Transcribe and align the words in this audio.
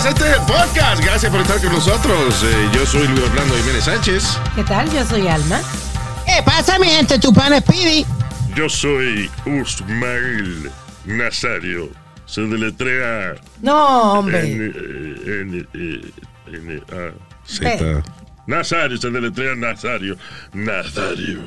Terricolas, 0.00 0.06
este 0.06 0.30
es 0.30 0.38
el 0.38 0.46
podcast. 0.46 1.04
Gracias 1.04 1.32
por 1.32 1.40
estar 1.40 1.60
con 1.60 1.72
nosotros. 1.72 2.44
Eh, 2.44 2.68
yo 2.74 2.86
soy 2.86 3.06
Luis 3.08 3.20
Orlando 3.22 3.54
Jiménez 3.56 3.84
Sánchez. 3.84 4.38
¿Qué 4.54 4.64
tal? 4.64 4.90
Yo 4.92 5.04
soy 5.04 5.28
Alma. 5.28 5.60
¿Qué 6.26 6.42
pasa, 6.44 6.78
mi 6.78 6.86
gente? 6.86 7.18
Tu 7.18 7.32
pan 7.32 7.58
Speedy. 7.60 8.06
Yo 8.54 8.68
soy 8.68 9.30
Usmail 9.46 10.70
Nazario. 11.04 11.90
Se 12.26 12.42
deletrea 12.42 13.34
No, 13.62 14.12
hombre. 14.12 14.52
N, 14.52 14.66
eh, 14.66 15.40
N, 15.42 15.66
eh, 15.74 16.12
N, 16.46 16.82
A, 16.92 17.12
Z. 17.46 18.02
Nazario, 18.46 18.96
se 18.96 19.10
deletrea 19.10 19.54
Nazario. 19.54 20.16
Nazario. 20.52 21.40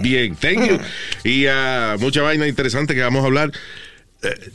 Bien, 0.00 0.34
thank 0.36 0.66
you. 0.68 0.78
Y 1.24 1.46
ah, 1.46 1.96
mucha 1.98 2.22
vaina 2.22 2.46
interesante 2.46 2.94
que 2.94 3.02
vamos 3.02 3.22
a 3.22 3.26
hablar. 3.26 3.52
Eh, 4.22 4.50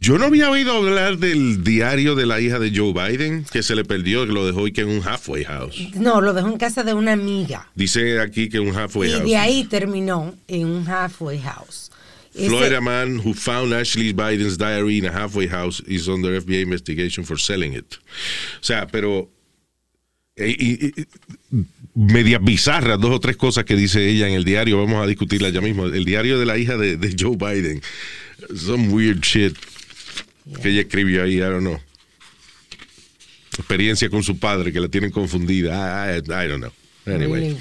yo 0.00 0.16
no 0.16 0.26
había 0.26 0.50
oído 0.50 0.72
hablar 0.76 1.18
del 1.18 1.64
diario 1.64 2.14
de 2.14 2.24
la 2.26 2.40
hija 2.40 2.58
de 2.58 2.70
Joe 2.74 2.92
Biden, 2.92 3.44
que 3.50 3.62
se 3.62 3.74
le 3.74 3.84
perdió, 3.84 4.26
que 4.26 4.32
lo 4.32 4.46
dejó 4.46 4.66
y 4.68 4.72
que 4.72 4.82
en 4.82 4.88
un 4.88 5.02
halfway 5.06 5.44
house. 5.44 5.76
No, 5.94 6.20
lo 6.20 6.32
dejó 6.34 6.48
en 6.48 6.56
casa 6.58 6.84
de 6.84 6.94
una 6.94 7.12
amiga. 7.12 7.68
Dice 7.74 8.20
aquí 8.20 8.48
que 8.48 8.60
un 8.60 8.76
halfway 8.76 9.08
Y 9.10 9.12
house. 9.12 9.24
de 9.24 9.36
ahí 9.36 9.64
terminó 9.64 10.34
en 10.46 10.66
un 10.66 10.86
halfway 10.88 11.40
house. 11.40 11.90
Florida 12.32 12.80
man 12.80 13.18
who 13.18 13.34
found 13.34 13.72
Ashley 13.74 14.12
Biden's 14.12 14.56
diary 14.56 14.98
in 14.98 15.06
a 15.06 15.10
halfway 15.12 15.48
house 15.48 15.82
is 15.88 16.06
under 16.06 16.40
FBI 16.40 16.60
investigation 16.62 17.24
for 17.24 17.36
selling 17.36 17.72
it. 17.74 17.96
O 18.60 18.64
sea, 18.64 18.86
pero 18.86 19.28
eh, 20.36 20.54
y- 20.56 20.86
y- 20.86 20.92
y- 20.96 21.64
medias 21.96 22.40
bizarras, 22.44 23.00
dos 23.00 23.10
o 23.10 23.18
tres 23.18 23.36
cosas 23.36 23.64
que 23.64 23.74
dice 23.74 24.08
ella 24.08 24.28
en 24.28 24.34
el 24.34 24.44
diario, 24.44 24.78
vamos 24.78 25.02
a 25.02 25.06
discutirla 25.08 25.48
ya 25.48 25.60
mismo. 25.60 25.86
El 25.86 26.04
diario 26.04 26.38
de 26.38 26.46
la 26.46 26.56
hija 26.56 26.76
de, 26.76 26.96
de 26.96 27.16
Joe 27.18 27.36
Biden. 27.36 27.82
Some 28.56 28.90
weird 28.90 29.20
shit 29.22 29.56
que 30.62 30.68
ella 30.70 30.80
escribió 30.82 31.22
ahí, 31.24 31.36
I 31.36 31.40
don't 31.40 31.60
know. 31.60 31.80
Experiencia 33.58 34.08
con 34.08 34.22
su 34.22 34.38
padre 34.38 34.72
que 34.72 34.80
la 34.80 34.88
tienen 34.88 35.10
confundida. 35.10 36.14
I, 36.16 36.18
I- 36.18 36.44
I 36.44 36.48
don't 36.48 36.60
know. 36.62 36.72
Anyway. 37.06 37.56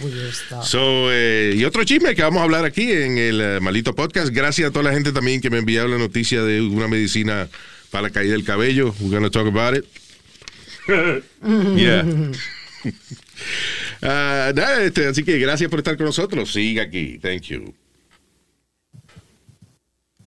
So, 0.63 1.09
eh, 1.11 1.53
y 1.55 1.63
otro 1.63 1.83
chisme 1.85 2.13
que 2.15 2.21
vamos 2.21 2.41
a 2.41 2.43
hablar 2.43 2.65
aquí 2.65 2.91
en 2.91 3.17
el 3.17 3.39
eh, 3.41 3.59
Malito 3.61 3.95
Podcast. 3.95 4.30
Gracias 4.33 4.69
a 4.69 4.71
toda 4.71 4.83
la 4.83 4.93
gente 4.93 5.11
también 5.13 5.39
que 5.39 5.49
me 5.49 5.58
enviaron 5.59 5.91
la 5.91 5.97
noticia 5.97 6.43
de 6.43 6.61
una 6.61 6.88
medicina 6.89 7.47
para 7.89 8.03
la 8.03 8.09
caída 8.09 8.33
del 8.33 8.43
cabello. 8.43 8.93
We're 8.99 9.15
gonna 9.15 9.30
talk 9.30 9.47
about 9.47 9.77
it. 9.77 9.85
yeah. 11.77 12.03
Ah, 14.02 14.52
nada, 14.55 14.83
este, 14.83 15.08
así 15.08 15.23
que 15.23 15.38
gracias 15.39 15.69
por 15.69 15.80
estar 15.80 15.97
con 15.97 16.05
nosotros. 16.05 16.52
Siga 16.53 16.83
aquí. 16.83 17.17
Thank 17.19 17.43
you. 17.43 17.73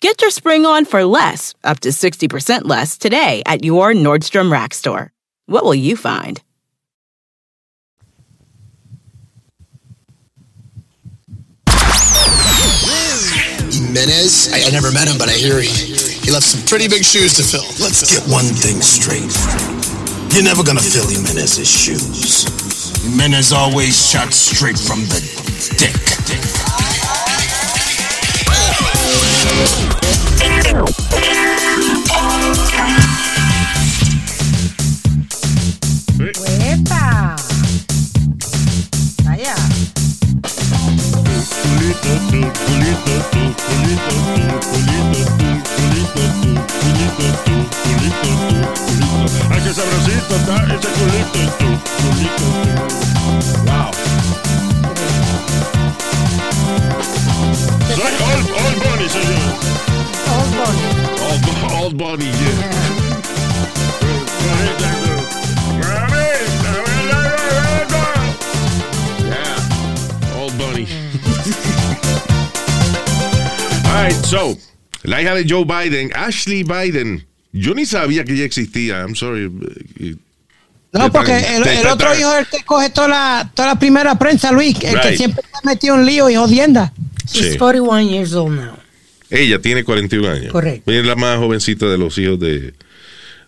Get 0.00 0.22
your 0.22 0.30
spring 0.30 0.64
on 0.64 0.86
for 0.86 1.04
less, 1.04 1.52
up 1.62 1.80
to 1.80 1.90
60% 1.90 2.64
less, 2.64 2.96
today 2.96 3.42
at 3.44 3.64
your 3.64 3.92
Nordstrom 3.92 4.50
Rack 4.50 4.72
store. 4.72 5.12
What 5.44 5.62
will 5.62 5.74
you 5.74 5.94
find? 5.94 6.40
Jimenez? 13.68 14.48
I, 14.54 14.64
I 14.66 14.70
never 14.70 14.90
met 14.90 15.06
him, 15.06 15.18
but 15.18 15.28
I 15.28 15.34
hear 15.34 15.60
he, 15.60 15.68
he 15.68 16.30
left 16.32 16.46
some 16.46 16.64
pretty 16.66 16.88
big 16.88 17.04
shoes 17.04 17.34
to 17.34 17.42
fill. 17.42 17.68
Let's 17.84 18.00
get 18.08 18.24
one 18.32 18.46
thing 18.46 18.80
straight. 18.80 19.28
You're 20.32 20.44
never 20.44 20.64
gonna 20.64 20.80
fill 20.80 21.08
Jimenez's 21.08 21.68
shoes. 21.68 22.48
Jimenez 23.04 23.52
always 23.52 24.00
shot 24.00 24.32
straight 24.32 24.78
from 24.78 25.00
the 25.12 25.20
dick. 25.76 26.59
¡Epa! 36.60 37.36
Vaya. 39.24 39.54
Ay, 49.50 49.60
qué 49.62 49.72
sabrosito 49.72 50.36
está 50.36 50.56
ese 50.64 50.88
culito. 50.96 51.40
culito. 52.02 52.48
Wow. 53.64 53.90
Soy 57.94 58.12
Old, 58.28 58.46
old 58.50 58.78
Bunny, 58.84 59.08
señor. 59.08 59.54
Old 60.36 60.52
Bunny. 60.58 60.84
Old, 61.26 61.42
old 61.82 61.94
Bunny, 61.96 62.26
yeah. 62.26 62.58
Yeah, 69.28 70.38
Old 70.38 70.56
Bunny. 70.58 70.86
All 73.86 74.04
right, 74.04 74.14
so, 74.24 74.56
la 75.04 75.20
hija 75.20 75.34
de 75.34 75.44
Joe 75.48 75.64
Biden, 75.64 76.10
Ashley 76.14 76.62
Biden. 76.62 77.26
Yo 77.52 77.74
ni 77.74 77.84
sabía 77.86 78.24
que 78.24 78.34
ella 78.34 78.44
existía. 78.44 79.00
I'm 79.00 79.14
sorry. 79.16 79.50
No, 80.92 81.10
porque 81.12 81.36
el, 81.56 81.66
el 81.66 81.86
otro 81.86 82.14
hijo 82.18 82.32
es 82.32 82.38
el 82.40 82.46
que 82.46 82.64
coge 82.64 82.90
toda 82.90 83.08
la, 83.08 83.50
toda 83.54 83.68
la 83.68 83.78
primera 83.78 84.14
prensa, 84.16 84.50
Luis. 84.52 84.76
El 84.82 85.00
que 85.00 85.16
siempre 85.16 85.42
está 85.44 85.60
metido 85.64 85.94
en 85.96 86.06
lío 86.06 86.28
y 86.30 86.36
jodienda. 86.36 86.92
She's 87.26 87.52
Sí. 87.52 87.58
41 87.58 88.08
years 88.08 88.32
old 88.34 88.56
now. 88.56 88.76
Ella 89.30 89.60
tiene 89.60 89.84
41 89.84 90.28
años. 90.28 90.52
Correcto. 90.52 90.90
Es 90.90 91.04
la 91.04 91.14
más 91.16 91.38
jovencita 91.38 91.86
de 91.86 91.96
los 91.98 92.16
hijos 92.18 92.40
de, 92.40 92.74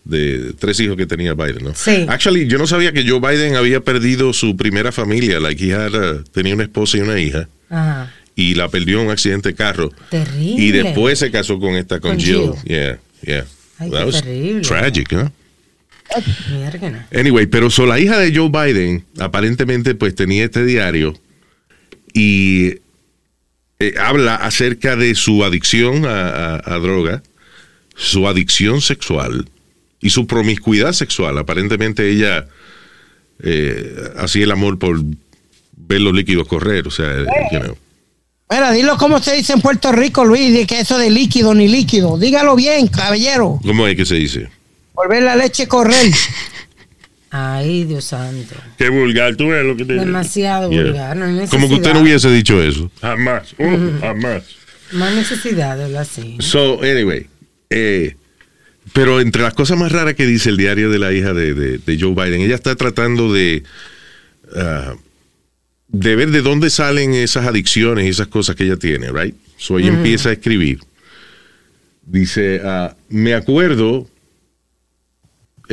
de 0.05 0.53
tres 0.57 0.79
hijos 0.79 0.95
que 0.95 1.05
tenía 1.05 1.33
Biden, 1.33 1.63
¿no? 1.63 1.75
Sí. 1.75 2.05
Actually, 2.07 2.47
yo 2.47 2.57
no 2.57 2.67
sabía 2.67 2.93
que 2.93 3.07
Joe 3.07 3.19
Biden 3.19 3.55
había 3.55 3.81
perdido 3.81 4.31
su 4.33 4.55
primera 4.55 4.91
familia. 4.91 5.39
Like 5.39 5.73
had, 5.73 5.93
uh, 5.93 6.23
tenía 6.31 6.53
una 6.55 6.63
esposa 6.63 6.97
y 6.97 7.01
una 7.01 7.19
hija 7.19 7.49
Ajá. 7.69 8.13
y 8.35 8.55
la 8.55 8.69
perdió 8.69 8.99
en 9.01 9.07
un 9.07 9.11
accidente 9.11 9.49
de 9.49 9.55
carro. 9.55 9.91
Terrible. 10.09 10.63
Y 10.63 10.71
después 10.71 11.19
se 11.19 11.31
casó 11.31 11.59
con 11.59 11.75
esta, 11.75 11.99
con, 11.99 12.11
Con 12.11 12.19
Jill. 12.19 12.37
Jill. 12.37 12.63
Yeah, 12.63 12.99
yeah. 13.25 13.45
Ay, 13.79 13.89
That 13.89 13.99
qué 13.99 14.05
was 14.05 14.21
terrible. 14.23 14.61
tragic, 14.61 15.11
¿no? 15.11 15.31
Mierda. 16.51 17.07
Anyway, 17.13 17.47
pero 17.47 17.69
so, 17.69 17.85
la 17.85 17.99
hija 17.99 18.19
de 18.19 18.33
Joe 18.35 18.49
Biden 18.49 19.03
aparentemente 19.19 19.95
pues 19.95 20.13
tenía 20.13 20.43
este 20.45 20.63
diario 20.63 21.13
y 22.13 22.75
eh, 23.87 23.93
habla 23.99 24.35
acerca 24.35 24.95
de 24.95 25.15
su 25.15 25.43
adicción 25.43 26.05
a, 26.05 26.55
a- 26.55 26.61
a 26.75 26.79
droga, 26.79 27.23
su 27.95 28.27
adicción 28.27 28.81
sexual 28.81 29.47
y 30.01 30.09
su 30.09 30.27
promiscuidad 30.27 30.93
sexual. 30.93 31.37
Aparentemente 31.37 32.09
ella 32.09 32.47
eh, 33.41 33.95
hacía 34.17 34.43
el 34.45 34.51
amor 34.51 34.79
por 34.79 34.99
ver 35.75 36.01
los 36.01 36.13
líquidos 36.13 36.47
correr, 36.47 36.87
o 36.87 36.91
sea, 36.91 37.19
you 37.51 37.59
know. 37.59 37.77
Mira, 38.49 38.71
dilo 38.71 38.97
como 38.97 39.19
se 39.19 39.35
dice 39.35 39.53
en 39.53 39.61
Puerto 39.61 39.91
Rico, 39.91 40.23
Luis, 40.25 40.53
de 40.53 40.67
que 40.67 40.79
eso 40.79 40.97
de 40.97 41.09
líquido 41.09 41.53
ni 41.55 41.67
líquido. 41.67 42.17
Dígalo 42.17 42.55
bien, 42.55 42.87
caballero. 42.87 43.59
¿Cómo 43.63 43.87
es 43.87 43.95
que 43.95 44.05
se 44.05 44.15
dice? 44.15 44.49
Volver 44.93 45.23
la 45.23 45.35
leche 45.35 45.67
correr. 45.67 46.11
Ay, 47.35 47.83
Dios 47.85 48.05
santo. 48.05 48.53
Qué 48.77 48.89
vulgar, 48.89 49.35
tú 49.35 49.47
ves 49.49 49.65
lo 49.65 49.75
que 49.75 49.85
te 49.85 49.93
Demasiado 49.95 50.69
Yeah. 50.69 50.83
vulgar. 50.83 51.17
No 51.17 51.25
hay 51.25 51.31
necesidad. 51.33 51.51
Como 51.51 51.67
que 51.67 51.75
usted 51.75 51.93
no 51.93 52.01
hubiese 52.01 52.29
dicho 52.31 52.61
eso. 52.61 52.91
Jamás. 53.01 53.53
Uh, 53.57 53.99
Jamás. 53.99 54.43
Más 54.91 55.15
necesidad 55.15 55.75
de 55.77 55.85
hablar 55.85 56.03
así. 56.03 56.37
So, 56.39 56.79
anyway. 56.83 57.25
eh, 57.71 58.15
pero 58.93 59.19
entre 59.19 59.41
las 59.41 59.55
cosas 59.55 59.79
más 59.79 59.91
raras 59.91 60.13
que 60.13 60.27
dice 60.27 60.49
el 60.49 60.57
diario 60.57 60.91
de 60.91 60.99
la 60.99 61.11
hija 61.11 61.33
de, 61.33 61.55
de- 61.55 61.77
de 61.79 61.97
Joe 61.99 62.13
Biden, 62.13 62.41
ella 62.41 62.53
está 62.53 62.75
tratando 62.75 63.33
de, 63.33 63.63
ah, 64.55 64.93
de 65.87 66.15
ver 66.15 66.29
de 66.29 66.41
dónde 66.43 66.69
salen 66.69 67.15
esas 67.15 67.47
adicciones 67.47 68.05
y 68.05 68.09
esas 68.09 68.27
cosas 68.27 68.55
que 68.55 68.65
ella 68.65 68.77
tiene, 68.77 69.11
right? 69.11 69.33
So 69.57 69.79
ella 69.79 69.87
empieza 69.87 70.29
a 70.29 70.33
escribir. 70.33 70.79
Dice, 72.05 72.61
ah, 72.63 72.95
me 73.09 73.33
acuerdo 73.33 74.07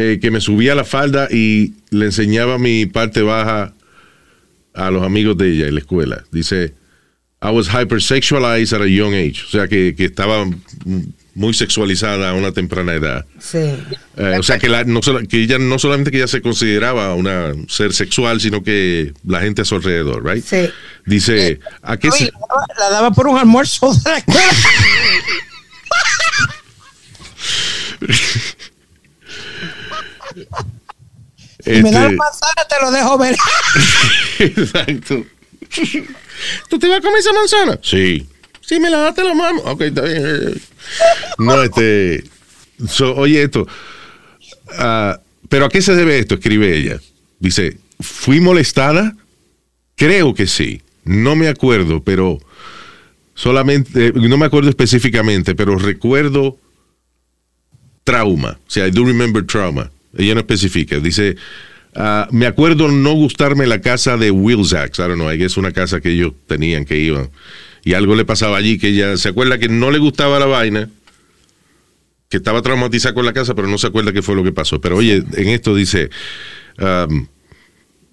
eh, 0.01 0.19
que 0.21 0.31
me 0.31 0.41
subía 0.41 0.75
la 0.75 0.85
falda 0.85 1.29
y 1.31 1.75
le 1.91 2.07
enseñaba 2.07 2.59
mi 2.59 2.87
parte 2.87 3.23
baja 3.23 3.75
a 4.75 4.91
los 4.91 5.03
amigos 5.05 5.37
de 5.37 5.53
ella 5.53 5.67
en 5.69 5.75
la 5.75 5.81
escuela. 5.81 6.25
Dice, 6.33 6.75
I 7.43 7.51
was 7.51 7.69
hypersexualized 7.69 8.73
at 8.75 8.83
a 8.83 8.87
young 8.89 9.15
age. 9.15 9.43
O 9.47 9.51
sea, 9.51 9.67
que, 9.69 9.95
que 9.97 10.05
estaba 10.07 10.47
muy 11.35 11.55
sexualizada 11.55 12.31
a 12.31 12.35
una 12.35 12.53
temprana 12.53 12.93
edad. 12.95 13.25
Sí. 13.39 13.59
Eh, 14.17 14.37
o 14.39 14.43
sea, 14.43 14.59
que, 14.59 14.69
la- 14.69 14.85
no 14.85 15.01
que 15.01 15.43
ella 15.43 15.59
no 15.59 15.79
solamente 15.79 16.11
que 16.11 16.19
ella 16.19 16.27
se 16.27 16.43
consideraba 16.43 17.15
una 17.15 17.53
ser 17.69 17.93
sexual, 17.93 18.41
sino 18.41 18.63
que 18.63 19.13
la 19.27 19.41
gente 19.41 19.63
a 19.63 19.65
su 19.65 19.77
alrededor, 19.77 20.25
right? 20.25 20.45
Sí. 20.45 20.69
Dice, 21.07 21.61
¿a 21.83 21.97
qué 21.97 22.11
se...? 22.11 22.33
la 22.79 22.91
daba 22.91 23.11
por 23.13 23.27
un 23.29 23.39
almuerzo 23.39 23.93
de 23.95 24.11
la 24.11 24.19
escuela. 24.19 24.41
Si 31.65 31.71
me 31.83 31.91
da 31.91 32.01
la 32.01 32.05
Este- 32.07 32.17
manzana, 32.17 32.65
te 32.69 32.77
lo 32.83 32.91
dejo 32.91 33.19
ver. 33.19 33.37
Exacto. 34.39 35.25
¿Tú 36.69 36.79
te 36.79 36.89
vas 36.89 36.99
a 36.99 37.03
comer 37.03 37.21
esa 37.21 37.33
manzana? 37.33 37.79
Sí. 37.83 38.27
Sí, 38.63 38.81
me 38.81 38.89
la 38.91 38.99
das, 38.99 39.15
te 39.15 39.25
la 39.25 39.35
mamo. 39.35 39.61
Ok, 39.63 39.81
está 39.83 40.03
bien. 40.03 40.61
No, 41.39 41.63
este. 41.63 42.25
so, 42.89 43.15
oye, 43.17 43.43
esto. 43.43 43.67
Ah, 44.79 45.21
¿Pero 45.49 45.67
a 45.67 45.69
qué 45.69 45.83
se 45.83 45.95
debe 45.95 46.19
esto? 46.19 46.37
Escribe 46.37 46.77
ella. 46.77 47.01
Dice: 47.41 47.79
¿Fui 48.01 48.41
molestada? 48.41 49.17
Creo 49.97 50.35
que 50.35 50.47
sí. 50.47 50.83
No 51.05 51.35
me 51.37 51.49
acuerdo, 51.49 52.03
pero. 52.03 52.39
Solamente. 53.35 54.13
No 54.15 54.39
me 54.39 54.47
acuerdo 54.47 54.69
específicamente, 54.71 55.55
pero 55.55 55.77
recuerdo 55.77 56.57
trauma. 58.05 58.59
O 58.67 58.71
sea, 58.71 58.87
I 58.87 58.91
do 58.91 59.05
remember 59.05 59.45
trauma. 59.45 59.91
Ella 60.17 60.35
no 60.35 60.41
especifica. 60.41 60.99
Dice, 60.99 61.37
ah, 61.95 62.29
me 62.31 62.47
acuerdo 62.47 62.89
no 62.89 63.13
gustarme 63.13 63.67
la 63.67 63.81
casa 63.81 64.17
de 64.17 64.31
Wilsax. 64.31 64.99
I 64.99 65.03
don't 65.03 65.15
know, 65.15 65.31
es 65.31 65.57
una 65.57 65.73
casa 65.73 66.01
que 66.01 66.11
ellos 66.11 66.33
tenían, 66.47 66.85
que 66.85 66.99
iban. 66.99 67.31
Y 67.85 67.95
algo 67.95 68.15
le 68.15 68.25
pasaba 68.25 68.59
allí, 68.59 68.79
que 68.79 68.89
ella 68.89 69.17
se 69.17 69.31
acuerda 69.31 69.59
que 69.59 69.69
no 69.69 69.91
le 69.91 69.99
gustaba 69.99 70.39
la 70.39 70.47
vaina, 70.47 70.91
que 72.29 72.37
estaba 72.37 72.63
traumatizada 72.63 73.15
con 73.15 73.25
la 73.25 73.33
casa, 73.33 73.55
pero 73.55 73.69
no 73.69 73.79
se 73.79 73.87
acuerda 73.87 74.13
qué 74.13 74.23
fue 74.23 74.35
lo 74.35 74.45
que 74.45 74.53
pasó. 74.53 74.81
Pero 74.81 74.97
oye, 74.97 75.23
en 75.35 75.49
esto 75.49 75.75
dice, 75.75 76.11
um, 76.79 77.27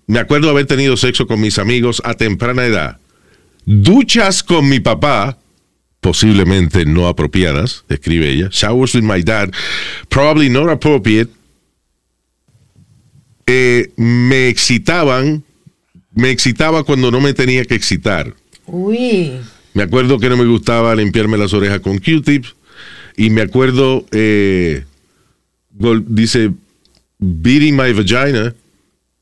me 0.08 0.20
acuerdo 0.20 0.50
haber 0.50 0.66
tenido 0.66 0.96
sexo 0.96 1.28
con 1.28 1.42
mis 1.42 1.60
amigos 1.60 2.02
a 2.06 2.14
temprana 2.14 2.66
edad. 2.66 3.00
Duchas 3.66 4.42
con 4.42 4.70
mi 4.70 4.80
papá, 4.80 5.38
posiblemente 6.00 6.86
no 6.86 7.08
apropiadas, 7.10 7.84
escribe 7.90 8.30
ella. 8.30 8.48
Showers 8.50 8.96
with 8.96 9.04
my 9.04 9.22
dad, 9.22 9.52
probably 10.08 10.50
not 10.50 10.70
appropriate. 10.70 11.30
Eh, 13.48 13.92
me 13.96 14.50
excitaban, 14.50 15.44
me 16.14 16.32
excitaba 16.32 16.84
cuando 16.84 17.10
no 17.10 17.22
me 17.22 17.34
tenía 17.34 17.64
que 17.64 17.76
excitar. 17.76 18.34
Uy. 18.66 19.40
Me 19.74 19.84
acuerdo 19.84 20.20
que 20.20 20.30
no 20.30 20.36
me 20.36 20.46
gustaba 20.46 20.94
limpiarme 20.96 21.38
las 21.38 21.54
orejas 21.54 21.80
con 21.80 21.98
Q-tips. 21.98 22.56
Y 23.16 23.30
me 23.30 23.42
acuerdo, 23.42 24.06
eh, 24.12 24.84
dice, 26.08 26.52
beating 27.20 27.76
my 27.76 27.94
vagina 27.94 28.54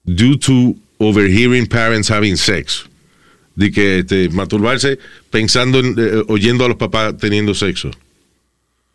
due 0.03 0.37
to 0.37 0.75
overhearing 0.97 1.67
parents 1.67 2.09
having 2.09 2.35
sex. 2.35 2.85
De 3.55 3.71
que 3.71 3.99
este, 3.99 4.29
masturbarse 4.29 4.99
pensando 5.29 5.79
en, 5.79 5.95
eh, 5.97 6.23
oyendo 6.27 6.65
a 6.65 6.67
los 6.67 6.77
papás 6.77 7.15
teniendo 7.17 7.53
sexo. 7.53 7.91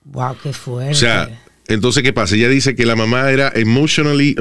Wow, 0.05 0.37
qué 0.43 0.53
fuerte. 0.53 0.93
O 0.93 0.95
sea, 0.95 1.41
entonces, 1.67 2.03
¿qué 2.03 2.13
pasa? 2.13 2.35
Ella 2.35 2.49
dice 2.49 2.75
que 2.75 2.85
la 2.85 2.97
mamá 2.97 3.31
era 3.31 3.53
emotionally, 3.55 4.35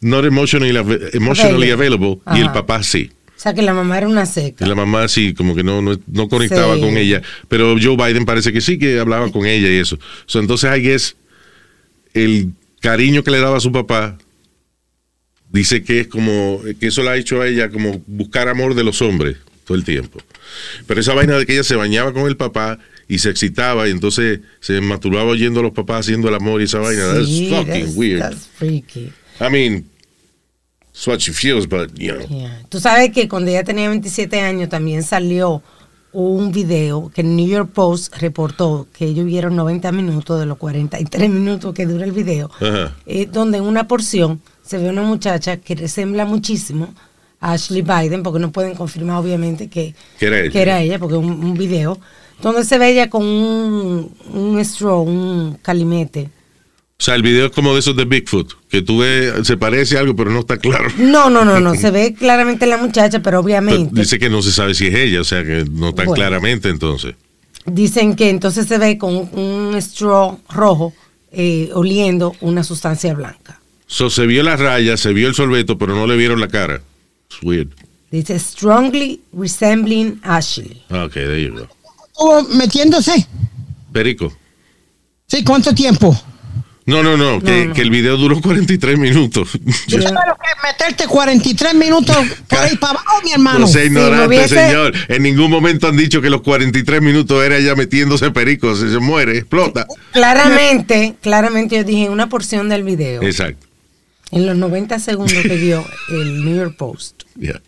not 0.00 0.24
emotionally, 0.24 0.76
emotionally 1.12 1.70
available, 1.70 2.18
y 2.34 2.40
el 2.40 2.52
papá 2.52 2.82
sí. 2.82 3.10
O 3.36 3.40
sea, 3.44 3.52
que 3.52 3.62
la 3.62 3.74
mamá 3.74 3.98
era 3.98 4.08
una 4.08 4.24
seca. 4.26 4.64
Y 4.64 4.68
la 4.68 4.74
mamá 4.74 5.06
sí, 5.08 5.34
como 5.34 5.54
que 5.54 5.62
no, 5.62 5.82
no, 5.82 5.98
no 6.06 6.28
conectaba 6.28 6.76
Sí. 6.76 6.80
con 6.80 6.96
ella. 6.96 7.20
Pero 7.48 7.76
Joe 7.82 7.96
Biden 7.96 8.24
parece 8.24 8.52
que 8.52 8.60
sí, 8.60 8.78
que 8.78 8.98
hablaba 8.98 9.30
con 9.30 9.44
ella 9.44 9.68
y 9.70 9.76
eso. 9.76 9.98
So, 10.26 10.38
entonces, 10.40 10.70
I 10.74 10.80
guess, 10.80 11.16
el 12.14 12.52
cariño 12.80 13.22
que 13.22 13.30
le 13.30 13.40
daba 13.40 13.58
a 13.58 13.60
su 13.60 13.70
papá, 13.72 14.16
dice 15.50 15.82
que 15.84 16.00
es 16.00 16.06
como, 16.08 16.60
que 16.80 16.86
eso 16.86 17.02
le 17.02 17.10
ha 17.10 17.16
hecho 17.16 17.40
a 17.42 17.46
ella 17.48 17.70
como 17.70 18.02
buscar 18.06 18.48
amor 18.48 18.74
de 18.74 18.84
los 18.84 19.02
hombres 19.02 19.36
todo 19.64 19.76
el 19.76 19.84
tiempo. 19.84 20.20
Pero 20.86 21.00
esa 21.00 21.14
vaina 21.14 21.36
de 21.38 21.46
que 21.46 21.52
ella 21.54 21.64
se 21.64 21.76
bañaba 21.76 22.12
con 22.12 22.26
el 22.26 22.36
papá 22.36 22.78
y 23.08 23.18
se 23.18 23.30
excitaba 23.30 23.86
y 23.88 23.90
entonces 23.90 24.40
se 24.60 24.80
masturbaba 24.80 25.24
oyendo 25.30 25.60
a 25.60 25.64
los 25.64 25.72
papás 25.72 26.00
haciendo 26.00 26.28
el 26.28 26.34
amor 26.34 26.60
y 26.60 26.64
esa 26.64 26.78
vaina. 26.78 27.24
Sí, 27.24 27.48
that's 27.50 27.66
fucking 27.66 27.84
that's- 27.86 27.94
weird. 27.96 28.20
that's 28.20 28.48
freaky. 28.56 29.12
I 29.40 29.48
mean, 29.50 29.88
it's 30.90 31.06
what 31.06 31.18
she 31.20 31.32
feels, 31.32 31.66
but, 31.66 31.90
you 31.98 32.12
know. 32.12 32.26
Yeah. 32.28 32.62
Tú 32.68 32.80
sabes 32.80 33.10
que 33.12 33.28
cuando 33.28 33.50
ella 33.50 33.64
tenía 33.64 33.88
27 33.88 34.40
años 34.40 34.68
también 34.68 35.02
salió 35.02 35.62
un 36.12 36.52
video 36.52 37.10
que 37.12 37.22
el 37.22 37.34
New 37.34 37.48
York 37.48 37.70
Post 37.72 38.14
reportó 38.18 38.86
que 38.92 39.04
ellos 39.06 39.26
vieron 39.26 39.56
90 39.56 39.90
minutos 39.90 40.38
de 40.38 40.46
los 40.46 40.58
43 40.58 41.28
minutos 41.28 41.74
que 41.74 41.86
dura 41.86 42.04
el 42.04 42.12
video, 42.12 42.48
eh, 43.06 43.26
donde 43.30 43.58
en 43.58 43.64
una 43.64 43.88
porción 43.88 44.40
se 44.62 44.78
ve 44.78 44.88
una 44.90 45.02
muchacha 45.02 45.56
que 45.56 45.74
resembla 45.74 46.24
muchísimo 46.24 46.94
a 47.40 47.54
Ashley 47.54 47.82
Biden, 47.82 48.22
porque 48.22 48.38
no 48.38 48.52
pueden 48.52 48.76
confirmar 48.76 49.16
obviamente 49.18 49.68
que, 49.68 49.94
Que 50.20 50.26
era 50.26 50.38
ella. 50.38 50.50
que 50.52 50.62
era 50.62 50.80
ella, 50.80 50.98
porque 51.00 51.16
es 51.16 51.20
un, 51.20 51.44
un 51.44 51.54
video, 51.54 51.98
donde 52.40 52.64
se 52.64 52.78
ve 52.78 52.90
ella 52.90 53.10
con 53.10 53.24
un, 53.24 54.14
un 54.32 54.58
straw, 54.60 55.02
un 55.02 55.58
calimete. 55.62 56.30
O 56.96 57.02
sea, 57.04 57.16
el 57.16 57.22
video 57.22 57.46
es 57.46 57.52
como 57.52 57.72
de 57.74 57.80
esos 57.80 57.96
de 57.96 58.04
Bigfoot, 58.04 58.52
que 58.68 58.80
tú 58.80 58.98
ves, 58.98 59.46
se 59.46 59.56
parece 59.56 59.96
a 59.96 60.00
algo, 60.00 60.14
pero 60.14 60.30
no 60.30 60.40
está 60.40 60.56
claro. 60.58 60.88
No, 60.96 61.28
no, 61.28 61.44
no, 61.44 61.58
no, 61.60 61.74
se 61.74 61.90
ve 61.90 62.14
claramente 62.14 62.66
la 62.66 62.76
muchacha, 62.76 63.18
pero 63.18 63.22
Pero 63.22 63.40
obviamente... 63.40 64.00
dice 64.00 64.18
que 64.18 64.30
no 64.30 64.42
se 64.42 64.52
sabe 64.52 64.74
si 64.74 64.86
es 64.86 64.94
ella, 64.94 65.20
o 65.20 65.24
sea, 65.24 65.42
que 65.42 65.64
no 65.70 65.92
tan 65.92 66.06
Bueno. 66.06 66.14
claramente 66.14 66.68
entonces. 66.68 67.14
Dicen 67.66 68.14
que 68.14 68.30
entonces 68.30 68.66
se 68.68 68.78
ve 68.78 68.96
con 68.96 69.14
un 69.32 69.74
straw 69.78 70.38
rojo 70.50 70.92
eh, 71.32 71.70
oliendo 71.74 72.36
una 72.40 72.62
sustancia 72.62 73.12
blanca. 73.12 73.60
So, 73.86 74.08
se 74.08 74.26
vio 74.26 74.42
la 74.42 74.56
raya, 74.56 74.96
se 74.96 75.12
vio 75.12 75.28
el 75.28 75.34
sorbeto, 75.34 75.76
pero 75.76 75.94
no 75.96 76.06
le 76.06 76.16
vieron 76.16 76.40
la 76.40 76.48
cara. 76.48 76.80
It's 77.28 77.42
weird. 77.42 77.68
Dice 78.10 78.38
strongly 78.38 79.20
resembling 79.32 80.20
Ashley. 80.22 80.80
Ah, 80.90 81.04
Ok, 81.04 81.14
there 81.14 81.42
you 81.42 81.54
go. 81.54 81.68
Estuvo 82.06 82.42
metiéndose. 82.56 83.26
Perico. 83.92 84.32
Sí, 85.26 85.42
¿cuánto 85.42 85.74
tiempo? 85.74 86.16
No, 86.86 87.02
no, 87.02 87.16
no, 87.16 87.40
que, 87.40 87.66
no. 87.66 87.74
que 87.74 87.80
el 87.80 87.88
video 87.88 88.18
duró 88.18 88.40
43 88.40 88.98
minutos. 88.98 89.58
Yo 89.86 89.98
lo 89.98 90.04
que 90.04 90.66
meterte 90.66 91.06
43 91.06 91.74
minutos 91.74 92.16
por 92.46 92.58
ahí 92.58 92.76
para 92.76 92.92
abajo, 92.92 93.22
mi 93.24 93.32
hermano. 93.32 93.60
No 93.60 93.66
sea 93.66 93.84
ignorante, 93.84 94.48
señor. 94.48 94.92
En 95.08 95.22
ningún 95.22 95.50
momento 95.50 95.88
han 95.88 95.96
dicho 95.96 96.20
que 96.20 96.28
los 96.28 96.42
43 96.42 97.00
minutos 97.00 97.42
era 97.42 97.56
ella 97.56 97.74
metiéndose 97.74 98.30
perico. 98.32 98.76
Si 98.76 98.90
se 98.90 98.98
muere, 98.98 99.38
explota. 99.38 99.86
Claramente, 100.12 101.14
claramente 101.22 101.76
yo 101.76 101.84
dije 101.84 102.10
una 102.10 102.28
porción 102.28 102.68
del 102.68 102.82
video. 102.82 103.22
Exacto. 103.22 103.66
En 104.30 104.46
los 104.46 104.56
90 104.56 104.98
segundos 104.98 105.42
que 105.42 105.56
dio 105.56 105.86
el 106.10 106.44
New 106.44 106.56
York 106.56 106.76
Post. 106.76 107.22
Yeah. 107.36 107.60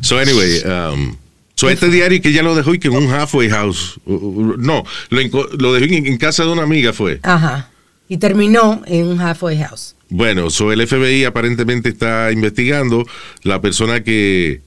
So 0.00 0.18
anyway, 0.18 0.62
um, 0.64 1.16
so 1.60 1.68
este 1.68 1.90
diario 1.90 2.22
que 2.22 2.32
ya 2.32 2.42
lo 2.42 2.54
dejó 2.54 2.72
y 2.72 2.78
que 2.78 2.88
en 2.88 2.94
un 2.96 3.10
halfway 3.10 3.50
house, 3.50 4.00
no, 4.06 4.82
lo, 5.10 5.48
lo 5.58 5.72
dejó 5.74 5.84
en, 5.94 6.06
en 6.06 6.16
casa 6.16 6.44
de 6.44 6.50
una 6.50 6.62
amiga 6.62 6.94
fue. 6.94 7.20
Ajá. 7.22 7.68
Y 8.08 8.16
terminó 8.16 8.82
en 8.86 9.06
un 9.08 9.20
halfway 9.20 9.58
house. 9.58 9.94
Bueno, 10.08 10.48
so 10.48 10.72
el 10.72 10.86
FBI 10.86 11.24
aparentemente 11.24 11.90
está 11.90 12.32
investigando 12.32 13.06
la 13.42 13.60
persona 13.60 14.02
que, 14.02 14.62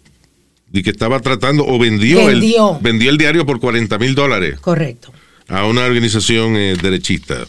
y 0.71 0.83
que 0.83 0.91
estaba 0.91 1.19
tratando 1.19 1.65
o 1.65 1.79
vendió, 1.79 2.27
Vendió. 2.27 2.75
El, 2.77 2.83
vendió 2.83 3.09
el 3.09 3.17
diario 3.17 3.43
por 3.43 3.59
40 3.59 3.97
mil 3.97 4.13
dólares 4.13 4.59
Correcto. 4.59 5.11
a 5.47 5.65
una 5.65 5.85
organización 5.85 6.55
eh, 6.55 6.77
derechista. 6.79 7.45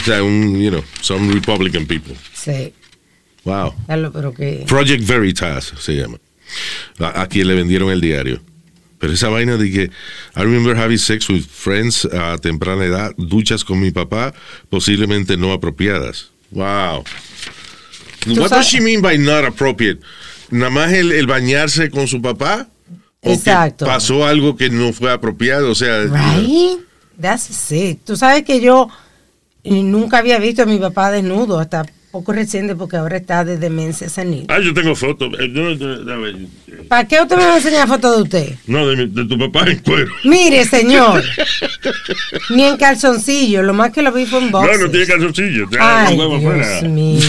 O 0.00 0.02
sea, 0.04 0.22
un, 0.22 0.58
you 0.58 0.70
know, 0.70 0.82
some 1.02 1.30
Republican 1.34 1.84
people. 1.84 2.16
Sí. 2.32 2.72
Wow. 3.44 3.74
Carlos, 3.86 4.10
pero 4.14 4.32
que. 4.32 4.64
Project 4.66 5.06
Veritas 5.06 5.74
se 5.78 5.96
llama. 5.96 6.18
A, 6.98 7.22
a 7.22 7.26
quien 7.28 7.48
le 7.48 7.54
vendieron 7.54 7.90
el 7.90 8.00
diario. 8.00 8.40
Pero 8.98 9.14
esa 9.14 9.28
vaina 9.28 9.56
de 9.56 9.70
que 9.70 9.82
I 10.36 10.42
remember 10.42 10.76
having 10.76 10.98
sex 10.98 11.28
with 11.30 11.44
friends 11.46 12.04
a 12.04 12.36
temprana 12.38 12.84
edad, 12.84 13.12
duchas 13.16 13.64
con 13.64 13.80
mi 13.80 13.90
papá, 13.90 14.34
posiblemente 14.68 15.36
no 15.38 15.52
apropiadas. 15.52 16.30
Wow. 16.50 17.04
What 18.36 18.50
does 18.50 18.66
she 18.66 18.80
mean 18.80 19.00
by 19.00 19.16
not 19.16 19.44
appropriate? 19.44 20.00
Nada 20.50 20.70
más 20.70 20.92
el, 20.92 21.12
el 21.12 21.26
bañarse 21.26 21.90
con 21.90 22.06
su 22.08 22.20
papá. 22.20 22.68
¿O 23.22 23.28
que 23.28 23.34
Exacto. 23.34 23.86
pasó 23.86 24.26
algo 24.26 24.56
que 24.56 24.68
no 24.68 24.92
fue 24.92 25.10
apropiado, 25.12 25.70
o 25.70 25.74
sea, 25.74 26.04
Right? 26.04 26.80
That's 27.20 27.42
sick. 27.42 28.00
Tú 28.04 28.16
sabes 28.16 28.44
que 28.44 28.60
yo 28.60 28.88
eh, 29.64 29.82
nunca 29.82 30.18
había 30.18 30.38
visto 30.38 30.62
a 30.62 30.66
mi 30.66 30.78
papá 30.78 31.10
desnudo 31.10 31.58
hasta 31.58 31.86
poco 32.10 32.32
reciente 32.32 32.74
porque 32.74 32.96
ahora 32.96 33.16
está 33.18 33.44
de 33.44 33.56
demencia 33.56 34.08
senil. 34.08 34.46
Ah, 34.48 34.58
yo 34.58 34.74
tengo 34.74 34.94
fotos. 34.96 35.32
Eh, 35.38 35.48
no, 35.48 35.74
no, 35.76 35.96
no, 35.98 36.26
eh, 36.26 36.46
¿Para 36.88 37.06
qué 37.06 37.20
usted 37.22 37.36
me 37.36 37.44
va 37.44 37.54
a 37.54 37.56
enseñar 37.58 37.86
fotos 37.86 38.16
de 38.16 38.22
usted? 38.22 38.54
No, 38.66 38.86
de, 38.88 38.96
mi- 38.96 39.06
de 39.14 39.24
tu 39.26 39.38
papá 39.38 39.70
en 39.70 39.78
cuero. 39.78 40.12
Mire, 40.24 40.64
señor. 40.64 41.22
Ni 42.50 42.64
en 42.64 42.76
calzoncillo. 42.76 43.62
Lo 43.62 43.74
más 43.74 43.92
que 43.92 44.02
lo 44.02 44.12
vi 44.12 44.26
fue 44.26 44.40
en 44.40 44.50
No, 44.50 44.58
boxers. 44.58 44.80
no 44.80 44.90
tiene 44.90 45.06
calzoncillo. 45.06 45.70
ya, 45.70 46.06
Ay, 46.06 46.16
huevo 46.18 46.38
Dios 46.38 46.82
mío. 46.84 47.20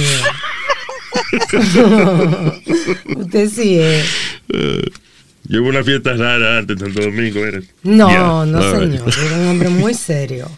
usted 3.17 3.49
sí 3.49 3.79
es. 3.79 4.05
Llevo 5.47 5.69
una 5.69 5.83
fiesta 5.83 6.13
rara 6.13 6.59
antes 6.59 6.79
Santo 6.79 7.01
Domingo, 7.01 7.39
eres. 7.45 7.65
No, 7.83 8.09
Yeah, 8.09 8.45
no, 8.45 8.59
right. 8.79 8.91
señor. 8.91 9.13
Era 9.27 9.35
un 9.37 9.47
hombre 9.49 9.69
muy 9.69 9.93
serio. 9.93 10.49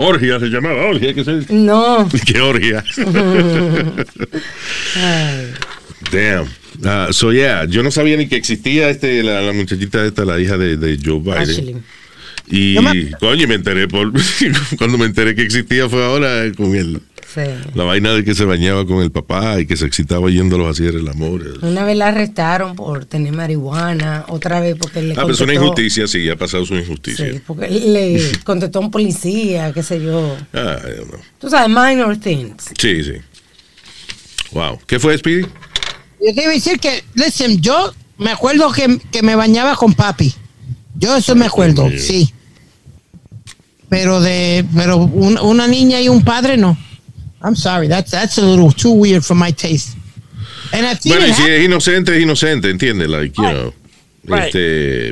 Orgia 0.00 0.38
se 0.38 0.46
llamaba, 0.46 0.84
orgia, 0.86 1.12
¿qué 1.14 1.24
se 1.24 1.38
dice? 1.40 1.52
No. 1.52 2.08
¿Qué 2.24 2.40
orgia? 2.40 2.84
Damn. 6.12 6.46
Ah, 6.84 7.08
so 7.10 7.32
yeah, 7.32 7.64
yo 7.64 7.82
no 7.82 7.90
sabía 7.90 8.16
ni 8.16 8.28
que 8.28 8.36
existía 8.36 8.88
este, 8.90 9.22
la, 9.24 9.40
la 9.40 9.52
muchachita 9.52 10.04
esta, 10.04 10.24
la 10.24 10.38
hija 10.38 10.56
de, 10.56 10.76
de 10.76 10.98
Joe 11.04 11.18
Biden. 11.18 11.38
Ashley. 11.38 11.76
Y, 12.50 12.74
Yo 12.74 12.82
me- 12.82 13.10
coño, 13.18 13.48
me 13.48 13.56
enteré 13.56 13.88
por, 13.88 14.12
cuando 14.78 14.96
me 14.98 15.06
enteré 15.06 15.34
que 15.34 15.42
existía 15.42 15.88
fue 15.88 16.04
ahora 16.04 16.44
con 16.56 16.74
el, 16.76 17.00
Sí. 17.34 17.42
la 17.74 17.84
vaina 17.84 18.12
de 18.12 18.24
que 18.24 18.34
se 18.34 18.44
bañaba 18.46 18.86
con 18.86 19.02
el 19.02 19.10
papá 19.10 19.60
y 19.60 19.66
que 19.66 19.76
se 19.76 19.84
excitaba 19.84 20.30
yéndolos 20.30 20.66
a 20.66 20.70
hacer 20.70 20.94
el 20.94 21.06
amor. 21.08 21.58
Una 21.62 21.84
vez 21.84 21.96
la 21.96 22.08
arrestaron 22.08 22.74
por 22.74 23.04
tener 23.04 23.32
marihuana, 23.34 24.24
otra 24.28 24.60
vez 24.60 24.76
porque 24.80 25.02
le 25.02 25.12
Ah, 25.12 25.16
pero 25.22 25.32
es 25.34 25.40
una 25.40 25.52
contestó- 25.52 25.62
injusticia, 25.82 26.06
sí, 26.06 26.28
ha 26.30 26.36
pasado 26.36 26.64
su 26.64 26.74
injusticia. 26.74 27.30
Sí, 27.32 27.40
porque 27.46 27.68
le 27.68 28.32
contestó 28.44 28.78
a 28.78 28.82
un 28.82 28.90
policía, 28.90 29.72
qué 29.74 29.82
sé 29.82 30.02
yo. 30.02 30.36
Ah, 30.54 30.78
don't 30.96 31.10
know. 31.10 31.20
Tú 31.38 31.50
sabes, 31.50 31.68
minor 31.68 32.16
things. 32.16 32.70
Sí, 32.78 33.04
sí. 33.04 33.12
Wow. 34.52 34.78
¿Qué 34.86 34.98
fue, 34.98 35.16
Speedy? 35.18 35.42
Yo 35.42 36.34
te 36.34 36.42
iba 36.42 36.50
a 36.50 36.54
decir 36.54 36.80
que, 36.80 37.04
listen, 37.14 37.60
yo 37.60 37.92
me 38.16 38.30
acuerdo 38.30 38.72
que, 38.72 38.98
que 39.12 39.22
me 39.22 39.36
bañaba 39.36 39.76
con 39.76 39.92
papi. 39.92 40.34
Yo 40.94 41.14
eso 41.16 41.36
me 41.36 41.44
acuerdo, 41.46 41.88
Sí. 41.90 41.98
sí. 41.98 42.34
Pero 43.88 44.20
de, 44.20 44.64
pero 44.74 44.96
un- 44.98 45.38
una 45.38 45.66
niña 45.66 46.00
y 46.00 46.08
un 46.08 46.22
padre 46.22 46.56
no. 46.56 46.76
I'm 47.42 47.54
sorry, 47.56 47.88
that's 47.88 48.10
that's 48.10 48.38
a 48.38 48.42
little 48.42 48.72
too 48.72 48.92
weird 48.92 49.22
for 49.24 49.36
my 49.36 49.52
taste. 49.52 49.96
And 50.72 50.84
I've 50.86 51.00
seen 51.00 51.12
Bueno, 51.12 51.26
it 51.28 51.34
si 51.34 51.42
es 51.44 51.64
inocente, 51.64 52.16
es 52.16 52.22
inocente, 52.22 52.68
¿entiendes? 52.70 53.08
Like, 53.08 53.34
you 53.36 53.44
Right. 53.44 53.54
know, 53.56 53.74
Right. 54.24 54.44
este, 54.46 55.08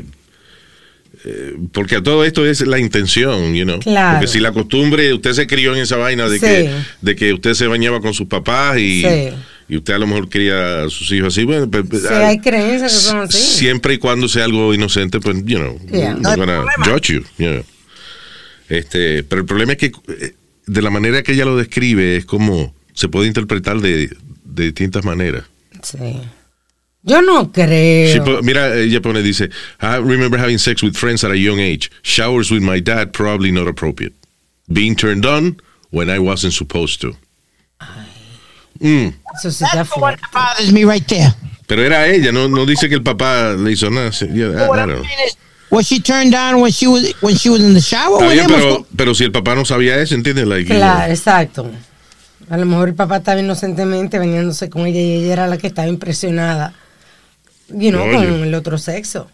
eh, 1.25 1.55
porque 1.71 1.95
a 1.95 2.03
todo 2.03 2.23
esto 2.23 2.45
es 2.45 2.61
la 2.61 2.77
intención, 2.79 3.53
you 3.55 3.63
know. 3.65 3.79
Claro. 3.79 4.19
Porque 4.19 4.27
si 4.27 4.39
la 4.39 4.51
costumbre, 4.51 5.13
usted 5.13 5.33
se 5.33 5.47
crió 5.47 5.73
en 5.73 5.81
esa 5.81 5.97
vaina 5.97 6.27
de, 6.29 6.35
Sí. 6.39 6.45
que, 6.45 6.71
de 7.01 7.15
que 7.15 7.33
usted 7.33 7.53
se 7.53 7.67
bañaba 7.67 8.01
con 8.01 8.13
sus 8.13 8.27
papás 8.27 8.77
y, 8.77 9.01
Sí. 9.01 9.29
y 9.69 9.77
usted 9.77 9.93
a 9.95 9.97
lo 9.99 10.07
mejor 10.07 10.29
quería 10.29 10.83
a 10.83 10.89
sus 10.89 11.11
hijos 11.11 11.33
así, 11.33 11.43
bueno, 11.45 11.69
pues, 11.71 11.85
Sí, 12.01 12.07
ah, 12.11 12.27
hay 12.27 12.39
creencias 12.39 12.93
que 12.93 12.99
son 12.99 13.19
así. 13.21 13.37
Siempre 13.37 13.95
y 13.95 13.97
cuando 13.97 14.27
sea 14.27 14.45
algo 14.45 14.73
inocente, 14.73 15.19
pues, 15.19 15.37
you 15.45 15.57
know, 15.57 15.79
Yeah. 15.91 16.13
No 16.15 16.29
hay 16.29 16.35
gonna 16.35 16.63
judge 16.85 17.13
you, 17.13 17.23
you 17.37 17.47
know. 17.49 17.63
Este, 18.69 19.23
pero 19.23 19.41
el 19.41 19.47
problema 19.47 19.71
es 19.73 19.77
que 19.77 19.85
eh, 19.87 20.33
de 20.67 20.81
la 20.81 20.89
manera 20.89 21.23
que 21.23 21.31
ella 21.33 21.45
lo 21.45 21.57
describe 21.57 22.17
es 22.17 22.25
como 22.25 22.73
se 22.93 23.07
puede 23.09 23.27
interpretar 23.27 23.79
de, 23.81 24.09
de 24.45 24.63
distintas 24.65 25.03
maneras. 25.03 25.43
Sí. 25.83 25.97
Yo 27.03 27.21
no 27.21 27.51
creo. 27.51 28.23
Pero 28.25 28.43
mira, 28.43 28.75
ella 28.77 29.01
pone, 29.01 29.21
dice, 29.23 29.49
I 29.81 29.97
remember 29.97 30.37
having 30.39 30.57
sex 30.59 30.83
with 30.83 30.93
friends 30.95 31.23
at 31.23 31.31
a 31.31 31.35
young 31.37 31.59
age. 31.59 31.89
Showers 32.03 32.51
with 32.51 32.61
my 32.61 32.81
dad, 32.81 33.11
probably 33.13 33.51
not 33.51 33.67
appropriate. 33.67 34.13
Being 34.67 34.95
turned 34.95 35.25
on 35.25 35.61
when 35.91 36.09
I 36.09 36.19
wasn't 36.19 36.53
supposed 36.53 36.99
to. 37.01 37.15
Mm, 38.79 39.13
Eso 39.35 39.49
sí 39.51 39.65
That's 39.73 39.89
the 39.93 39.99
one 39.99 40.15
that 40.17 40.31
bothers 40.33 40.71
me 40.71 40.83
right 40.83 41.05
there. 41.07 41.33
Pero 41.67 41.81
era 41.83 42.07
ella, 42.07 42.31
no, 42.31 42.47
no 42.47 42.65
dice 42.65 42.87
que 42.89 42.95
el 42.95 43.03
papá 43.03 43.53
le 43.57 43.71
hizo 43.71 43.89
nada. 43.89 44.11
Yeah, 44.11 44.49
I- 44.51 44.65
I 44.65 44.67
don't 44.67 44.87
know. 44.87 45.03
Was 45.69 45.85
she 45.87 45.99
turned 45.99 46.33
on 46.33 46.61
when 46.61 46.71
she 46.71 46.87
was 46.87 47.13
when 47.21 47.35
she 47.35 47.49
was 47.49 47.61
in 47.61 47.73
the 47.73 47.81
shower 47.81 48.19
with 48.25 48.39
him? 48.39 48.47
pero, 48.47 48.85
pero 48.95 49.13
si 49.13 49.25
el 49.25 49.31
papá 49.31 49.53
no 49.55 49.65
sabía 49.65 49.97
eso, 49.97 50.15
¿entiendes? 50.15 50.47
Like, 50.47 50.69
you 50.69 50.75
Claro, 50.75 50.99
know, 51.05 51.11
exacto. 51.11 51.71
A 52.49 52.55
lo 52.57 52.65
mejor 52.65 52.87
el 52.87 52.95
papá 52.95 53.17
estaba 53.17 53.39
inocentemente 53.41 54.17
bañándose 54.17 54.69
con 54.69 54.85
ella 54.87 55.01
y 55.01 55.11
ella 55.23 55.33
era 55.33 55.47
la 55.47 55.57
que 55.57 55.67
estaba 55.67 55.87
impresionada. 55.89 56.73
You 57.67 57.91
know, 57.91 58.03
Oye. 58.03 58.13
con 58.29 58.43
el 58.45 58.53
otro 58.55 58.77
sexo. 58.77 59.27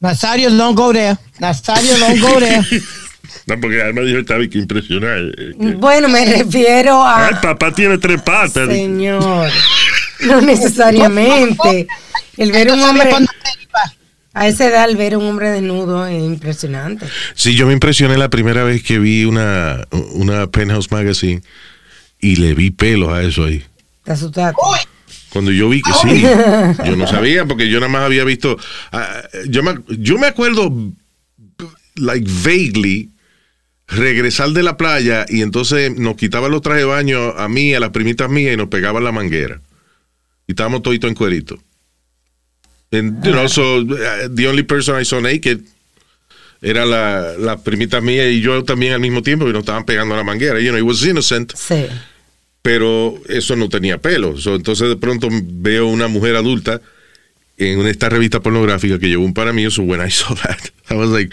Nazario, 0.00 0.50
don't 0.50 0.76
go 0.76 0.92
there. 0.92 1.16
Nazario, 1.38 1.96
don't 1.98 2.20
go 2.20 2.38
there. 2.38 2.62
No, 3.46 3.58
porque 3.60 3.80
además 3.82 4.04
dijo 4.04 4.18
estaba 4.18 4.46
que 4.46 4.58
impresionada. 4.58 5.16
eh, 5.18 5.54
que- 5.58 5.74
Bueno, 5.76 6.08
me 6.08 6.24
refiero 6.26 7.02
a. 7.02 7.28
Ay, 7.28 7.34
papá 7.40 7.72
tiene 7.72 7.96
tres 7.98 8.20
patas. 8.20 8.68
Señor. 8.68 9.50
No 10.26 10.40
necesariamente. 10.42 11.88
El 12.36 12.52
ver 12.52 12.70
un 12.70 12.80
hombre. 12.82 13.10
A 14.34 14.48
esa 14.48 14.66
edad, 14.66 14.88
el 14.88 14.96
ver 14.96 15.16
un 15.16 15.26
hombre 15.26 15.50
desnudo 15.50 16.06
es 16.06 16.22
impresionante. 16.22 17.06
Sí, 17.34 17.54
yo 17.54 17.66
me 17.66 17.74
impresioné 17.74 18.16
la 18.16 18.30
primera 18.30 18.64
vez 18.64 18.82
que 18.82 18.98
vi 18.98 19.24
una, 19.24 19.86
una 20.12 20.46
Penthouse 20.46 20.90
Magazine 20.90 21.42
y 22.18 22.36
le 22.36 22.54
vi 22.54 22.70
pelos 22.70 23.10
a 23.10 23.22
eso 23.22 23.44
ahí. 23.44 23.62
Te 24.04 24.12
asustaste. 24.12 24.58
Cuando 25.30 25.50
yo 25.50 25.68
vi 25.68 25.82
que 25.82 25.92
sí, 25.92 26.22
yo 26.86 26.96
no 26.96 27.06
sabía 27.06 27.44
porque 27.46 27.68
yo 27.68 27.78
nada 27.80 27.92
más 27.92 28.02
había 28.02 28.24
visto. 28.24 28.58
ah, 28.92 29.22
yo, 29.48 29.62
me, 29.62 29.74
yo 29.98 30.18
me 30.18 30.26
acuerdo, 30.26 30.72
like 31.96 32.26
vaguely, 32.42 33.10
regresar 33.86 34.50
de 34.50 34.62
la 34.62 34.76
playa 34.76 35.26
y 35.28 35.42
entonces 35.42 35.96
nos 35.96 36.16
quitaban 36.16 36.50
los 36.50 36.62
trajes 36.62 36.82
de 36.82 36.86
baño 36.86 37.30
a 37.36 37.48
mí, 37.48 37.74
a 37.74 37.80
las 37.80 37.90
primitas 37.90 38.30
mías 38.30 38.54
y 38.54 38.56
nos 38.56 38.68
pegaban 38.68 39.04
la 39.04 39.12
manguera. 39.12 39.60
Y 40.46 40.52
estábamos 40.52 40.82
toditos 40.82 41.08
en 41.08 41.14
cuerito. 41.14 41.58
And, 42.92 43.24
you 43.24 43.32
know, 43.32 43.46
so, 43.48 43.78
uh, 43.80 44.28
the 44.30 44.46
only 44.48 44.62
person 44.62 44.94
I 45.00 45.04
saw 45.04 45.20
naked 45.20 45.60
era 46.60 46.84
la, 46.84 47.32
la 47.38 47.56
primita 47.56 48.00
mía 48.00 48.28
y 48.30 48.40
yo 48.40 48.62
también 48.64 48.92
al 48.92 49.00
mismo 49.00 49.22
tiempo 49.22 49.48
y 49.48 49.52
nos 49.52 49.60
estaban 49.60 49.84
pegando 49.84 50.14
la 50.14 50.24
manguera. 50.24 50.60
You 50.60 50.70
know, 50.70 50.78
it 50.78 50.84
was 50.84 51.02
innocent 51.04 51.52
Sí. 51.56 51.86
pero 52.62 53.14
eso 53.28 53.56
no 53.56 53.68
tenía 53.68 53.98
pelo. 53.98 54.36
So, 54.38 54.54
entonces 54.54 54.88
de 54.88 54.96
pronto 54.96 55.28
veo 55.30 55.86
una 55.88 56.08
mujer 56.08 56.36
adulta 56.36 56.80
en 57.58 57.86
esta 57.86 58.08
revista 58.08 58.40
pornográfica 58.40 58.98
que 58.98 59.08
llevó 59.08 59.24
un 59.24 59.34
para 59.34 59.52
mí. 59.52 59.68
So 59.70 59.82
when 59.82 60.00
I 60.06 60.10
saw 60.10 60.34
that, 60.36 60.58
I 60.90 60.94
was 60.94 61.10
like, 61.10 61.32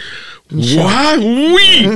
what? 0.50 1.18
¡Uy! 1.18 1.86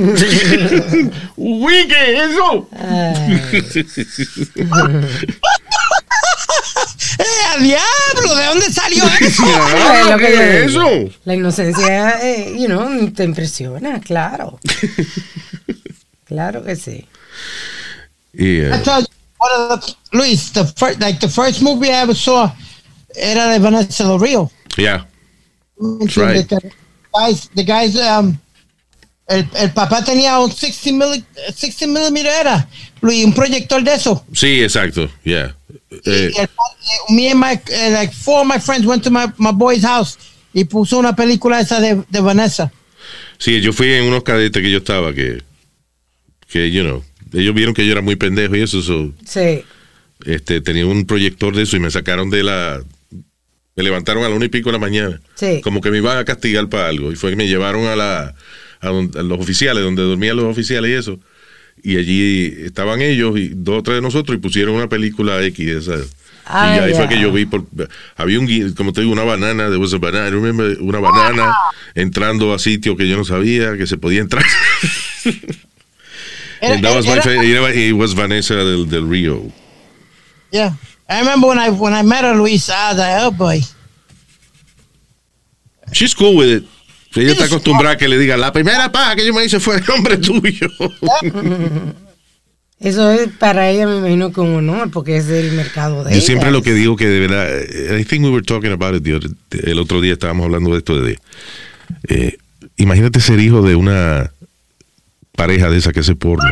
¡Uy, 1.35 1.87
qué 1.87 2.13
es 2.13 2.31
eso! 2.31 2.69
¡Eh, 7.17 7.23
al 7.55 7.63
diablo! 7.63 8.35
¿De 8.35 8.45
dónde 8.45 8.71
salió 8.71 9.03
eso? 9.21 9.43
Es 9.45 10.09
lo 10.09 10.17
que 10.17 10.25
¿qué 10.25 10.33
yo 10.33 10.41
es 10.41 10.71
digo. 10.71 10.83
eso? 10.89 11.17
La 11.25 11.35
inocencia, 11.35 12.19
eh, 12.21 12.55
you 12.57 12.65
know, 12.67 13.11
te 13.11 13.23
impresiona, 13.23 13.99
claro. 14.01 14.59
claro 16.25 16.63
que 16.63 16.75
sí. 16.75 17.07
Y, 18.33 18.59
eh, 18.59 18.71
I 18.75 18.83
told 18.83 19.05
you, 19.07 19.13
one 19.37 19.73
of 19.73 19.85
the, 19.85 20.17
Luis, 20.17 20.51
the 20.51 20.65
first, 20.65 20.99
like 20.99 21.19
the 21.19 21.29
first 21.29 21.61
movie 21.61 21.89
I 21.89 22.01
ever 22.01 22.15
saw 22.15 22.51
era 23.15 23.47
de 23.47 23.59
Vanessa 23.59 24.03
Del 24.03 24.19
Rio. 24.19 24.51
yeah. 24.77 25.05
¿Entiendes? 25.79 26.17
right. 26.17 26.47
The 26.49 26.71
guys, 27.13 27.49
the 27.55 27.63
guys, 27.63 27.95
um, 27.97 28.37
el, 29.27 29.47
el 29.55 29.71
papá 29.71 30.03
tenía 30.03 30.39
un 30.39 30.51
60 30.51 30.91
milli, 31.05 31.23
60 31.55 31.87
millimeter 31.87 32.31
era, 32.41 32.67
Luis, 33.01 33.25
un 33.25 33.33
proyector 33.33 33.83
de 33.83 33.93
eso. 33.95 34.25
Sí, 34.33 34.61
exacto. 34.61 35.09
Yeah. 35.23 35.55
Eh, 36.05 36.31
Y 36.35 36.39
el- 36.39 36.43
eh, 36.45 36.47
me 37.09 37.31
and 37.31 37.39
my, 37.39 37.59
eh, 37.73 37.89
like 37.91 38.13
four 38.13 38.41
of 38.41 38.47
my 38.47 38.59
friends 38.59 38.85
went 38.85 39.03
to 39.03 39.09
my, 39.11 39.25
my 39.37 39.51
boy's 39.51 39.83
house 39.83 40.17
y 40.53 40.65
puso 40.65 40.97
una 40.97 41.15
película 41.15 41.59
esa 41.59 41.79
de, 41.79 42.03
de 42.09 42.19
Vanessa. 42.21 42.71
sí, 43.37 43.59
yo 43.61 43.73
fui 43.73 43.91
en 43.93 44.05
unos 44.05 44.23
cadetes 44.23 44.61
que 44.61 44.71
yo 44.71 44.77
estaba 44.77 45.13
que, 45.13 45.41
que, 46.47 46.71
you 46.71 46.83
know, 46.83 47.03
ellos 47.33 47.53
vieron 47.53 47.73
que 47.73 47.85
yo 47.85 47.91
era 47.91 48.01
muy 48.01 48.15
pendejo 48.15 48.55
y 48.55 48.61
eso, 48.61 48.81
so, 48.81 49.11
Sí. 49.27 49.63
este, 50.25 50.61
tenía 50.61 50.85
un 50.85 51.05
proyector 51.05 51.55
de 51.55 51.63
eso 51.63 51.75
y 51.75 51.79
me 51.79 51.91
sacaron 51.91 52.29
de 52.29 52.43
la. 52.43 52.81
Me 53.75 53.83
levantaron 53.83 54.23
a 54.23 54.29
la 54.29 54.35
una 54.35 54.45
y 54.45 54.49
pico 54.49 54.69
de 54.69 54.73
la 54.73 54.79
mañana. 54.79 55.19
Sí. 55.35 55.59
Como 55.61 55.81
que 55.81 55.91
me 55.91 55.97
iban 55.97 56.17
a 56.17 56.23
castigar 56.23 56.69
para 56.69 56.87
algo. 56.87 57.11
Y 57.11 57.17
fue 57.17 57.31
que 57.31 57.35
me 57.35 57.45
llevaron 57.47 57.85
a, 57.87 57.95
la, 57.97 58.33
a, 58.85 58.89
donde- 58.89 59.19
a 59.19 59.23
los 59.23 59.39
oficiales, 59.39 59.83
donde 59.83 60.03
dormían 60.03 60.37
los 60.37 60.45
oficiales 60.45 60.89
y 60.91 60.93
eso. 60.93 61.19
Y 61.83 61.97
allí 61.97 62.53
estaban 62.65 63.01
ellos 63.01 63.37
y 63.37 63.49
dos 63.53 63.79
o 63.79 63.83
tres 63.83 63.95
de 63.97 64.01
nosotros 64.01 64.37
y 64.37 64.39
pusieron 64.39 64.75
una 64.75 64.87
película 64.87 65.43
X, 65.43 65.67
esa, 65.67 65.95
Ah, 66.47 66.75
y 66.77 66.79
ahí 66.79 66.91
fue 66.93 67.03
ya. 67.05 67.09
que 67.09 67.19
yo 67.19 67.31
vi, 67.31 67.45
por, 67.47 67.65
había 68.15 68.39
un, 68.39 68.47
como 68.75 68.93
te 68.93 69.01
digo, 69.01 69.11
una 69.11 69.23
banana, 69.23 69.65
there 69.65 69.77
was 69.77 69.93
a 69.95 69.97
banana, 69.97 70.29
remember 70.29 70.77
una 70.79 70.99
banana 70.99 71.51
entrando 71.95 72.53
a 72.53 72.59
sitios 72.59 72.95
que 72.95 73.07
yo 73.07 73.17
no 73.17 73.25
sabía 73.25 73.75
que 73.77 73.87
se 73.87 73.97
podía 73.97 74.21
entrar. 74.21 74.45
And 76.61 76.83
that 76.83 76.95
was 76.95 77.05
my 77.07 77.13
era- 77.13 77.21
favorite. 77.23 77.75
It 77.75 77.93
was 77.93 78.13
Vanessa 78.13 78.53
del, 78.55 78.85
del 78.87 79.07
Rio. 79.07 79.51
Yeah. 80.51 80.73
I 81.09 81.19
remember 81.19 81.47
when 81.47 81.57
I 81.59 81.69
when 81.69 81.93
I 81.93 82.03
met 82.03 82.23
her, 82.23 82.35
Luis, 82.35 82.69
I 82.69 82.89
was 82.91 82.97
like, 82.99 83.15
oh 83.21 83.31
boy. 83.31 83.61
She's 85.93 86.13
cool 86.13 86.35
with 86.35 86.49
it. 86.49 86.63
Ella 87.15 87.31
está 87.31 87.45
acostumbrada 87.45 87.95
a 87.95 87.97
que 87.97 88.07
le 88.07 88.17
diga, 88.17 88.35
la 88.37 88.51
primera 88.51 88.91
paja 88.91 89.15
que 89.15 89.25
yo 89.25 89.33
me 89.33 89.43
hice 89.45 89.59
fue 89.59 89.77
el 89.77 89.83
hombre 89.89 90.17
tuyo. 90.17 90.67
Eso 92.79 93.09
es 93.11 93.29
para 93.39 93.69
ella, 93.69 93.87
me 93.87 93.97
imagino 93.99 94.33
que 94.33 94.41
un 94.41 94.55
honor, 94.55 94.91
porque 94.91 95.15
es 95.17 95.27
el 95.29 95.53
mercado 95.53 96.03
de 96.03 96.11
Yo 96.11 96.17
ella. 96.17 96.25
siempre 96.25 96.51
lo 96.51 96.61
que 96.61 96.73
digo 96.73 96.97
que 96.97 97.07
de 97.07 97.19
verdad, 97.21 97.47
eh, 97.49 97.99
I 98.01 98.03
think 98.03 98.23
we 98.25 98.29
were 98.29 98.43
talking 98.45 98.71
about 98.71 98.93
it 98.95 99.03
the 99.03 99.15
other- 99.15 99.31
el 99.69 99.79
otro 99.79 100.01
día 100.01 100.13
estábamos 100.13 100.45
hablando 100.45 100.71
de 100.71 100.77
esto 100.79 101.01
de, 101.01 101.17
eh, 102.09 102.37
imagínate 102.75 103.21
ser 103.21 103.39
hijo 103.39 103.61
de 103.61 103.75
una 103.75 104.29
pareja 105.37 105.69
de 105.69 105.77
esa 105.77 105.93
que 105.93 106.01
hace 106.01 106.15
porno. 106.15 106.51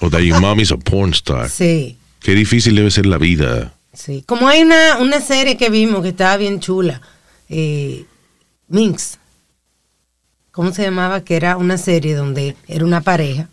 O 0.00 0.10
that 0.10 0.20
your 0.20 0.40
mom 0.40 0.60
is 0.60 0.72
a 0.72 0.76
porn 0.76 1.12
star. 1.14 1.48
Sí, 1.48 1.96
Qué 2.20 2.34
difícil 2.34 2.74
debe 2.74 2.90
ser 2.90 3.06
la 3.06 3.18
vida. 3.18 3.72
sí. 3.94 4.22
Como 4.26 4.48
hay 4.48 4.62
una, 4.62 4.98
una 4.98 5.20
serie 5.20 5.56
que 5.56 5.70
vimos 5.70 6.02
que 6.02 6.08
estaba 6.08 6.36
bien 6.36 6.58
chula, 6.60 7.00
eh, 7.48 8.04
Minx. 8.68 9.18
¿Cómo 10.52 10.72
se 10.72 10.82
llamaba? 10.82 11.22
Que 11.24 11.36
era 11.36 11.56
una 11.56 11.76
serie 11.78 12.14
donde 12.14 12.56
era 12.66 12.84
una 12.84 13.00
pareja, 13.02 13.48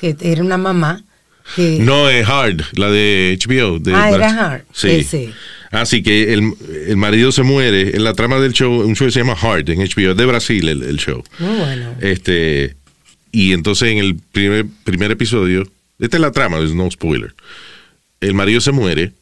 que 0.00 0.16
era 0.20 0.42
una 0.42 0.56
mamá, 0.56 1.04
que... 1.56 1.78
No, 1.80 2.08
es 2.08 2.26
Hard, 2.26 2.62
la 2.74 2.90
de 2.90 3.38
HBO. 3.44 3.78
de 3.78 3.94
Ah, 3.94 4.10
era 4.10 4.28
Hard, 4.54 4.64
Sí. 4.72 4.88
ese. 4.90 5.32
Así 5.70 6.02
que 6.02 6.32
el, 6.32 6.52
el 6.86 6.96
marido 6.96 7.32
se 7.32 7.42
muere. 7.42 7.96
En 7.96 8.04
la 8.04 8.14
trama 8.14 8.38
del 8.38 8.52
show, 8.52 8.80
un 8.80 8.94
show 8.96 9.06
que 9.08 9.12
se 9.12 9.20
llama 9.20 9.36
Hard 9.40 9.68
en 9.70 9.80
HBO, 9.80 10.14
de 10.14 10.26
Brasil 10.26 10.68
el, 10.68 10.82
el 10.82 10.96
show. 10.98 11.22
Muy 11.38 11.58
bueno. 11.58 11.94
Este, 12.00 12.76
y 13.30 13.52
entonces 13.52 13.90
en 13.90 13.98
el 13.98 14.16
primer, 14.16 14.66
primer 14.84 15.10
episodio, 15.10 15.66
esta 15.98 16.16
es 16.16 16.20
la 16.20 16.30
trama, 16.32 16.58
es 16.60 16.74
no 16.74 16.90
spoiler. 16.90 17.34
El 18.20 18.34
marido 18.34 18.60
se 18.60 18.72
muere 18.72 19.12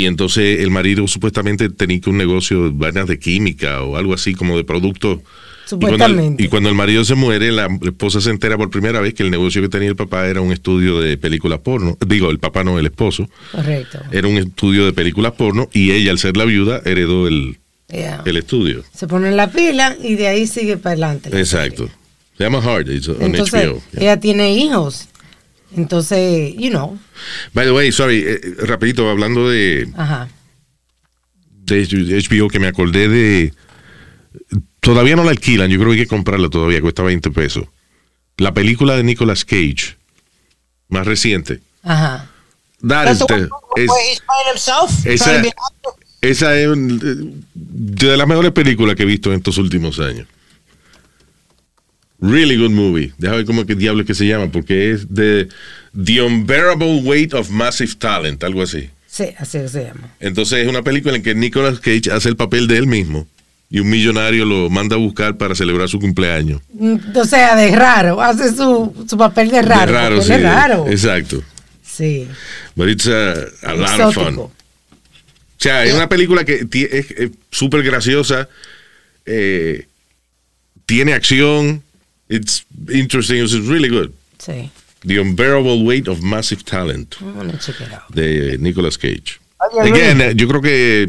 y 0.00 0.06
entonces 0.06 0.60
el 0.60 0.70
marido 0.70 1.06
supuestamente 1.06 1.68
tenía 1.68 2.00
que 2.00 2.10
un 2.10 2.16
negocio 2.18 2.64
de 2.64 2.70
vainas 2.72 3.06
de 3.06 3.18
química 3.18 3.82
o 3.82 3.96
algo 3.96 4.14
así 4.14 4.34
como 4.34 4.56
de 4.56 4.64
productos. 4.64 5.18
Y 5.18 5.74
cuando, 5.76 5.86
el, 5.88 5.92
Supuestamente. 6.00 6.42
y 6.44 6.48
cuando 6.48 6.68
el 6.68 6.74
marido 6.74 7.04
se 7.04 7.14
muere, 7.14 7.50
la 7.52 7.66
esposa 7.82 8.20
se 8.20 8.30
entera 8.30 8.58
por 8.58 8.68
primera 8.70 9.00
vez 9.00 9.14
que 9.14 9.22
el 9.22 9.30
negocio 9.30 9.62
que 9.62 9.68
tenía 9.68 9.88
el 9.88 9.96
papá 9.96 10.26
era 10.26 10.40
un 10.40 10.52
estudio 10.52 11.00
de 11.00 11.16
películas 11.16 11.60
porno. 11.60 11.96
Digo, 12.06 12.30
el 12.30 12.38
papá 12.38 12.62
no, 12.64 12.78
el 12.78 12.86
esposo. 12.86 13.28
Correcto. 13.52 13.98
Era 14.10 14.28
un 14.28 14.36
estudio 14.36 14.84
de 14.84 14.92
películas 14.92 15.32
porno 15.32 15.68
y 15.72 15.92
ella, 15.92 16.10
al 16.10 16.18
ser 16.18 16.36
la 16.36 16.44
viuda, 16.44 16.80
heredó 16.84 17.26
el, 17.28 17.58
Yeah. 17.88 18.22
el 18.24 18.38
estudio. 18.38 18.82
Se 18.94 19.06
pone 19.06 19.28
en 19.28 19.36
la 19.36 19.50
pila 19.50 19.94
y 20.02 20.14
de 20.14 20.26
ahí 20.28 20.46
sigue 20.46 20.78
para 20.78 20.92
adelante. 20.92 21.28
la 21.30 21.38
Exacto. 21.40 21.84
serie. 21.84 21.92
Se 22.38 22.44
llama 22.44 22.58
Hard, 22.60 22.88
it's 22.90 23.08
on 23.08 23.16
Entonces, 23.20 23.66
HBO. 23.66 23.82
Yeah. 23.92 24.00
ella 24.02 24.20
tiene 24.20 24.54
hijos. 24.56 25.08
Entonces, 25.76 26.54
you 26.56 26.70
know, 26.70 26.98
By 27.54 27.64
the 27.64 27.72
way, 27.72 27.92
sorry, 27.92 28.24
eh, 28.26 28.40
rapidito, 28.66 29.08
hablando 29.08 29.48
de, 29.48 29.88
ajá. 29.96 30.28
de 31.64 31.86
HBO, 32.28 32.48
que 32.48 32.58
me 32.58 32.66
acordé 32.66 33.08
de... 33.08 33.54
Todavía 34.80 35.14
no 35.16 35.24
la 35.24 35.30
alquilan, 35.30 35.70
yo 35.70 35.78
creo 35.78 35.90
que 35.92 35.98
hay 36.00 36.04
que 36.04 36.08
comprarla 36.08 36.48
todavía, 36.48 36.80
cuesta 36.80 37.02
20 37.02 37.30
pesos. 37.30 37.64
La 38.36 38.52
película 38.52 38.96
de 38.96 39.04
Nicolas 39.04 39.44
Cage, 39.44 39.96
más 40.88 41.06
reciente. 41.06 41.60
Ajá. 41.82 42.28
That 42.86 43.12
is 43.12 43.18
the 43.28 43.48
es- 43.76 43.90
esa, 45.06 45.42
esa 46.20 46.58
es 46.58 46.66
un- 46.68 47.44
de 47.54 48.16
las 48.16 48.26
mejores 48.26 48.50
películas 48.52 48.96
que 48.96 49.04
he 49.04 49.06
visto 49.06 49.30
en 49.30 49.36
estos 49.38 49.56
últimos 49.58 50.00
años. 50.00 50.26
Really 52.22 52.56
good 52.56 52.70
movie. 52.70 53.12
Déjame 53.18 53.38
ver 53.38 53.46
cómo 53.46 53.66
que 53.66 53.74
diablo 53.74 54.02
es 54.02 54.06
que 54.06 54.14
se 54.14 54.26
llama, 54.26 54.46
porque 54.50 54.92
es 54.92 55.12
de 55.12 55.48
The 56.02 56.22
Unbearable 56.22 57.00
Weight 57.02 57.34
of 57.34 57.50
Massive 57.50 57.94
Talent, 57.98 58.42
algo 58.44 58.62
así. 58.62 58.88
Sí, 59.08 59.24
así 59.38 59.58
se 59.68 59.84
llama. 59.84 60.14
Entonces 60.20 60.60
es 60.60 60.68
una 60.68 60.82
película 60.82 61.16
en 61.16 61.22
que 61.22 61.34
Nicolas 61.34 61.80
Cage 61.80 62.10
hace 62.12 62.28
el 62.28 62.36
papel 62.36 62.68
de 62.68 62.78
él 62.78 62.86
mismo 62.86 63.26
y 63.68 63.80
un 63.80 63.90
millonario 63.90 64.44
lo 64.44 64.70
manda 64.70 64.96
a 64.96 64.98
buscar 64.98 65.36
para 65.36 65.54
celebrar 65.54 65.88
su 65.88 65.98
cumpleaños. 65.98 66.62
Mm, 66.72 66.96
O 67.16 67.24
sea, 67.24 67.56
de 67.56 67.74
raro. 67.74 68.22
Hace 68.22 68.54
su, 68.54 68.94
su 69.08 69.16
papel 69.18 69.50
de 69.50 69.62
raro. 69.62 69.90
de 69.92 69.98
raro, 69.98 70.22
sí. 70.22 70.28
de 70.28 70.38
raro. 70.38 70.86
Exacto. 70.88 71.42
Sí. 71.84 72.28
But 72.76 72.88
it's 72.88 73.06
a, 73.08 73.32
a 73.64 73.74
lot 73.74 74.00
of 74.00 74.14
fun. 74.14 74.38
O 74.38 74.50
sea, 75.58 75.84
es 75.84 75.92
una 75.94 76.08
película 76.08 76.44
que 76.44 76.66
es 76.70 77.10
es 77.10 77.30
súper 77.50 77.82
graciosa, 77.82 78.48
eh, 79.26 79.86
tiene 80.86 81.12
acción, 81.12 81.82
it's 82.34 82.64
interesting, 82.92 83.42
it's 83.42 83.52
really 83.54 83.88
good. 83.88 84.12
Sí. 84.38 84.70
The 85.04 85.18
Unbearable 85.20 85.82
Weight 85.84 86.06
of 86.08 86.20
Massive 86.22 86.62
Talent 86.64 87.16
I'm 87.20 87.34
gonna 87.34 87.58
check 87.58 87.80
it 87.80 87.92
out. 87.92 88.08
de 88.14 88.56
Nicolas 88.58 88.96
Cage. 88.98 89.40
Oye, 89.58 89.90
Again, 89.90 90.18
Luis, 90.18 90.30
eh, 90.30 90.34
yo 90.36 90.48
creo 90.48 90.60
que 90.62 91.08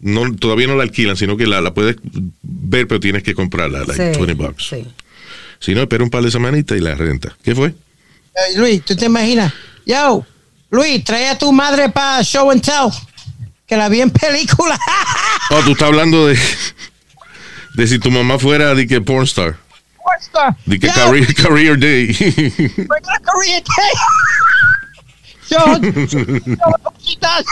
no, 0.00 0.34
todavía 0.36 0.66
no 0.68 0.76
la 0.76 0.82
alquilan, 0.84 1.16
sino 1.16 1.36
que 1.36 1.46
la, 1.46 1.60
la 1.60 1.72
puedes 1.74 1.96
ver, 2.42 2.86
pero 2.88 3.00
tienes 3.00 3.22
que 3.22 3.34
comprarla, 3.34 3.80
like 3.84 4.14
Sí, 4.14 4.18
20 4.20 4.34
bucks. 4.34 4.68
sí. 4.68 4.86
Si 5.60 5.74
no, 5.74 5.82
espera 5.82 6.02
un 6.02 6.10
par 6.10 6.22
de 6.24 6.30
semanitas 6.32 6.76
y 6.76 6.80
la 6.80 6.94
renta. 6.96 7.36
¿Qué 7.44 7.54
fue? 7.54 7.68
eh, 7.68 8.56
Luis, 8.56 8.84
¿tú 8.84 8.96
te 8.96 9.06
imaginas? 9.06 9.52
Yo, 9.86 10.24
Luis, 10.70 11.04
trae 11.04 11.28
a 11.28 11.38
tu 11.38 11.52
madre 11.52 11.88
para 11.88 12.22
Show 12.24 12.50
and 12.50 12.62
Tell. 12.62 12.90
Que 13.66 13.76
la 13.76 13.88
vi 13.88 14.00
en 14.00 14.10
película. 14.10 14.78
Oh, 15.50 15.60
tú 15.64 15.72
estás 15.72 15.88
hablando 15.88 16.26
de, 16.28 16.38
de 17.74 17.86
si 17.86 17.98
tu 17.98 18.10
mamá 18.10 18.38
fuera 18.38 18.74
de 18.74 18.86
que 18.86 19.00
pornstar, 19.02 19.56
Pornstar. 20.02 20.56
de 20.66 20.78
que 20.78 20.86
Yo, 20.88 20.92
career, 20.94 21.34
career 21.42 21.78
day. 21.78 22.14
Korea 22.14 23.60
Day. 23.60 23.92
Does. 27.20 27.46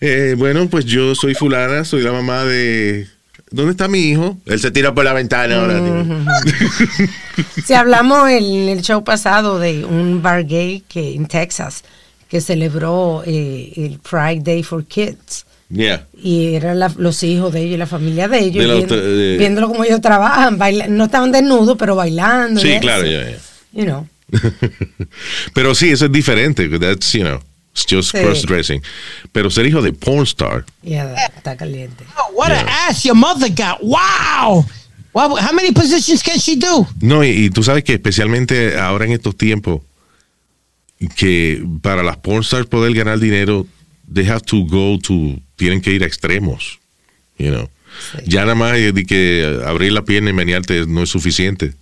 Eh, 0.00 0.34
bueno, 0.38 0.68
pues 0.68 0.84
yo 0.84 1.14
soy 1.14 1.34
fulana, 1.34 1.84
soy 1.84 2.02
la 2.02 2.12
mamá 2.12 2.44
de... 2.44 3.08
¿Dónde 3.50 3.72
está 3.72 3.88
mi 3.88 4.00
hijo? 4.00 4.36
Él 4.46 4.60
se 4.60 4.70
tira 4.70 4.94
por 4.94 5.04
la 5.04 5.12
ventana 5.14 5.60
ahora. 5.60 5.80
tío. 5.82 7.06
Si 7.64 7.72
hablamos 7.74 8.28
en 8.28 8.68
el 8.68 8.82
show 8.82 9.02
pasado 9.04 9.58
de 9.58 9.84
un 9.84 10.22
bar 10.22 10.44
gay 10.46 10.82
que 10.88 11.14
en 11.14 11.26
Texas 11.26 11.82
que 12.28 12.40
celebró 12.40 13.22
eh, 13.24 13.72
el 13.76 13.98
Pride 14.00 14.40
Day 14.42 14.62
for 14.62 14.84
Kids. 14.84 15.46
Yeah. 15.70 16.06
Y 16.22 16.54
eran 16.54 16.78
la- 16.78 16.92
los 16.96 17.22
hijos 17.22 17.52
de 17.52 17.60
ellos 17.62 17.74
y 17.74 17.76
la 17.78 17.86
familia 17.86 18.26
de 18.28 18.38
ellos. 18.40 18.54
De 18.54 18.66
viendo- 18.74 18.84
otra- 18.84 18.96
de- 19.00 19.36
viéndolo 19.38 19.68
como 19.68 19.84
ellos 19.84 20.00
trabajan. 20.00 20.58
baila- 20.58 20.86
no 20.88 21.04
estaban 21.04 21.30
desnudos, 21.32 21.76
pero 21.78 21.94
bailando. 21.94 22.60
Sí, 22.60 22.78
claro, 22.80 23.04
ya, 23.04 23.30
ya. 23.30 23.36
You 23.72 23.84
know. 23.84 24.08
Pero 25.54 25.74
sí, 25.74 25.90
eso 25.90 26.06
es 26.06 26.12
diferente. 26.12 26.68
That's, 26.78 27.12
you 27.12 27.22
know, 27.22 27.40
it's 27.72 27.86
just 27.88 28.12
Sí. 28.14 28.18
cross-dressing. 28.22 28.82
Pero 29.32 29.50
ser 29.50 29.66
hijo 29.66 29.80
de 29.82 29.92
pornstar, 29.92 30.64
Ya, 30.82 31.14
está 31.36 31.56
caliente. 31.56 32.04
Oh, 32.18 32.32
what 32.34 32.50
an 32.50 32.66
ass 32.68 33.02
your 33.04 33.16
mother 33.16 33.48
got. 33.50 33.78
Wow. 33.82 34.66
What, 35.12 35.30
how 35.40 35.52
many 35.54 35.72
positions 35.72 36.22
can 36.22 36.38
she 36.38 36.56
do? 36.56 36.86
No, 37.00 37.24
y, 37.24 37.28
y 37.46 37.50
tú 37.50 37.62
sabes 37.62 37.84
que 37.84 37.94
especialmente 37.94 38.78
ahora 38.78 39.06
en 39.06 39.12
estos 39.12 39.36
tiempos, 39.36 39.80
que 41.16 41.64
para 41.82 42.02
las 42.02 42.16
pornstars 42.18 42.66
poder 42.66 42.92
ganar 42.94 43.18
dinero, 43.18 43.66
they 44.12 44.26
have 44.28 44.40
to 44.42 44.64
go 44.66 44.98
to, 44.98 45.38
tienen 45.58 45.82
que 45.82 45.92
ir 45.92 46.02
a 46.02 46.06
extremos, 46.06 46.78
you 47.38 47.50
know. 47.50 47.68
Ya 48.24 48.42
nada 48.42 48.54
más 48.54 48.72
de 48.74 49.04
que 49.04 49.60
abrir 49.66 49.92
la 49.92 50.02
pierna 50.04 50.30
y 50.30 50.32
menearte 50.32 50.86
no 50.86 51.02
es 51.02 51.10
suficiente. 51.10 51.74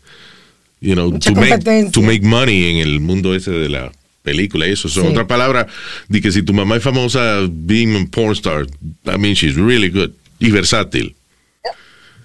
You 0.80 0.94
know, 0.94 1.10
Mucha 1.10 1.32
to 1.32 1.40
make, 1.40 1.90
to 1.92 2.02
make 2.02 2.22
money 2.22 2.70
en 2.70 2.76
el 2.78 3.00
mundo 3.00 3.34
ese 3.34 3.50
de 3.50 3.68
la 3.68 3.92
película 4.22 4.66
eso. 4.66 4.88
Son 4.88 5.04
Sí. 5.04 5.08
otra 5.10 5.26
palabra 5.26 5.66
de 6.08 6.20
que 6.20 6.32
si 6.32 6.42
tu 6.42 6.52
mamá 6.52 6.76
es 6.76 6.82
famosa 6.82 7.46
being 7.50 7.94
a 7.96 8.06
pornstar, 8.10 8.66
I 9.06 9.18
mean 9.18 9.34
she's 9.34 9.56
really 9.56 9.88
good 9.90 10.10
y 10.38 10.50
versátil. 10.50 11.14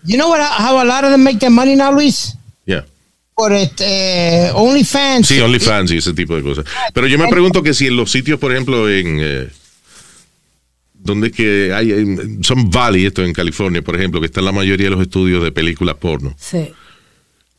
You 0.04 0.16
know 0.18 0.30
what? 0.30 0.42
How 0.42 0.80
a 0.80 0.86
lot 0.86 1.04
of 1.04 1.12
them 1.12 1.24
make 1.24 1.40
their 1.40 1.52
money 1.52 1.76
now, 1.76 1.92
Luis? 1.94 2.34
Yeah. 2.66 2.86
Por 3.36 3.54
este 3.54 4.52
OnlyFans. 4.54 5.28
Sí, 5.28 5.40
OnlyFans 5.40 5.92
y 5.92 5.98
ese 5.98 6.14
tipo 6.14 6.36
de 6.36 6.42
cosas. 6.44 6.66
Pero 6.94 7.08
yo 7.08 7.18
me 7.20 7.28
pregunto 7.28 7.62
que 7.62 7.74
si 7.74 7.88
en 7.88 7.96
los 7.98 8.12
sitios, 8.12 8.40
por 8.40 8.52
ejemplo, 8.52 8.90
en... 8.90 9.18
Eh, 9.22 9.48
donde 11.04 11.32
que 11.32 11.72
hay... 11.74 12.06
Son 12.42 12.70
Valley, 12.70 13.06
esto 13.06 13.24
en 13.24 13.34
California, 13.34 13.82
por 13.82 13.96
ejemplo, 13.96 14.20
que 14.20 14.28
están 14.28 14.46
la 14.46 14.52
mayoría 14.52 14.86
de 14.88 14.92
los 14.96 15.02
estudios 15.02 15.44
de 15.44 15.52
películas 15.52 15.96
porno. 15.96 16.36
Sí, 16.40 16.72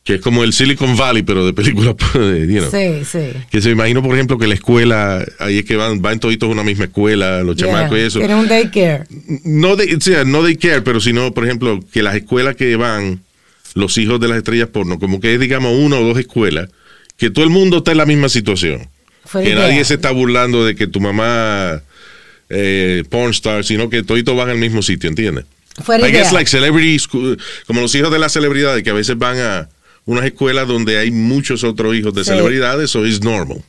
Que 0.03 0.15
es 0.15 0.21
como 0.21 0.43
el 0.43 0.53
Silicon 0.53 0.95
Valley, 0.97 1.23
pero 1.23 1.45
de 1.45 1.53
películas 1.53 1.95
porno. 1.95 2.35
you 2.37 2.59
know. 2.59 2.71
sí, 2.71 3.03
sí. 3.05 3.31
Que 3.51 3.61
se 3.61 3.69
me 3.69 3.73
imagino, 3.73 4.01
por 4.01 4.13
ejemplo, 4.15 4.37
que 4.37 4.47
la 4.47 4.53
escuela, 4.55 5.25
ahí 5.39 5.59
es 5.59 5.65
que 5.65 5.75
van, 5.75 6.01
van 6.01 6.19
toditos 6.19 6.47
a 6.49 6.51
una 6.51 6.63
misma 6.63 6.85
escuela, 6.85 7.43
los 7.43 7.55
Yeah. 7.55 7.67
chamacos 7.67 7.97
y 7.97 8.01
eso. 8.01 8.19
Tiene 8.19 8.35
un 8.35 8.47
daycare. 8.47 9.03
No 9.43 9.75
de, 9.75 9.95
o 9.95 10.01
sea, 10.01 10.23
no 10.25 10.43
de 10.43 10.57
care, 10.57 10.81
pero 10.81 10.99
sino, 10.99 11.33
por 11.33 11.45
ejemplo, 11.45 11.79
que 11.91 12.03
las 12.03 12.15
escuelas 12.15 12.55
que 12.55 12.75
van 12.75 13.21
los 13.75 13.97
hijos 13.97 14.19
de 14.19 14.27
las 14.27 14.37
estrellas 14.37 14.69
porno, 14.69 14.99
como 14.99 15.19
que 15.19 15.33
es, 15.33 15.39
digamos, 15.39 15.73
una 15.77 15.97
o 15.97 16.03
dos 16.03 16.17
escuelas, 16.17 16.69
que 17.17 17.29
todo 17.29 17.43
el 17.45 17.51
mundo 17.51 17.77
está 17.77 17.91
en 17.91 17.97
la 17.97 18.05
misma 18.05 18.29
situación. 18.29 18.87
Fue 19.25 19.43
que 19.43 19.49
idea. 19.51 19.67
nadie 19.67 19.83
se 19.85 19.93
está 19.95 20.11
burlando 20.11 20.65
de 20.65 20.75
que 20.75 20.85
tu 20.87 20.99
mamá 20.99 21.81
eh, 22.53 23.03
porn 23.09 23.31
star, 23.31 23.63
sino 23.63 23.89
que 23.89 24.03
toditos 24.03 24.35
van 24.35 24.49
al 24.49 24.57
mismo 24.57 24.81
sitio, 24.81 25.09
¿entiendes? 25.09 25.45
Fue 25.83 25.97
I 25.97 26.01
idea. 26.09 26.11
guess 26.23 26.31
like 26.33 26.49
celebrity 26.49 26.99
school, 26.99 27.37
como 27.67 27.81
los 27.81 27.93
hijos 27.95 28.11
de 28.11 28.19
las 28.19 28.31
celebridades 28.33 28.83
que 28.83 28.89
a 28.91 28.93
veces 28.93 29.17
van 29.17 29.39
a 29.39 29.69
unas 30.05 30.25
escuelas 30.25 30.67
donde 30.67 30.97
hay 30.99 31.11
muchos 31.11 31.63
otros 31.63 31.95
hijos 31.95 32.13
de 32.13 32.23
Sí. 32.23 32.29
celebridades, 32.31 32.85
eso 32.91 33.05
es 33.05 33.21
normal. 33.21 33.63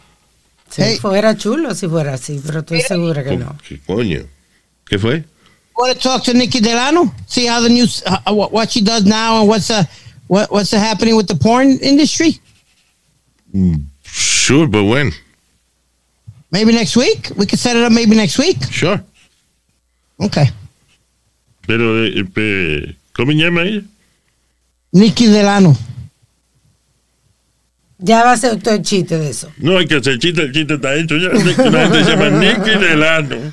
Si 0.71 0.83
Hey. 0.83 0.99
fuera 1.01 1.37
chulo 1.37 1.75
si 1.75 1.87
fuera 1.89 2.15
así, 2.15 2.41
pero 2.45 2.61
estoy 2.61 2.81
segura 2.83 3.23
que 3.25 3.37
no. 3.37 3.57
¿Qué 3.67 3.79
coño? 3.87 4.25
¿Qué 4.87 4.99
fue? 4.99 5.25
want 5.77 5.93
to 5.93 5.99
talk 6.09 6.23
to 6.23 6.33
Nikki 6.33 6.61
Delano, 6.61 7.13
see 7.27 7.47
how 7.49 7.61
the 7.61 7.69
news, 7.69 8.03
uh, 8.07 8.33
what, 8.33 8.71
she 8.71 8.81
does 8.81 9.05
now, 9.05 9.41
and 9.41 9.49
what's 9.49 9.71
uh, 9.71 9.83
what, 10.29 10.49
what's 10.53 10.71
happening 10.73 11.17
with 11.17 11.27
the 11.27 11.35
porn 11.35 11.79
industry. 11.83 12.39
Sure, 14.05 14.67
but 14.69 14.85
when? 14.85 15.13
Maybe 16.55 16.73
next 16.73 16.97
week. 16.97 17.33
We 17.37 17.47
could 17.47 17.59
set 17.59 17.75
it 17.75 17.83
up. 17.83 17.91
Maybe 17.91 18.15
next 18.15 18.39
week. 18.39 18.59
Sure. 18.71 19.03
Okay. 20.21 20.49
Pero, 21.67 22.05
eh, 22.05 22.25
eh, 22.37 22.95
¿cómo 23.13 23.33
se 23.33 23.39
llama 23.39 23.63
ella? 23.63 23.83
Nikki 24.93 25.27
Delano. 25.27 25.77
Ya 27.99 28.23
va 28.23 28.33
a 28.33 28.37
ser 28.37 28.63
todo 28.63 28.75
el 28.75 28.83
chiste 28.83 29.19
de 29.19 29.31
eso. 29.31 29.51
No 29.59 29.79
hay 29.79 29.87
que 29.89 29.97
hacer 29.97 30.17
chiste, 30.21 30.43
el 30.43 30.53
chiste 30.53 30.75
está 30.75 30.95
hecho 30.95 31.17
ya. 31.17 31.31
Gente 31.31 31.55
se 32.05 32.11
llama 32.11 32.31
Nicky 32.31 32.71
Delano. 32.79 33.53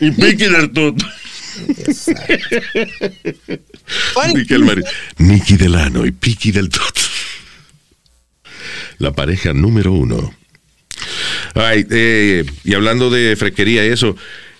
y 0.00 0.10
Piqui 0.10 0.46
del 0.48 0.72
Toto. 0.72 1.06
Nicky, 4.34 4.54
el 4.54 4.84
Nicky 5.18 5.56
Delano 5.56 6.04
y 6.04 6.10
Piki 6.10 6.50
del 6.50 6.68
Toto. 6.68 7.05
La 8.98 9.12
pareja 9.12 9.52
número 9.52 9.92
uno. 9.92 10.34
All 11.54 11.74
right, 11.74 11.86
eh, 11.90 12.44
y 12.64 12.74
hablando 12.74 13.10
de 13.10 13.36
fresquería 13.36 13.84
y 13.86 13.88
eso, 13.88 14.16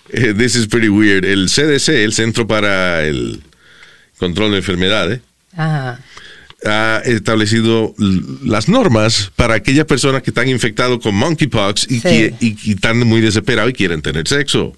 eh, 0.09 0.33
this 0.37 0.55
is 0.55 0.67
pretty 0.67 0.89
weird. 0.89 1.25
El 1.25 1.47
CDC, 1.49 2.03
el 2.03 2.13
Centro 2.13 2.47
para 2.47 3.03
el 3.05 3.41
Control 4.19 4.51
de 4.51 4.57
Enfermedades, 4.57 5.21
Ajá. 5.55 5.99
ha 6.65 7.01
establecido 7.05 7.93
las 8.43 8.67
normas 8.69 9.31
para 9.35 9.55
aquellas 9.55 9.85
personas 9.85 10.21
que 10.23 10.31
están 10.31 10.47
infectados 10.49 10.99
con 11.01 11.15
monkeypox 11.15 11.85
y, 11.89 11.95
Sí. 11.95 12.01
que, 12.01 12.33
y- 12.39 12.57
y 12.63 12.71
están 12.73 12.99
muy 12.99 13.21
desesperados 13.21 13.71
y 13.71 13.73
quieren 13.73 14.01
tener 14.01 14.27
sexo. 14.27 14.75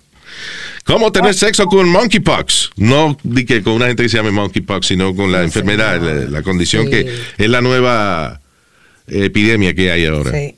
¿Cómo 0.86 1.12
tener 1.12 1.34
sexo 1.34 1.66
con 1.66 1.88
monkeypox? 1.90 2.72
No 2.78 3.18
que 3.48 3.62
con 3.62 3.74
una 3.74 3.88
gente 3.88 4.04
que 4.04 4.10
se 4.10 4.18
llame 4.18 4.32
monkeypox, 4.32 4.88
sino 4.88 5.16
con 5.16 5.32
la 5.32 5.44
enfermedad, 5.44 6.02
la, 6.02 6.14
la 6.30 6.42
condición 6.44 6.86
Sí. 6.86 6.92
que 6.92 7.14
es 7.38 7.50
la 7.50 7.62
nueva 7.62 8.40
epidemia 9.12 9.74
que 9.74 9.92
hay 9.92 10.06
ahora. 10.06 10.32
Sí. 10.32 10.56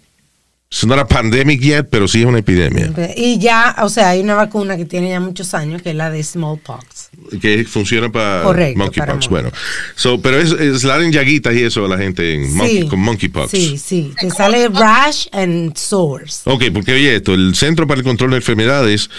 Es 0.74 0.86
not 0.86 1.00
a 1.00 1.06
pandemic 1.06 1.60
yet, 1.60 1.88
pero 1.92 2.08
sí 2.08 2.22
es 2.22 2.26
una 2.26 2.40
epidemia 2.40 2.94
Y 3.18 3.38
ya, 3.40 3.76
o 3.82 3.90
sea, 3.90 4.12
hay 4.12 4.22
una 4.22 4.36
vacuna 4.36 4.78
que 4.78 4.86
tiene 4.86 5.10
ya 5.10 5.20
muchos 5.20 5.54
años, 5.54 5.82
que 5.82 5.90
es 5.90 5.96
la 5.98 6.10
de 6.10 6.24
smallpox. 6.24 7.10
que 7.42 7.66
funciona 7.66 8.10
para 8.10 8.44
monkeypox. 8.78 9.28
Bueno, 9.28 9.52
so, 9.96 10.22
pero 10.22 10.40
es, 10.40 10.52
es 10.54 10.86
la 10.86 10.96
en 11.04 11.12
llaguitas 11.12 11.54
y 11.56 11.64
eso 11.64 11.84
a 11.84 11.90
la 11.90 11.98
gente 11.98 12.36
en 12.36 12.56
monkey- 12.56 12.88
con 12.88 13.02
monkeypox. 13.02 13.52
Sí, 13.52 13.78
sí. 13.78 14.14
Te 14.18 14.30
sale 14.30 14.70
rash 14.70 15.28
and 15.34 15.76
sores. 15.76 16.44
Ok, 16.46 16.64
porque 16.74 16.94
oye 16.94 17.18
esto, 17.18 17.34
el 17.34 17.54
Centro 17.54 17.86
para 17.86 17.98
el 18.00 18.06
Control 18.06 18.32
de 18.32 18.38
Enfermedades 18.38 19.10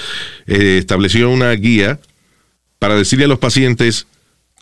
eh, 0.46 0.78
estableció 0.78 1.28
una 1.28 1.52
guía 1.52 2.00
para 2.78 2.94
decirle 2.94 3.26
a 3.26 3.28
los 3.28 3.38
pacientes 3.38 4.06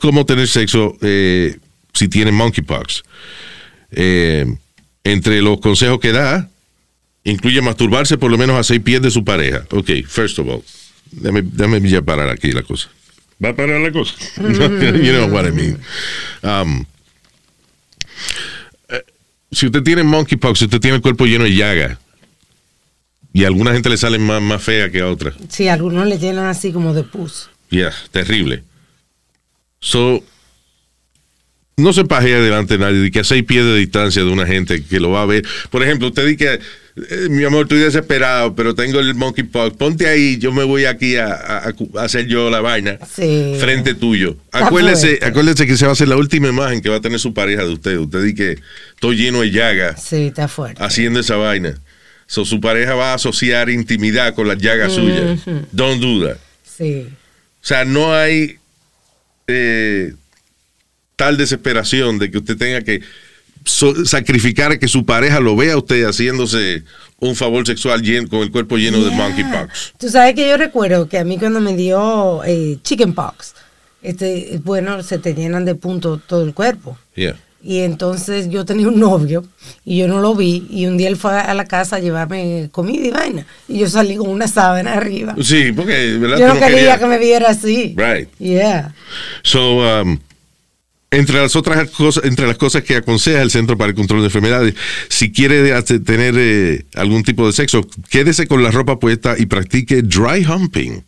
cómo 0.00 0.26
tener 0.26 0.48
sexo 0.48 0.96
eh, 1.02 1.56
si 1.94 2.08
tienen 2.08 2.34
monkeypox. 2.34 3.04
Eh, 3.92 4.46
entre 5.04 5.42
los 5.42 5.60
consejos 5.60 5.98
que 6.00 6.12
da, 6.12 6.48
incluye 7.24 7.60
masturbarse 7.62 8.18
por 8.18 8.30
lo 8.30 8.38
menos 8.38 8.56
a 8.58 8.62
seis 8.62 8.80
pies 8.80 9.02
de 9.02 9.10
su 9.10 9.24
pareja. 9.24 9.64
Ok, 9.70 9.90
first 10.06 10.38
of 10.38 10.48
all, 10.48 10.62
déjame, 11.10 11.42
déjame 11.42 11.88
ya 11.88 12.02
parar 12.02 12.28
aquí 12.28 12.52
la 12.52 12.62
cosa. 12.62 12.88
Va 13.42 13.50
a 13.50 13.56
parar 13.56 13.80
la 13.80 13.90
cosa. 13.90 14.14
you 14.36 15.12
know 15.12 15.28
what 15.28 15.46
I 15.46 15.52
mean. 15.52 15.78
Um, 16.42 16.84
eh, 18.88 19.02
si 19.50 19.66
usted 19.66 19.82
tiene 19.82 20.02
monkeypox, 20.02 20.58
si 20.58 20.64
usted 20.66 20.80
tiene 20.80 20.96
el 20.96 21.02
cuerpo 21.02 21.24
lleno 21.24 21.44
de 21.44 21.54
llaga, 21.54 21.98
y 23.32 23.44
a 23.44 23.46
alguna 23.46 23.72
gente 23.72 23.88
le 23.88 23.96
sale 23.96 24.18
más, 24.18 24.42
más 24.42 24.62
fea 24.62 24.90
que 24.90 25.00
a 25.00 25.06
otra. 25.06 25.32
Sí, 25.48 25.68
algunos 25.68 26.06
le 26.06 26.18
llenan 26.18 26.46
así 26.46 26.72
como 26.72 26.92
de 26.92 27.04
pus. 27.04 27.48
Yeah, 27.70 27.94
terrible. 28.10 28.64
So, 29.80 30.22
no 31.80 31.92
se 31.92 32.04
pajea 32.04 32.40
delante 32.40 32.74
de 32.78 32.84
nadie, 32.84 32.98
de 32.98 33.10
que 33.10 33.20
a 33.20 33.24
seis 33.24 33.42
pies 33.44 33.64
de 33.64 33.76
distancia 33.76 34.22
de 34.22 34.30
una 34.30 34.46
gente 34.46 34.82
que 34.84 35.00
lo 35.00 35.10
va 35.10 35.22
a 35.22 35.26
ver. 35.26 35.44
Por 35.70 35.82
ejemplo, 35.82 36.08
usted 36.08 36.26
dice 36.26 36.36
que, 36.36 36.54
eh, 36.54 37.28
mi 37.30 37.44
amor, 37.44 37.62
estoy 37.62 37.78
desesperado, 37.78 38.54
pero 38.54 38.74
tengo 38.74 39.00
el 39.00 39.14
monkeypox. 39.14 39.76
Ponte 39.76 40.06
ahí, 40.08 40.38
yo 40.38 40.52
me 40.52 40.64
voy 40.64 40.84
aquí 40.84 41.16
a, 41.16 41.26
a- 41.32 41.74
a 41.98 42.02
hacer 42.04 42.26
yo 42.26 42.50
la 42.50 42.60
vaina 42.60 42.98
Sí. 43.14 43.56
frente 43.60 43.94
tuyo. 43.94 44.36
Acuérdese, 44.52 45.18
acuérdese 45.22 45.66
que 45.66 45.76
se 45.76 45.84
va 45.86 45.90
a 45.90 45.92
hacer 45.92 46.08
la 46.08 46.16
última 46.16 46.48
imagen 46.48 46.80
que 46.80 46.88
va 46.88 46.96
a 46.96 47.00
tener 47.00 47.18
su 47.18 47.32
pareja 47.34 47.62
de 47.64 47.70
usted. 47.72 47.96
Usted 47.98 48.22
dice 48.22 48.34
que 48.34 48.58
estoy 48.94 49.16
lleno 49.16 49.40
de 49.40 49.50
llaga 49.50 49.96
Sí, 49.96 50.26
está 50.26 50.48
fuerte. 50.48 50.82
haciendo 50.82 51.20
esa 51.20 51.36
vaina. 51.36 51.74
So, 52.26 52.44
su 52.44 52.60
pareja 52.60 52.94
va 52.94 53.10
a 53.12 53.14
asociar 53.14 53.70
intimidad 53.70 54.34
con 54.34 54.46
las 54.46 54.58
llagas 54.58 54.92
suyas. 54.92 55.40
Don't 55.72 56.00
do 56.00 56.26
that. 56.28 56.36
Sí. 56.62 57.08
O 57.62 57.66
sea, 57.66 57.84
no 57.84 58.14
hay 58.14 58.56
eh, 59.48 60.12
tal 61.20 61.36
desesperación 61.36 62.18
de 62.18 62.30
que 62.30 62.38
usted 62.38 62.56
tenga 62.56 62.80
que 62.80 63.02
so- 63.64 64.06
sacrificar 64.06 64.72
a 64.72 64.78
que 64.78 64.88
su 64.88 65.04
pareja 65.04 65.38
lo 65.38 65.54
vea 65.54 65.74
a 65.74 65.76
usted 65.76 66.04
haciéndose 66.06 66.82
un 67.18 67.36
favor 67.36 67.66
sexual 67.66 68.00
llen- 68.00 68.26
con 68.26 68.40
el 68.40 68.50
cuerpo 68.50 68.78
lleno 68.78 69.04
de 69.04 69.10
monkeypox. 69.10 69.92
Tú 69.98 70.08
sabes 70.08 70.34
que 70.34 70.48
yo 70.48 70.56
recuerdo 70.56 71.08
que 71.10 71.18
a 71.18 71.24
mí 71.24 71.36
cuando 71.36 71.60
me 71.60 71.76
dio 71.76 72.42
eh, 72.44 72.78
chickenpox, 72.82 73.52
este, 74.02 74.58
bueno, 74.64 75.02
se 75.02 75.18
te 75.18 75.34
llenan 75.34 75.66
de 75.66 75.74
puntos 75.74 76.20
todo 76.26 76.42
el 76.42 76.54
cuerpo. 76.54 76.96
Yeah. 77.14 77.36
Y 77.62 77.80
entonces 77.80 78.48
yo 78.48 78.64
tenía 78.64 78.88
un 78.88 78.98
novio 78.98 79.44
y 79.84 79.98
yo 79.98 80.08
no 80.08 80.20
lo 80.22 80.34
vi 80.34 80.66
y 80.70 80.86
un 80.86 80.96
día 80.96 81.08
él 81.10 81.18
fue 81.18 81.34
a 81.38 81.52
la 81.52 81.66
casa 81.66 81.96
a 81.96 81.98
llevarme 81.98 82.70
comida 82.72 83.06
y 83.06 83.10
vaina 83.10 83.46
y 83.68 83.80
yo 83.80 83.86
salí 83.86 84.16
con 84.16 84.30
una 84.30 84.48
sábana 84.48 84.94
arriba. 84.94 85.36
Sí, 85.42 85.70
porque 85.76 86.16
¿verdad? 86.18 86.38
Yo 86.38 86.48
no 86.48 86.54
quería 86.54 86.68
querías- 86.68 86.98
que 86.98 87.06
me 87.06 87.18
viera 87.18 87.50
así. 87.50 87.94
Right. 87.98 88.30
Yeah. 88.38 88.94
So, 89.42 89.60
um, 90.00 90.18
entre 91.12 91.40
las 91.40 91.56
otras 91.56 91.90
cosas, 91.90 92.24
entre 92.24 92.46
las 92.46 92.56
cosas 92.56 92.84
que 92.84 92.94
aconseja 92.96 93.42
el 93.42 93.50
Centro 93.50 93.76
para 93.76 93.90
el 93.90 93.96
Control 93.96 94.20
de 94.20 94.26
Enfermedades, 94.26 94.74
si 95.08 95.32
quiere 95.32 95.82
tener 95.82 96.34
eh, 96.38 96.84
algún 96.94 97.22
tipo 97.24 97.46
de 97.46 97.52
sexo, 97.52 97.86
quédese 98.10 98.46
con 98.46 98.62
la 98.62 98.70
ropa 98.70 98.98
puesta 99.00 99.34
y 99.38 99.46
practique 99.46 100.02
dry 100.02 100.44
humping. 100.46 101.02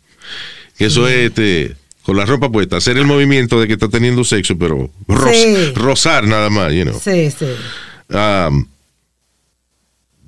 Eso 0.77 1.07
es 1.07 1.27
este, 1.29 1.75
con 2.01 2.17
la 2.17 2.25
ropa 2.25 2.51
puesta, 2.51 2.77
hacer 2.77 2.97
el 2.97 3.05
movimiento 3.05 3.61
de 3.61 3.67
que 3.67 3.73
está 3.73 3.87
teniendo 3.87 4.23
sexo, 4.25 4.57
pero 4.57 4.91
ro- 5.07 5.31
Sí. 5.33 5.71
rozar 5.75 6.27
nada 6.27 6.49
más, 6.49 6.73
you 6.73 6.83
know. 6.83 6.99
Sí, 7.01 7.31
sí. 7.31 7.45
Um, 8.13 8.65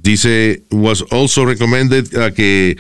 dice, 0.02 0.62
was 0.72 1.04
also 1.12 1.46
recommended 1.46 2.06
uh, 2.16 2.34
que 2.34 2.78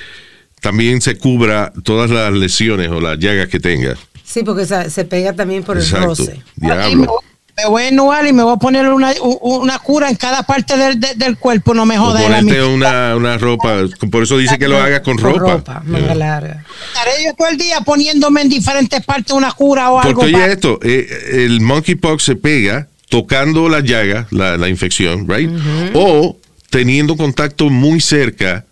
también 0.62 1.02
se 1.02 1.18
cubra 1.18 1.74
todas 1.84 2.10
las 2.10 2.32
lesiones 2.34 2.90
o 2.90 3.02
las 3.02 3.20
llagas 3.20 3.50
que 3.50 3.60
tenga. 3.60 3.96
Sí, 4.36 4.44
porque 4.44 4.66
se, 4.66 4.90
se 4.90 5.06
pega 5.06 5.32
también 5.32 5.64
por 5.64 5.78
el 5.78 5.90
roce. 5.90 6.42
Me, 6.58 6.68
Diablo. 6.76 7.06
voy- 7.06 7.20
me 7.58 7.70
voy 7.70 7.84
a 7.84 7.90
innovar 7.90 8.28
y 8.28 8.34
me 8.34 8.44
voy 8.44 8.54
a 8.54 8.58
poner 8.58 8.86
una, 8.90 9.14
una 9.42 9.80
cura 9.80 10.10
en 10.10 10.18
cada 10.18 10.44
parte 10.44 10.76
del, 10.76 11.00
de- 11.00 11.16
del 11.16 11.38
cuerpo. 11.38 11.74
No 11.74 11.86
me 11.86 11.98
jodas. 11.98 12.22
ponerte 12.22 12.62
una, 12.66 13.16
una 13.16 13.38
ropa, 13.38 13.84
por 14.12 14.24
eso 14.24 14.38
dice 14.38 14.60
que 14.60 14.68
lo 14.68 14.78
hagas 14.78 15.00
con 15.00 15.16
Con 15.18 15.32
ropa. 15.40 15.54
ropa, 15.54 15.82
manga 15.86 16.08
Yeah. 16.08 16.16
larga. 16.16 16.66
Estaré 16.90 17.12
yo 17.24 17.34
todo 17.34 17.48
el 17.48 17.58
día 17.58 17.80
poniéndome 17.80 18.42
en 18.42 18.50
diferentes 18.50 19.06
partes 19.06 19.32
una 19.32 19.54
cura 19.54 19.90
o 19.92 20.02
algo. 20.02 20.20
Porque 20.20 20.36
oye 20.36 20.52
esto, 20.52 20.80
eh, 20.84 21.46
el 21.46 21.62
monkeypox 21.62 22.24
se 22.24 22.36
pega 22.36 22.90
tocando 23.08 23.70
la 23.70 23.80
llaga, 23.80 24.28
la, 24.32 24.58
la 24.58 24.68
infección, 24.68 25.26
right? 25.30 25.50
O 25.94 26.36
teniendo 26.70 27.16
contacto 27.16 27.70
muy 27.70 28.02
cerca 28.02 28.66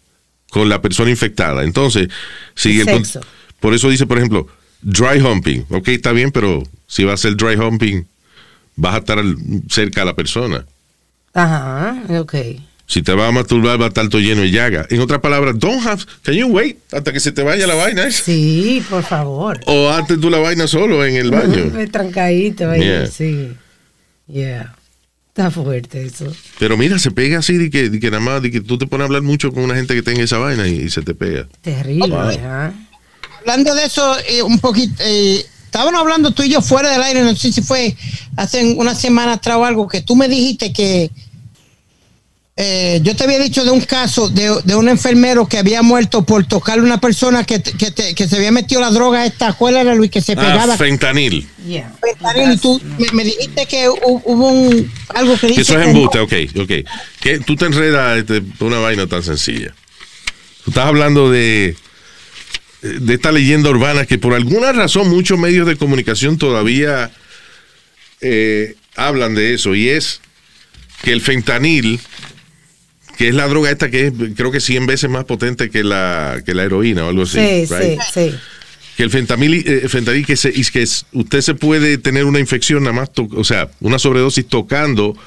con 0.49 0.67
la 0.67 0.81
persona 0.81 1.09
infectada. 1.09 1.63
Entonces, 1.63 2.09
si 2.53 2.81
el 2.81 3.01
por 3.61 3.73
eso 3.73 3.89
dice, 3.89 4.05
por 4.05 4.17
ejemplo, 4.17 4.45
dry 4.83 5.19
humping. 5.19 5.65
Ok, 5.69 5.87
está 5.89 6.11
bien, 6.11 6.31
pero 6.31 6.63
si 6.87 7.03
va 7.03 7.13
a 7.13 7.17
ser 7.17 7.35
dry 7.35 7.55
humping, 7.55 8.03
vas 8.75 8.95
a 8.95 8.97
estar 8.99 9.23
cerca 9.69 10.01
a 10.03 10.05
la 10.05 10.15
persona. 10.15 10.65
Ajá, 11.33 12.03
ok. 12.19 12.35
Si 12.85 13.01
te 13.01 13.13
vas 13.13 13.29
a 13.29 13.31
masturbar, 13.31 13.79
va 13.81 13.85
a 13.85 13.87
estar 13.87 14.07
todo 14.09 14.21
lleno 14.21 14.41
de 14.41 14.51
llaga. 14.51 14.85
En 14.89 14.99
otras 14.99 15.19
palabras, 15.21 15.57
don't 15.57 15.83
have, 15.87 16.03
can 16.21 16.35
you 16.35 16.47
wait 16.47 16.77
hasta 16.91 17.11
que 17.13 17.19
se 17.19 17.31
te 17.31 17.41
vaya 17.41 17.65
la 17.65 17.75
vaina? 17.75 18.11
Sí, 18.11 18.83
por 18.89 19.03
favor. 19.03 19.59
O 19.65 19.89
hazte 19.89 20.17
tú 20.17 20.29
la 20.29 20.37
vaina 20.39 20.67
solo 20.67 21.03
en 21.05 21.15
el 21.15 21.31
baño. 21.31 21.71
Trancadito 21.91 22.69
ahí, 22.69 22.81
Yeah. 22.81 23.07
sí. 23.07 23.53
Yeah. 24.27 24.75
Está 25.29 25.49
fuerte 25.49 26.05
eso. 26.05 26.31
Pero 26.59 26.77
mira, 26.77 26.99
se 26.99 27.09
pega 27.09 27.39
así 27.39 27.57
de 27.57 27.71
que, 27.71 27.89
de 27.89 27.99
que 27.99 28.11
nada 28.11 28.21
más, 28.21 28.41
de 28.43 28.51
que 28.51 28.61
tú 28.61 28.77
te 28.77 28.85
pones 28.85 29.03
a 29.03 29.07
hablar 29.07 29.23
mucho 29.23 29.51
con 29.51 29.63
una 29.63 29.73
gente 29.75 29.95
que 29.95 30.03
tenga 30.03 30.21
esa 30.21 30.37
vaina 30.37 30.67
y, 30.67 30.81
y 30.81 30.89
se 30.91 31.01
te 31.01 31.15
pega. 31.15 31.47
Terrible, 31.61 32.15
ajá. 32.15 32.73
Hablando 33.45 33.75
de 33.75 33.85
eso, 33.85 34.17
eh, 34.27 34.41
un 34.41 34.59
poquito. 34.59 34.93
eh, 35.05 35.45
estábamos 35.65 35.99
hablando 35.99 36.31
tú 36.31 36.43
y 36.43 36.49
yo 36.49 36.61
fuera 36.61 36.89
del 36.91 37.03
aire, 37.03 37.21
no 37.23 37.35
sé 37.35 37.51
si 37.51 37.61
fue 37.61 37.95
hace 38.37 38.63
una 38.77 38.95
semana 38.95 39.33
atrás 39.33 39.57
o 39.57 39.65
algo, 39.65 39.87
que 39.87 40.01
tú 40.01 40.15
me 40.15 40.27
dijiste 40.29 40.71
que 40.71 41.09
eh, 42.55 42.99
yo 43.01 43.15
te 43.15 43.23
había 43.23 43.39
dicho 43.39 43.65
de 43.65 43.71
un 43.71 43.81
caso 43.81 44.29
de, 44.29 44.61
de 44.63 44.75
un 44.75 44.87
enfermero 44.87 45.47
que 45.47 45.57
había 45.57 45.81
muerto 45.81 46.23
por 46.23 46.45
tocarle 46.45 46.83
a 46.83 46.85
una 46.85 47.01
persona 47.01 47.43
que, 47.43 47.59
que, 47.63 47.89
te- 47.89 48.13
que 48.13 48.27
se 48.27 48.35
había 48.35 48.51
metido 48.51 48.79
la 48.79 48.91
droga 48.91 49.25
esta, 49.25 49.53
¿cuál 49.53 49.75
era 49.75 49.95
Luis? 49.95 50.11
Que 50.11 50.21
se 50.21 50.35
pegaba. 50.35 50.75
Ah, 50.75 50.77
fentanil. 50.77 51.49
Yeah. 51.67 51.91
fentanil, 51.99 52.51
y 52.53 52.57
tú 52.57 52.79
me, 52.99 53.07
me 53.11 53.23
dijiste 53.23 53.65
que 53.65 53.89
hu- 53.89 54.21
hubo 54.25 54.49
un, 54.49 54.91
algo 55.15 55.35
que 55.39 55.47
dice 55.47 55.55
Que 55.55 55.61
eso 55.63 55.79
es 55.79 55.87
embuste, 55.87 56.17
no. 56.19 56.23
ok, 56.25 56.33
ok. 56.61 56.71
Que 57.19 57.39
tú 57.39 57.55
te 57.55 57.65
enredas 57.65 58.19
este, 58.19 58.43
una 58.63 58.77
vaina 58.77 59.07
tan 59.07 59.23
sencilla. 59.23 59.73
Tú 60.63 60.69
estás 60.69 60.85
hablando 60.85 61.31
de, 61.31 61.75
de 62.83 63.13
esta 63.13 63.31
leyenda 63.31 63.69
urbana 63.69 64.05
que 64.05 64.17
por 64.17 64.33
alguna 64.33 64.71
razón 64.73 65.09
muchos 65.09 65.39
medios 65.39 65.65
de 65.67 65.75
comunicación 65.77 66.37
todavía 66.37 67.11
eh, 68.21 68.75
hablan 68.95 69.35
de 69.35 69.53
eso 69.53 69.73
y 69.75 69.89
es 69.89 70.21
que 71.01 71.11
el 71.13 71.21
fentanil, 71.21 71.99
que 73.17 73.29
es 73.29 73.35
la 73.35 73.47
droga 73.47 73.71
esta 73.71 73.89
que 73.89 74.07
es 74.07 74.13
creo 74.35 74.51
que 74.51 74.59
100 74.59 74.85
veces 74.85 75.09
más 75.09 75.25
potente 75.25 75.69
que 75.69 75.83
la, 75.83 76.41
que 76.45 76.53
la 76.53 76.63
heroína 76.63 77.05
o 77.05 77.09
algo 77.09 77.23
así. 77.23 77.39
Sí, 77.39 77.73
right? 77.73 77.99
sí, 78.13 78.29
sí. 78.31 78.35
que 78.97 79.03
el 79.03 79.09
fentanil, 79.09 79.63
eh, 79.67 79.87
fentanil 79.89 80.25
que, 80.25 80.37
se, 80.37 80.51
que 80.51 80.81
es- 80.83 81.05
usted 81.13 81.41
se 81.41 81.55
puede 81.55 81.97
tener 81.97 82.25
una 82.25 82.39
infección 82.39 82.83
nada 82.83 82.93
más, 82.93 83.11
o 83.15 83.43
sea, 83.43 83.69
una 83.81 83.99
sobredosis 83.99 84.47
tocando 84.47 85.17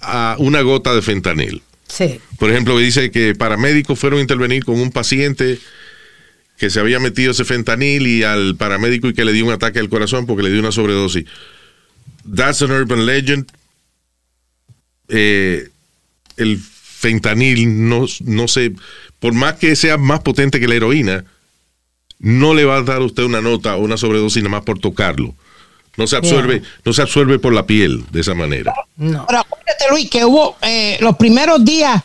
a 0.00 0.36
una 0.38 0.60
gota 0.62 0.94
de 0.94 1.02
fentanil. 1.02 1.62
Sí. 1.88 2.18
Por 2.38 2.50
ejemplo, 2.50 2.78
dice 2.78 3.10
que 3.10 3.34
paramédicos 3.34 3.98
fueron 3.98 4.18
a 4.18 4.22
intervenir 4.22 4.64
con 4.64 4.80
un 4.80 4.90
paciente 4.90 5.58
que 6.56 6.70
se 6.70 6.80
había 6.80 7.00
metido 7.00 7.32
ese 7.32 7.44
fentanil 7.44 8.06
y 8.06 8.22
al 8.22 8.56
paramédico 8.56 9.08
y 9.08 9.14
que 9.14 9.24
le 9.24 9.32
dio 9.32 9.44
un 9.44 9.52
ataque 9.52 9.80
al 9.80 9.88
corazón 9.88 10.26
porque 10.26 10.42
le 10.42 10.50
dio 10.50 10.60
una 10.60 10.72
sobredosis. 10.72 11.24
That's 12.34 12.62
an 12.62 12.70
urban 12.70 13.06
legend. 13.06 13.50
Eh, 15.08 15.68
el 16.36 16.58
fentanil 16.58 17.88
no, 17.88 18.06
no 18.24 18.48
se, 18.48 18.72
por 19.18 19.34
más 19.34 19.54
que 19.54 19.76
sea 19.76 19.98
más 19.98 20.20
potente 20.20 20.60
que 20.60 20.68
la 20.68 20.76
heroína, 20.76 21.24
no 22.18 22.54
le 22.54 22.64
va 22.64 22.76
a 22.76 22.82
dar 22.82 23.02
a 23.02 23.04
usted 23.04 23.24
una 23.24 23.40
nota 23.40 23.76
o 23.76 23.80
una 23.80 23.96
sobredosis 23.96 24.42
nada 24.42 24.56
más 24.56 24.64
por 24.64 24.78
tocarlo. 24.78 25.34
No 25.96 26.06
se 26.06 26.16
absorbe, 26.16 26.62
no 26.84 26.92
se 26.92 27.02
absorbe 27.02 27.38
por 27.38 27.52
la 27.52 27.66
piel 27.66 28.04
de 28.10 28.20
esa 28.20 28.34
manera. 28.34 28.74
No. 28.96 29.26
Pero 29.28 29.40
acuérdate, 29.40 29.84
Luis, 29.90 30.10
que 30.10 30.24
hubo 30.24 30.56
eh, 30.62 30.96
los 31.00 31.16
primeros 31.16 31.64
días 31.64 32.02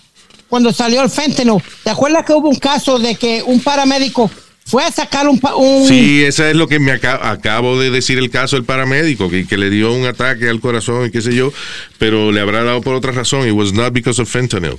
cuando 0.49 0.73
salió 0.73 1.01
el 1.01 1.09
fentanyl. 1.09 1.61
¿Te 1.83 1.89
acuerdas 1.91 2.25
que 2.25 2.33
hubo 2.33 2.49
un 2.49 2.57
caso 2.59 2.99
de 2.99 3.15
que 3.15 3.43
un 3.45 3.61
paramédico 3.61 4.29
fue 4.65 4.83
a 4.83 4.91
sacar 4.91 5.27
un. 5.27 5.39
Sí, 5.87 6.23
esa 6.23 6.49
es 6.49 6.55
lo 6.55 6.67
que 6.67 6.79
me 6.79 6.91
aca- 6.91 7.31
acabo 7.31 7.79
de 7.79 7.89
decir 7.89 8.17
el 8.19 8.29
caso 8.29 8.55
del 8.55 8.65
paramédico, 8.65 9.29
que, 9.29 9.47
que 9.47 9.57
le 9.57 9.69
dio 9.71 9.91
un 9.93 10.05
ataque 10.05 10.47
al 10.49 10.59
corazón 10.59 11.07
y 11.07 11.11
qué 11.11 11.21
sé 11.21 11.33
yo, 11.33 11.51
pero 11.97 12.31
le 12.31 12.39
habrá 12.39 12.63
dado 12.63 12.81
por 12.81 12.93
otra 12.95 13.11
razón. 13.11 13.47
It 13.47 13.53
was 13.53 13.73
not 13.73 13.93
because 13.93 14.21
of 14.21 14.29
fentanyl. 14.29 14.77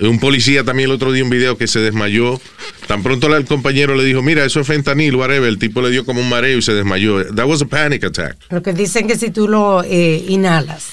Un 0.00 0.18
policía 0.18 0.64
también 0.64 0.88
el 0.88 0.94
otro 0.96 1.12
día 1.12 1.22
un 1.22 1.28
video 1.30 1.58
que 1.58 1.66
se 1.66 1.78
desmayó. 1.80 2.40
Tan 2.86 3.02
pronto 3.02 3.34
el 3.36 3.44
compañero 3.44 3.94
le 3.94 4.02
dijo, 4.02 4.22
mira, 4.22 4.44
eso 4.46 4.60
es 4.60 4.66
fentanil, 4.66 5.14
whatever. 5.14 5.46
El 5.48 5.58
tipo 5.58 5.82
le 5.82 5.90
dio 5.90 6.06
como 6.06 6.20
un 6.22 6.28
mareo 6.28 6.56
y 6.58 6.62
se 6.62 6.72
desmayó. 6.72 7.22
That 7.34 7.44
was 7.46 7.60
a 7.60 7.66
panic 7.66 8.04
attack. 8.04 8.36
Lo 8.48 8.62
que 8.62 8.72
dicen 8.72 9.06
que 9.06 9.18
si 9.18 9.30
tú 9.30 9.46
lo 9.46 9.84
eh, 9.84 10.24
inhalas. 10.26 10.86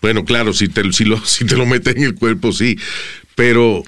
Bueno, 0.00 0.24
claro, 0.24 0.52
si 0.52 0.68
te, 0.68 0.92
si 0.92 1.04
lo, 1.04 1.18
si 1.24 1.44
te 1.44 1.56
lo 1.56 1.66
metes 1.66 1.96
en 1.96 2.02
el 2.04 2.14
cuerpo, 2.14 2.52
sí. 2.52 2.78
Pero 3.34 3.82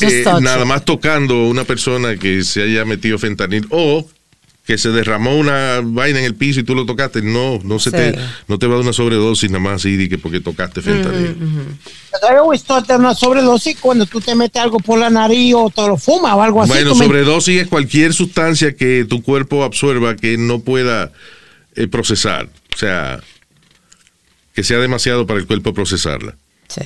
eh, 0.00 0.24
nada 0.40 0.64
más 0.64 0.84
tocando 0.84 1.34
a 1.34 1.48
una 1.48 1.64
persona 1.64 2.16
que 2.16 2.44
se 2.44 2.62
haya 2.62 2.84
metido 2.84 3.18
fentanil 3.18 3.66
o 3.70 4.08
que 4.64 4.78
se 4.78 4.90
derramó 4.90 5.36
una 5.36 5.80
vaina 5.82 6.20
en 6.20 6.24
el 6.26 6.36
piso 6.36 6.60
y 6.60 6.62
tú 6.62 6.76
lo 6.76 6.86
tocaste, 6.86 7.22
no, 7.22 7.58
no 7.64 7.80
se 7.80 7.90
Sí. 7.90 7.96
te, 7.96 8.14
no 8.46 8.56
te 8.58 8.66
va 8.68 8.74
a 8.74 8.76
dar 8.76 8.84
una 8.84 8.92
sobredosis 8.92 9.50
nada 9.50 9.64
más 9.64 9.76
así 9.76 9.96
de 9.96 10.08
que 10.08 10.16
porque 10.16 10.38
tocaste 10.38 10.80
fentanil. 10.80 11.34
I 12.22 12.34
always 12.36 12.62
thought 12.62 12.86
that 12.86 13.00
una 13.00 13.14
sobredosis 13.14 13.78
cuando 13.80 14.06
tú 14.06 14.20
te 14.20 14.34
metes 14.36 14.62
algo 14.62 14.78
por 14.78 14.98
la 15.00 15.10
nariz 15.10 15.54
o 15.56 15.70
te 15.70 15.82
lo 15.82 15.96
fumas 15.96 16.34
o 16.34 16.42
algo 16.42 16.62
así. 16.62 16.70
Bueno, 16.70 16.90
tú 16.92 16.96
me- 16.98 17.06
sobredosis 17.06 17.62
es 17.62 17.68
cualquier 17.68 18.12
sustancia 18.14 18.76
que 18.76 19.04
tu 19.08 19.22
cuerpo 19.22 19.64
absorba 19.64 20.14
que 20.14 20.38
no 20.38 20.60
pueda 20.60 21.10
eh, 21.74 21.88
procesar, 21.88 22.48
o 22.72 22.76
sea, 22.76 23.20
que 24.54 24.62
sea 24.64 24.78
demasiado 24.78 25.26
para 25.26 25.40
el 25.40 25.46
cuerpo 25.46 25.72
procesarla. 25.74 26.36
Sí. 26.68 26.82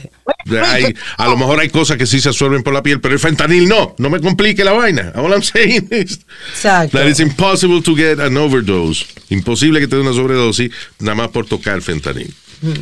Hay- 0.63 0.95
a 1.19 1.29
lo 1.29 1.37
mejor 1.37 1.61
hay 1.61 1.69
cosas 1.69 1.99
que 1.99 2.07
sí 2.07 2.19
se 2.21 2.31
absorben 2.31 2.63
por 2.63 2.73
la 2.73 2.83
piel, 2.83 3.01
pero 3.01 3.13
el 3.15 3.21
fentanil 3.21 3.69
no. 3.69 3.95
No 3.99 4.09
me 4.09 4.19
complique 4.21 4.65
la 4.65 4.73
vaina. 4.73 5.13
All 5.15 5.31
I'm 5.33 5.43
saying 5.43 5.89
is 5.91 6.21
Exacto. 6.55 6.97
that 6.99 7.07
it's 7.09 7.21
impossible 7.21 7.83
to 7.83 7.95
get 7.95 8.19
an 8.19 8.37
overdose. 8.39 9.05
Imposible 9.29 9.81
que 9.81 9.87
te 9.89 9.97
dé 9.97 10.03
una 10.03 10.13
sobredosis 10.15 10.71
nada 11.01 11.15
más 11.15 11.29
por 11.29 11.45
tocar 11.47 11.83
fentanil. 11.83 12.33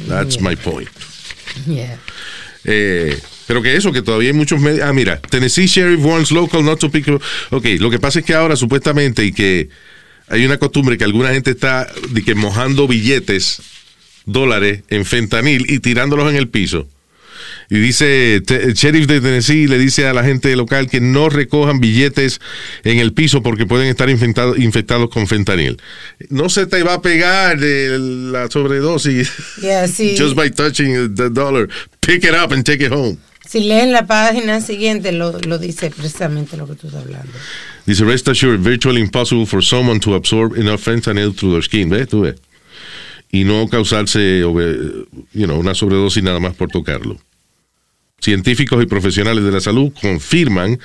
That's 0.09 0.41
my 0.41 0.55
point. 0.55 0.89
Yeah. 1.67 1.99
Eh, 2.65 3.19
pero 3.49 3.61
que 3.63 3.75
eso, 3.77 3.91
que 3.93 4.03
todavía 4.03 4.29
hay 4.31 4.35
muchos 4.37 4.61
medios. 4.61 4.87
Ah, 4.87 4.93
mira, 4.93 5.21
Tennessee 5.21 5.67
Sheriff 5.67 6.01
warns 6.05 6.31
local 6.31 6.65
not 6.65 6.79
to 6.79 6.89
pick. 6.91 7.09
Ok, 7.51 7.65
lo 7.81 7.91
que 7.91 7.99
pasa 7.99 8.21
es 8.21 8.25
que 8.25 8.35
ahora 8.35 8.55
supuestamente 8.55 9.25
y 9.25 9.33
que 9.33 9.69
hay 10.29 10.45
una 10.45 10.59
costumbre 10.59 10.97
que 10.97 11.03
alguna 11.05 11.31
gente 11.33 11.51
está 11.51 11.89
de 12.11 12.23
que 12.23 12.37
mojando 12.37 12.87
billetes, 12.87 13.61
dólares 14.27 14.83
en 14.89 15.05
fentanil 15.05 15.67
y 15.71 15.79
tirándolos 15.81 16.31
en 16.31 16.37
el 16.37 16.49
piso. 16.49 16.87
Y 17.71 17.79
dice, 17.79 18.37
el 18.37 18.75
sheriff 18.75 19.07
de 19.07 19.21
Tennessee 19.21 19.67
le 19.67 19.79
dice 19.79 20.07
a 20.07 20.13
la 20.13 20.23
gente 20.23 20.55
local 20.57 20.91
que 20.91 21.01
no 21.01 21.29
recojan 21.29 21.81
billetes 21.81 22.41
en 22.85 22.99
el 22.99 23.15
piso 23.15 23.43
porque 23.43 23.65
pueden 23.67 23.89
estar 23.89 24.11
infectados, 24.11 24.59
infectados 24.59 25.09
con 25.09 25.27
fentanil. 25.27 25.79
No 26.29 26.49
se 26.49 26.67
te 26.67 26.83
va 26.83 26.95
a 26.95 27.03
pegar 27.03 27.59
de 27.59 27.99
la 27.99 28.51
sobredosis 28.51 29.33
Yeah, 29.63 29.89
sí. 29.89 30.15
just 30.19 30.37
by 30.37 30.51
touching 30.51 31.15
the 31.15 31.31
dollar. 31.31 31.69
Pick 32.01 32.25
it 32.25 32.35
up 32.35 32.53
and 32.53 32.65
take 32.65 32.85
it 32.85 32.93
home. 32.93 33.17
Si 33.49 33.61
leen 33.61 33.93
la 33.93 34.07
página 34.07 34.61
siguiente, 34.61 35.13
lo, 35.13 35.39
lo 35.41 35.59
dice 35.59 35.91
precisamente 35.91 36.57
lo 36.57 36.67
que 36.67 36.75
tú 36.75 36.87
estás 36.89 37.03
hablando. 37.03 37.33
Dice, 37.87 38.05
rest 38.05 38.29
assured, 38.29 38.61
virtually 38.61 39.01
impossible 39.01 39.47
for 39.47 39.63
someone 39.63 39.99
to 40.01 40.15
absorb 40.15 40.57
enough 40.57 40.81
fentanyl 40.81 41.35
through 41.35 41.53
their 41.53 41.65
skin. 41.65 41.89
¿Ves? 41.89 42.09
Tú 42.09 42.23
ves. 42.23 42.37
Y 43.33 43.45
no 43.45 43.67
causarse 43.69 44.45
ove- 44.45 45.07
you 45.33 45.47
know, 45.47 45.59
una 45.59 45.75
sobredosis 45.75 46.23
nada 46.23 46.39
más 46.39 46.55
por 46.55 46.69
tocarlo. 46.69 47.19
Científicos 48.21 48.81
y 48.83 48.87
profesionales 48.87 49.43
de 49.43 49.51
la 49.51 49.61
salud 49.61 49.91
confirman 50.01 50.79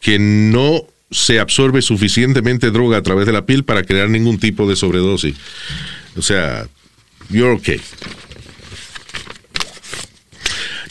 que 0.00 0.18
no 0.18 0.84
se 1.10 1.40
absorbe 1.40 1.82
suficientemente 1.82 2.70
droga 2.70 2.98
a 2.98 3.02
través 3.02 3.26
de 3.26 3.32
la 3.32 3.44
piel 3.44 3.64
para 3.64 3.82
crear 3.82 4.08
ningún 4.08 4.38
tipo 4.38 4.68
de 4.68 4.76
sobredosis. 4.76 5.34
O 6.16 6.22
sea, 6.22 6.66
you're 7.30 7.52
okay. 7.54 7.80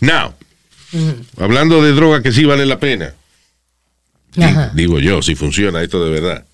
Now, 0.02 0.36
hablando 1.40 1.82
de 1.82 1.94
droga 1.94 2.22
que 2.22 2.32
sí 2.32 2.46
vale 2.46 2.66
la 2.66 2.80
pena. 2.80 3.14
Ajá. 4.38 4.72
Digo 4.76 5.00
yo, 5.00 5.22
si 5.22 5.36
funciona 5.36 5.82
esto 5.82 6.04
de 6.04 6.12
verdad. 6.12 6.46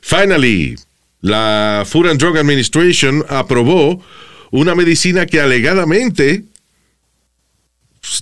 Finally, 0.00 0.76
la 1.22 1.84
Food 1.86 2.08
and 2.10 2.20
Drug 2.20 2.36
Administration 2.36 3.24
aprobó 3.28 4.02
una 4.50 4.74
medicina 4.74 5.24
que 5.24 5.40
alegadamente 5.40 6.44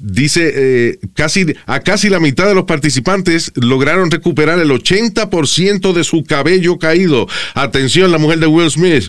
dice 0.02 0.52
eh, 0.54 0.98
casi 1.14 1.46
a 1.66 1.80
casi 1.80 2.10
la 2.10 2.20
mitad 2.20 2.46
de 2.46 2.54
los 2.54 2.64
participantes 2.64 3.50
lograron 3.56 4.10
recuperar 4.10 4.58
el 4.58 4.70
80% 4.70 5.92
de 5.92 6.04
su 6.04 6.22
cabello 6.24 6.78
caído. 6.78 7.26
Atención, 7.54 8.12
la 8.12 8.18
mujer 8.18 8.38
de 8.38 8.46
Will 8.46 8.70
Smith. 8.70 9.08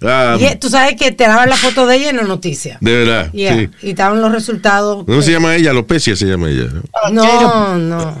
Ah, 0.00 0.36
Y, 0.40 0.44
eh, 0.46 0.58
tú 0.60 0.68
sabes 0.68 0.96
que 0.96 1.12
te 1.12 1.24
daban 1.24 1.48
la 1.48 1.56
foto 1.56 1.86
de 1.86 1.96
ella 1.96 2.10
en 2.10 2.16
la 2.16 2.22
noticia. 2.24 2.78
de 2.80 2.92
verdad. 2.92 3.32
Yeah, 3.32 3.56
sí. 3.56 3.68
Y 3.82 3.90
estaban 3.90 4.20
los 4.20 4.32
resultados. 4.32 5.04
¿Cómo 5.04 5.22
se 5.22 5.30
llama 5.30 5.54
ella? 5.54 5.70
Alopecia 5.70 6.16
se 6.16 6.26
llama 6.26 6.48
ella. 6.50 6.68
¿no? 7.12 7.12
No, 7.12 7.78
no. 7.78 8.20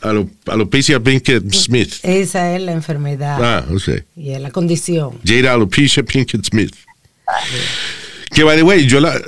Alo- 0.00 0.30
alopecia 0.46 1.00
Pinkett 1.00 1.52
Smith. 1.52 1.94
Esa 2.02 2.54
es 2.54 2.62
la 2.62 2.72
enfermedad. 2.72 3.42
Ah, 3.42 3.64
no 3.68 3.78
sé. 3.80 4.04
Y 4.16 4.30
es 4.30 4.40
la 4.40 4.50
condición. 4.50 5.18
Jada 5.24 5.54
Alopecia 5.54 6.02
Pinkett 6.04 6.44
Smith. 6.44 6.74
Que 8.30 8.44
by 8.44 8.56
the 8.56 8.62
way, 8.62 8.86
yo 8.86 9.00
la 9.00 9.20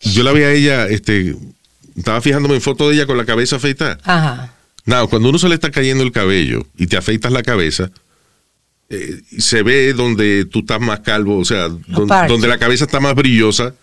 yo 0.00 0.22
la 0.22 0.32
vi 0.32 0.42
a 0.42 0.52
ella, 0.52 0.86
este, 0.88 1.36
estaba 1.96 2.20
fijándome 2.20 2.54
en 2.54 2.60
fotos 2.60 2.88
de 2.88 2.94
ella 2.96 3.06
con 3.06 3.16
la 3.16 3.24
cabeza 3.24 3.56
afeitada. 3.56 3.98
Ajá. 4.04 4.52
No, 4.84 5.08
cuando 5.08 5.28
uno 5.28 5.38
se 5.38 5.48
le 5.48 5.54
está 5.54 5.70
cayendo 5.70 6.02
el 6.02 6.10
cabello 6.12 6.66
y 6.76 6.86
te 6.88 6.96
afeitas 6.96 7.30
la 7.32 7.42
cabeza, 7.42 7.90
eh, 8.90 9.20
se 9.38 9.62
ve 9.62 9.92
donde 9.92 10.44
tú 10.44 10.60
estás 10.60 10.80
más 10.80 11.00
calvo, 11.00 11.38
o 11.38 11.44
sea, 11.44 11.68
don- 11.68 12.08
parches. 12.08 12.30
donde 12.32 12.48
la 12.48 12.58
cabeza 12.58 12.84
está 12.84 12.98
más 13.00 13.14
brillosa 13.14 13.74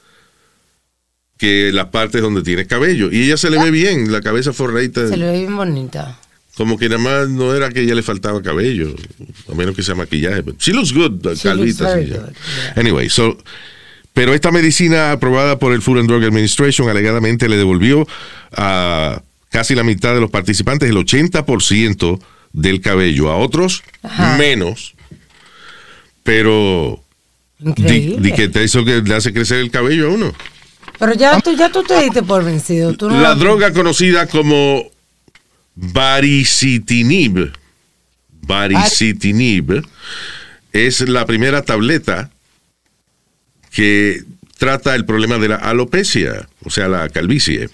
que 1.39 1.71
las 1.73 1.87
partes 1.87 2.21
donde 2.21 2.43
tienes 2.43 2.67
cabello. 2.67 3.09
Y 3.11 3.23
ella 3.23 3.37
se 3.37 3.49
le 3.49 3.57
ve 3.57 3.71
bien, 3.71 4.11
la 4.11 4.21
cabeza 4.21 4.53
forreita. 4.53 5.07
Se 5.07 5.17
le 5.17 5.25
ve 5.31 5.39
bien 5.39 5.55
bonita. 5.55 6.19
Como 6.55 6.77
que 6.77 6.89
nada 6.89 7.01
más 7.01 7.29
no 7.29 7.55
era 7.55 7.69
que 7.69 7.79
ella 7.81 7.95
le 7.95 8.03
faltaba 8.03 8.41
cabello, 8.43 8.93
a 9.49 9.55
menos 9.55 9.73
que 9.75 9.81
sea 9.81 9.95
maquillaje. 9.95 10.41
But 10.41 10.59
she 10.59 10.73
looks 10.73 10.91
good, 10.93 11.23
looks 11.25 11.41
calvita. 11.41 11.95
good, 11.95 12.05
yeah. 12.05 12.29
Anyway, 12.75 13.07
so, 13.09 13.37
pero 14.13 14.33
esta 14.33 14.51
medicina 14.51 15.13
aprobada 15.13 15.57
por 15.57 15.71
el 15.73 15.81
Food 15.81 15.99
and 15.99 16.09
Drug 16.09 16.21
Administration 16.25 16.89
alegadamente 16.89 17.47
le 17.47 17.55
devolvió 17.55 18.05
a 18.51 19.21
casi 19.49 19.73
la 19.73 19.83
mitad 19.83 20.13
de 20.13 20.19
los 20.19 20.29
participantes 20.29 20.89
el 20.89 20.97
80% 20.97 22.19
del 22.51 22.81
cabello. 22.81 23.29
A 23.31 23.37
otros, 23.37 23.81
Ajá. 24.03 24.35
menos. 24.37 24.95
Pero 26.23 27.01
Increíble. 27.63 28.17
di 28.29 28.35
que 28.35 28.49
te- 28.49 28.63
eso 28.63 28.83
que 28.85 29.01
le 29.01 29.15
hace 29.15 29.33
crecer 29.33 29.59
el 29.59 29.71
cabello 29.71 30.07
a 30.09 30.13
uno. 30.13 30.33
Pero 30.99 31.13
ya 31.13 31.39
tú, 31.39 31.55
ya 31.55 31.71
tú 31.71 31.83
te 31.83 32.01
diste 32.01 32.21
por 32.23 32.43
vencido. 32.43 32.93
Tú 32.93 33.09
no 33.09 33.19
La 33.19 33.33
droga 33.33 33.71
conocida 33.71 34.27
como 34.27 34.91
baricitinib, 35.75 37.53
baricitinib, 38.41 39.85
es 40.73 41.01
la 41.07 41.25
primera 41.25 41.61
tableta 41.61 42.29
que 43.71 44.23
trata 44.57 44.93
el 44.93 45.05
problema 45.05 45.37
de 45.37 45.47
la 45.47 45.55
alopecia, 45.55 46.49
o 46.65 46.69
sea, 46.69 46.89
la 46.89 47.07
calvicie. 47.07 47.69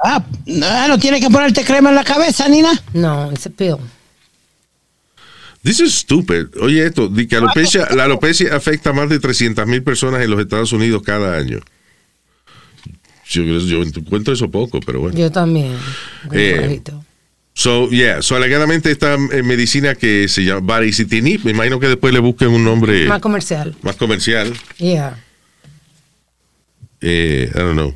Ah, 0.00 0.24
no, 0.46 0.88
no 0.88 0.98
tienes 0.98 1.20
que 1.20 1.30
ponerte 1.30 1.64
crema 1.64 1.90
en 1.90 1.96
la 1.96 2.04
cabeza, 2.04 2.48
Nina. 2.48 2.72
No, 2.92 3.30
ese 3.30 3.50
pill. 3.50 3.76
This 5.62 5.80
is 5.80 5.94
stupid. 5.94 6.56
Oye, 6.60 6.86
esto, 6.86 7.08
di 7.08 7.26
que 7.26 7.36
alopecia, 7.36 7.88
la 7.94 8.04
alopecia 8.04 8.54
afecta 8.54 8.90
a 8.90 8.92
más 8.92 9.08
de 9.08 9.18
300 9.18 9.66
mil 9.66 9.82
personas 9.82 10.22
en 10.22 10.30
los 10.30 10.40
Estados 10.40 10.72
Unidos 10.72 11.02
cada 11.04 11.36
año. 11.36 11.60
Yo, 13.28 13.42
yo 13.42 13.82
encuentro 13.82 14.32
eso 14.32 14.50
poco, 14.50 14.80
pero 14.80 15.00
bueno. 15.00 15.18
Yo 15.18 15.30
también. 15.30 15.72
Eh. 16.32 16.80
So, 17.54 17.90
yeah, 17.90 18.22
so 18.22 18.36
alegadamente 18.36 18.90
esta 18.90 19.14
eh, 19.14 19.42
medicina 19.42 19.94
que 19.96 20.28
se 20.28 20.44
llama 20.44 20.60
baricitinib, 20.62 21.44
me 21.44 21.50
imagino 21.50 21.80
que 21.80 21.88
después 21.88 22.14
le 22.14 22.20
busquen 22.20 22.48
un 22.48 22.64
nombre 22.64 23.00
Más 23.00 23.08
más, 23.16 23.20
comercial. 23.20 23.74
comercial. 23.98 24.52
Yeah. 24.78 25.18
Eh, 27.00 27.50
I 27.54 27.58
don't 27.58 27.72
know. 27.74 27.94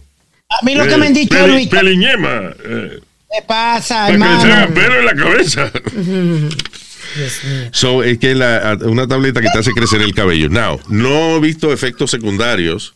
A 0.51 0.65
mí 0.65 0.75
lo 0.75 0.87
que 0.87 0.97
me 0.97 1.07
han 1.07 1.15
dicho, 1.15 1.35
Peli- 1.35 1.53
Luis, 1.53 1.69
¿qué 1.69 1.77
Peliñema. 1.77 2.55
eh, 2.65 3.01
pasa, 3.47 4.07
para 4.07 4.13
que 4.13 4.19
le 4.19 4.25
hermano? 4.25 4.53
hagan 4.53 4.75
pelo 4.75 4.99
en 4.99 5.07
la 5.07 5.15
cabeza. 5.15 5.73
Dios 5.95 7.41
mío. 7.45 7.69
So, 7.73 8.03
es 8.03 8.19
que 8.19 8.35
la, 8.35 8.79
una 8.83 9.07
tableta 9.07 9.41
que 9.41 9.49
te 9.51 9.59
hace 9.59 9.73
crecer 9.73 10.03
el 10.03 10.15
cabello. 10.15 10.49
Now, 10.49 10.81
no 10.89 11.37
he 11.37 11.41
visto 11.41 11.73
efectos 11.73 12.11
secundarios, 12.11 12.95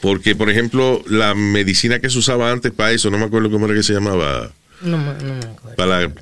porque, 0.00 0.34
por 0.36 0.50
ejemplo, 0.50 1.02
la 1.06 1.34
medicina 1.34 1.98
que 2.00 2.10
se 2.10 2.18
usaba 2.18 2.50
antes 2.50 2.72
para 2.72 2.92
eso, 2.92 3.10
no 3.10 3.18
me 3.18 3.24
acuerdo 3.26 3.50
cómo 3.50 3.66
era 3.66 3.74
que 3.74 3.82
se 3.82 3.92
llamaba, 3.92 4.50
No, 4.82 4.96
me- 4.98 5.14
no 5.14 5.34
me 5.34 5.44
acuerdo. 5.44 5.76
para 5.76 6.00
la, 6.02 6.12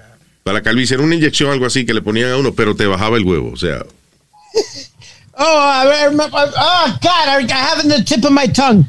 para 0.43 0.59
la 0.59 0.63
calvicie, 0.63 0.95
era 0.95 1.05
una 1.05 1.15
inyección, 1.15 1.51
algo 1.51 1.67
así, 1.67 1.85
que 1.87 1.95
le 1.95 2.03
ponían 2.03 2.31
a 2.31 2.37
uno, 2.37 2.53
pero 2.55 2.75
te 2.75 2.87
bajaba 2.87 3.17
el 3.17 3.25
huevo. 3.25 3.51
O 3.53 3.57
sea, 3.57 3.85
Oh, 5.41 5.45
a 5.73 5.85
ver, 5.85 6.11
me- 6.13 6.25
oh, 6.25 6.99
God, 7.01 7.49
I 7.49 7.53
have 7.53 7.79
it 7.79 7.85
in 7.85 7.91
the 7.91 8.03
tip 8.03 8.25
of 8.25 8.33
my 8.33 8.49
tongue. 8.49 8.85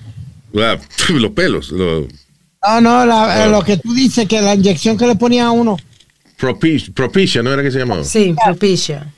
los 0.51 1.31
pelos, 1.33 1.69
lo- 1.71 2.07
No, 2.63 2.81
no, 2.81 3.05
la- 3.05 3.45
eh, 3.45 3.49
lo 3.49 3.61
que 3.63 3.77
tú 3.77 3.93
dices, 3.93 4.27
que 4.27 4.41
la 4.41 4.55
inyección 4.55 4.97
que 4.97 5.05
le 5.05 5.15
ponían 5.15 5.45
a 5.47 5.51
uno. 5.51 5.77
propicia, 6.37 6.91
propicia, 6.93 7.43
¿no 7.43 7.53
era 7.53 7.61
que 7.61 7.69
se 7.71 7.77
llamaba? 7.79 8.03
Sí, 8.03 8.33
propicia. 8.43 9.13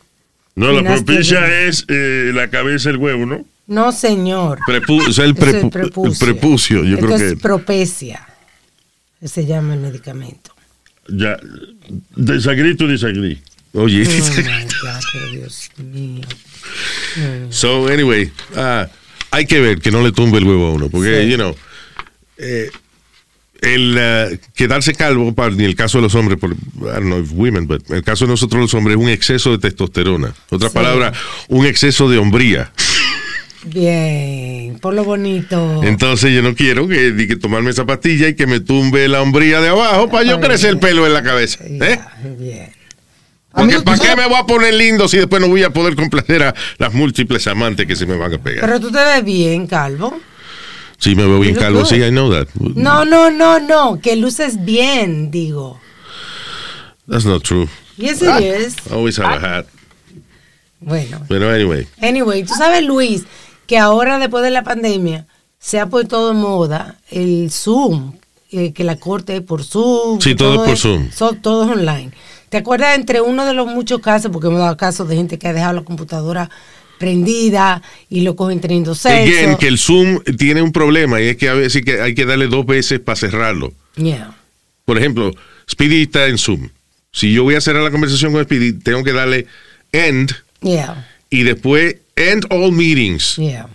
No, 0.56 0.74
la 0.74 0.84
propicia 0.96 1.66
es 1.66 1.86
eh, 1.88 2.32
la 2.34 2.50
cabeza 2.50 2.90
del 2.90 2.98
huevo, 2.98 3.26
¿no? 3.26 3.46
No, 3.68 3.92
señor. 3.92 4.60
Prepu- 4.68 5.08
o 5.08 5.14
sea, 5.14 5.26
el, 5.26 5.32
es 5.32 5.38
prepu- 5.38 5.70
prepucio. 5.72 6.12
el 6.12 6.18
prepucio, 6.34 6.84
yo 6.84 6.96
Esto 6.96 7.06
creo 7.08 7.18
es 7.18 7.34
que. 7.34 7.40
propecia. 7.40 8.28
Se 9.24 9.46
llama 9.46 9.76
el 9.76 9.80
medicamento. 9.82 10.52
Ya. 11.08 11.38
Desagrí 12.16 12.76
tu 12.76 12.88
desagrí. 12.88 13.42
Oye. 13.74 14.04
Oh 14.04 14.08
God, 14.84 15.32
Dios 15.32 15.70
mío. 15.78 16.24
So, 17.50 17.88
anyway, 17.88 18.32
ah, 18.56 18.88
hay 19.32 19.46
que 19.46 19.60
ver 19.62 19.80
que 19.80 19.92
no 19.92 20.02
le 20.02 20.12
tumbe 20.12 20.38
el 20.40 20.46
huevo 20.46 20.68
a 20.68 20.72
uno, 20.72 20.90
porque, 20.90 21.24
Sí. 21.24 21.30
you 21.30 21.36
know, 21.38 21.56
eh, 22.38 22.70
el 23.62 23.98
ah, 23.98 24.28
quedarse 24.56 24.94
calvo, 24.94 25.34
para, 25.34 25.52
ni 25.54 25.64
el 25.66 25.76
caso 25.76 26.00
de 26.00 26.04
los 26.04 26.16
hombres, 26.16 26.40
por, 26.40 26.52
I 26.52 26.56
don't 26.80 27.06
know 27.06 27.20
if 27.22 27.32
women, 27.34 27.68
but 27.68 27.90
el 27.92 28.04
caso 28.04 28.26
de 28.26 28.32
nosotros 28.32 28.60
los 28.62 28.74
hombres 28.74 28.98
es 28.98 29.04
un 29.04 29.10
exceso 29.10 29.52
de 29.52 29.60
testosterona. 29.60 30.34
Otra 30.50 30.70
Sí. 30.70 30.74
palabra, 30.74 31.14
un 31.48 31.66
exceso 31.66 32.10
de 32.10 32.18
hombría. 32.18 32.72
Bien, 33.66 34.80
por 34.80 34.94
lo 34.94 35.04
bonito. 35.04 35.82
Entonces 35.84 36.34
yo 36.34 36.42
no 36.42 36.56
quiero 36.56 36.88
que, 36.88 37.12
di 37.12 37.28
que 37.28 37.36
tomarme 37.36 37.70
esa 37.72 37.86
pastilla 37.86 38.28
y 38.28 38.36
que 38.36 38.48
me 38.48 38.60
tumbe 38.60 39.08
la 39.08 39.22
hombría 39.22 39.62
de 39.62 39.70
abajo 39.70 40.10
para 40.10 40.24
yo 40.24 40.40
crecer 40.40 40.72
el 40.72 40.80
pelo 40.80 41.06
en 41.06 41.14
la 41.14 41.22
cabeza. 41.22 41.64
¿eh? 41.66 42.00
Ya, 42.00 42.18
bien. 42.38 42.74
Porque, 43.52 43.82
¿Para 43.82 43.98
¿tú 43.98 44.04
qué 44.04 44.16
me 44.16 44.28
voy 44.28 44.38
a 44.38 44.46
poner 44.46 44.74
lindo 44.74 45.08
si 45.08 45.18
después 45.18 45.42
no 45.42 45.50
voy 45.50 45.64
a 45.64 45.70
poder 45.72 45.96
complacer 45.96 46.42
a 46.42 46.56
las 46.78 46.94
múltiples 46.94 47.46
amantes 47.48 47.86
que 47.86 47.96
se 47.96 48.06
me 48.06 48.16
van 48.16 48.34
a 48.34 48.38
pegar? 48.38 48.62
Pero 48.66 48.80
tú 48.80 48.92
te 48.92 49.04
ves 49.04 49.24
bien, 49.24 49.68
Calvo. 49.68 50.20
Sí, 50.98 51.16
me 51.16 51.26
veo 51.26 51.40
bien 51.40 51.56
calvo, 51.56 51.80
good. 51.80 51.88
sí, 51.88 51.96
I 51.96 52.12
know 52.12 52.32
that. 52.32 52.48
No, 52.60 53.06
no, 53.06 53.32
no, 53.32 53.60
no. 53.60 54.00
Que 54.00 54.16
luces 54.16 54.64
bien, 54.64 55.32
digo. 55.32 55.82
That's 57.08 57.26
not 57.26 57.42
true. 57.44 57.68
Yes, 57.98 58.22
it 58.22 58.40
is. 58.40 58.76
I 58.88 58.94
always 58.94 59.18
have 59.18 59.34
a 59.34 59.40
hat. 59.40 59.66
Bueno. 60.80 61.26
Pero 61.28 61.52
anyway, 61.52 61.88
Anyway, 62.02 62.44
tú 62.44 62.54
sabes, 62.54 62.84
Luis, 62.84 63.24
que 63.68 63.78
ahora 63.78 64.20
después 64.20 64.44
de 64.44 64.52
la 64.52 64.64
pandemia 64.64 65.26
se 65.60 65.80
ha 65.80 65.86
puesto 65.88 66.28
de 66.28 66.34
moda 66.34 66.98
el 67.10 67.50
Zoom, 67.52 68.14
eh, 68.52 68.74
que 68.74 68.84
la 68.84 68.98
corte 68.98 69.36
es 69.38 69.42
por 69.42 69.64
Zoom. 69.64 70.20
Sí, 70.20 70.36
todo 70.36 70.54
es 70.56 70.60
por 70.60 70.70
es- 70.74 70.80
Zoom. 70.82 71.12
son- 71.12 71.42
todo 71.42 71.64
es 71.66 71.78
online. 71.78 72.12
¿Te 72.50 72.58
acuerdas 72.58 72.98
entre 72.98 73.22
uno 73.22 73.46
de 73.46 73.54
los 73.54 73.68
muchos 73.68 74.00
casos, 74.02 74.30
porque 74.32 74.48
hemos 74.48 74.60
dado 74.60 74.76
casos 74.76 75.08
de 75.08 75.16
gente 75.16 75.40
que 75.40 75.48
ha 75.48 75.54
dejado 75.54 75.74
la 75.74 75.84
computadora 75.84 76.50
prendida 76.98 77.82
y 78.10 78.22
lo 78.22 78.36
cogen 78.36 78.60
teniendo 78.62 78.94
sexo? 78.96 79.22
again, 79.38 79.58
que 79.58 79.68
el 79.68 79.78
Zoom 79.78 80.20
tiene 80.38 80.62
un 80.62 80.72
problema 80.72 81.22
y 81.22 81.30
es 81.30 81.38
que 81.38 81.50
a 81.50 81.54
veces 81.54 81.84
hay 82.02 82.14
que 82.14 82.26
darle 82.26 82.48
dos 82.48 82.66
veces 82.66 83.00
para 83.00 83.16
cerrarlo. 83.16 83.74
Yeah. 83.96 84.36
Por 84.86 84.98
ejemplo, 84.98 85.32
Speedy 85.70 86.04
está 86.04 86.28
en 86.28 86.38
Zoom. 86.38 86.70
Si 87.12 87.34
yo 87.34 87.44
voy 87.44 87.56
a 87.56 87.62
cerrar 87.62 87.84
la 87.84 87.92
conversación 87.92 88.32
con 88.34 88.44
Speedy, 88.44 88.74
tengo 88.74 89.04
que 89.04 89.14
darle 89.14 89.48
end 89.92 90.32
Yeah, 90.62 91.08
y 91.30 91.44
después 91.44 91.96
end 92.30 92.46
all 92.50 92.72
meetings. 92.72 93.36
yeah. 93.38 93.68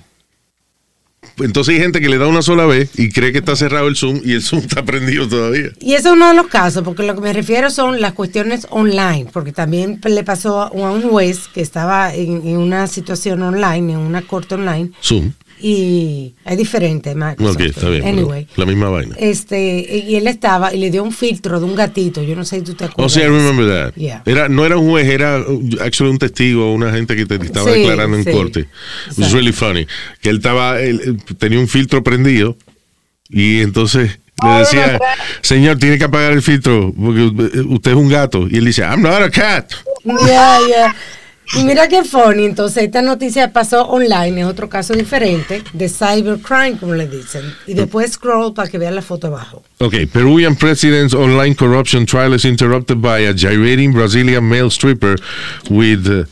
Entonces 1.38 1.74
hay 1.74 1.80
gente 1.80 2.00
que 2.00 2.08
le 2.08 2.16
da 2.16 2.26
una 2.28 2.40
sola 2.40 2.64
vez 2.64 2.90
y 2.98 3.10
cree 3.10 3.30
que 3.30 3.38
está 3.38 3.56
cerrado 3.56 3.88
el 3.88 3.96
Zoom 3.96 4.20
y 4.24 4.32
el 4.32 4.42
Zoom 4.42 4.60
está 4.60 4.82
prendido 4.86 5.28
todavía. 5.28 5.70
Y 5.80 5.92
eso 5.94 6.08
es 6.08 6.14
uno 6.14 6.28
de 6.28 6.34
los 6.34 6.46
casos, 6.46 6.82
porque 6.82 7.02
lo 7.02 7.14
que 7.14 7.20
me 7.20 7.32
refiero 7.32 7.68
son 7.68 8.00
las 8.00 8.14
cuestiones 8.14 8.66
online, 8.70 9.26
porque 9.32 9.52
también 9.52 10.00
le 10.02 10.24
pasó 10.24 10.62
a 10.62 10.70
un 10.70 11.02
juez 11.02 11.48
que 11.52 11.60
estaba 11.60 12.14
en, 12.14 12.46
en 12.46 12.56
una 12.56 12.86
situación 12.86 13.42
online, 13.42 13.92
en 13.92 13.98
una 13.98 14.22
corte 14.22 14.54
online, 14.54 14.92
Zoom. 15.02 15.32
Y 15.60 16.34
es 16.44 16.56
diferente, 16.58 17.14
Microsoft. 17.14 17.54
Ok, 17.56 17.60
está 17.62 17.88
bien. 17.88 18.06
Anyway, 18.06 18.46
la 18.56 18.66
misma 18.66 18.88
vaina. 18.90 19.14
este, 19.18 20.04
y 20.06 20.16
él 20.16 20.26
estaba 20.26 20.74
y 20.74 20.78
le 20.78 20.90
dio 20.90 21.02
un 21.02 21.12
filtro 21.12 21.58
de 21.58 21.64
un 21.64 21.74
gatito, 21.74 22.22
yo 22.22 22.36
no 22.36 22.44
sé 22.44 22.56
si 22.58 22.62
tú 22.62 22.74
te 22.74 22.84
Oh, 22.84 22.88
acuerdas. 22.88 23.12
sí, 23.12 23.20
I 23.20 23.24
remember 23.24 23.66
that. 23.66 23.94
Yeah. 23.94 24.22
Era, 24.26 24.48
no 24.48 24.64
era 24.66 24.76
un 24.76 24.88
juez, 24.88 25.08
era 25.08 25.38
uh, 25.40 25.68
actually 25.80 26.10
un 26.12 26.18
testigo, 26.18 26.72
una 26.72 26.92
gente 26.92 27.16
que 27.16 27.26
te 27.26 27.36
estaba 27.36 27.72
Sí, 27.72 27.80
declarando 27.80 28.16
en 28.18 28.24
sí. 28.24 28.30
corte. 28.32 28.60
It 28.60 29.18
was 29.18 29.32
really 29.32 29.52
funny. 29.52 29.86
Que 30.20 30.28
él 30.30 30.36
estaba, 30.36 30.80
él, 30.80 31.00
él 31.04 31.36
tenía 31.38 31.58
un 31.58 31.68
filtro 31.68 32.02
prendido 32.04 32.56
y 33.28 33.60
entonces 33.60 34.18
le 34.44 34.50
decía, 34.58 35.00
señor, 35.40 35.78
tiene 35.78 35.96
que 35.96 36.04
apagar 36.04 36.32
el 36.32 36.42
filtro 36.42 36.92
porque 36.94 37.22
u- 37.22 37.74
usted 37.74 37.92
es 37.92 37.96
un 37.96 38.08
gato. 38.10 38.46
Y 38.50 38.56
él 38.58 38.66
dice, 38.66 38.82
I'm 38.82 39.00
not 39.00 39.22
a 39.22 39.30
cat. 39.30 39.70
Yeah, 40.04 40.58
yeah. 40.68 40.94
Y 41.54 41.62
mira 41.64 41.86
qué 41.88 42.02
funny, 42.02 42.44
entonces 42.44 42.82
esta 42.84 43.02
noticia 43.02 43.52
pasó 43.52 43.82
online, 43.86 44.40
es 44.40 44.46
otro 44.46 44.68
caso 44.68 44.94
diferente, 44.94 45.62
de 45.72 45.88
cybercrime, 45.88 46.76
como 46.78 46.94
le 46.94 47.06
dicen. 47.06 47.42
Y 47.66 47.74
después 47.74 48.12
scroll 48.12 48.52
para 48.52 48.68
que 48.68 48.78
vean 48.78 48.94
la 48.96 49.02
foto 49.02 49.28
abajo. 49.28 49.62
Okay, 49.78 50.06
Peruvian 50.06 50.56
president's 50.56 51.14
online 51.14 51.54
corruption 51.54 52.04
trial 52.04 52.34
is 52.34 52.44
interrupted 52.44 53.00
by 53.00 53.20
a 53.26 53.32
gyrating 53.32 53.92
Brazilian 53.92 54.44
male 54.44 54.70
stripper 54.70 55.16
with 55.70 56.06
uh, 56.08 56.24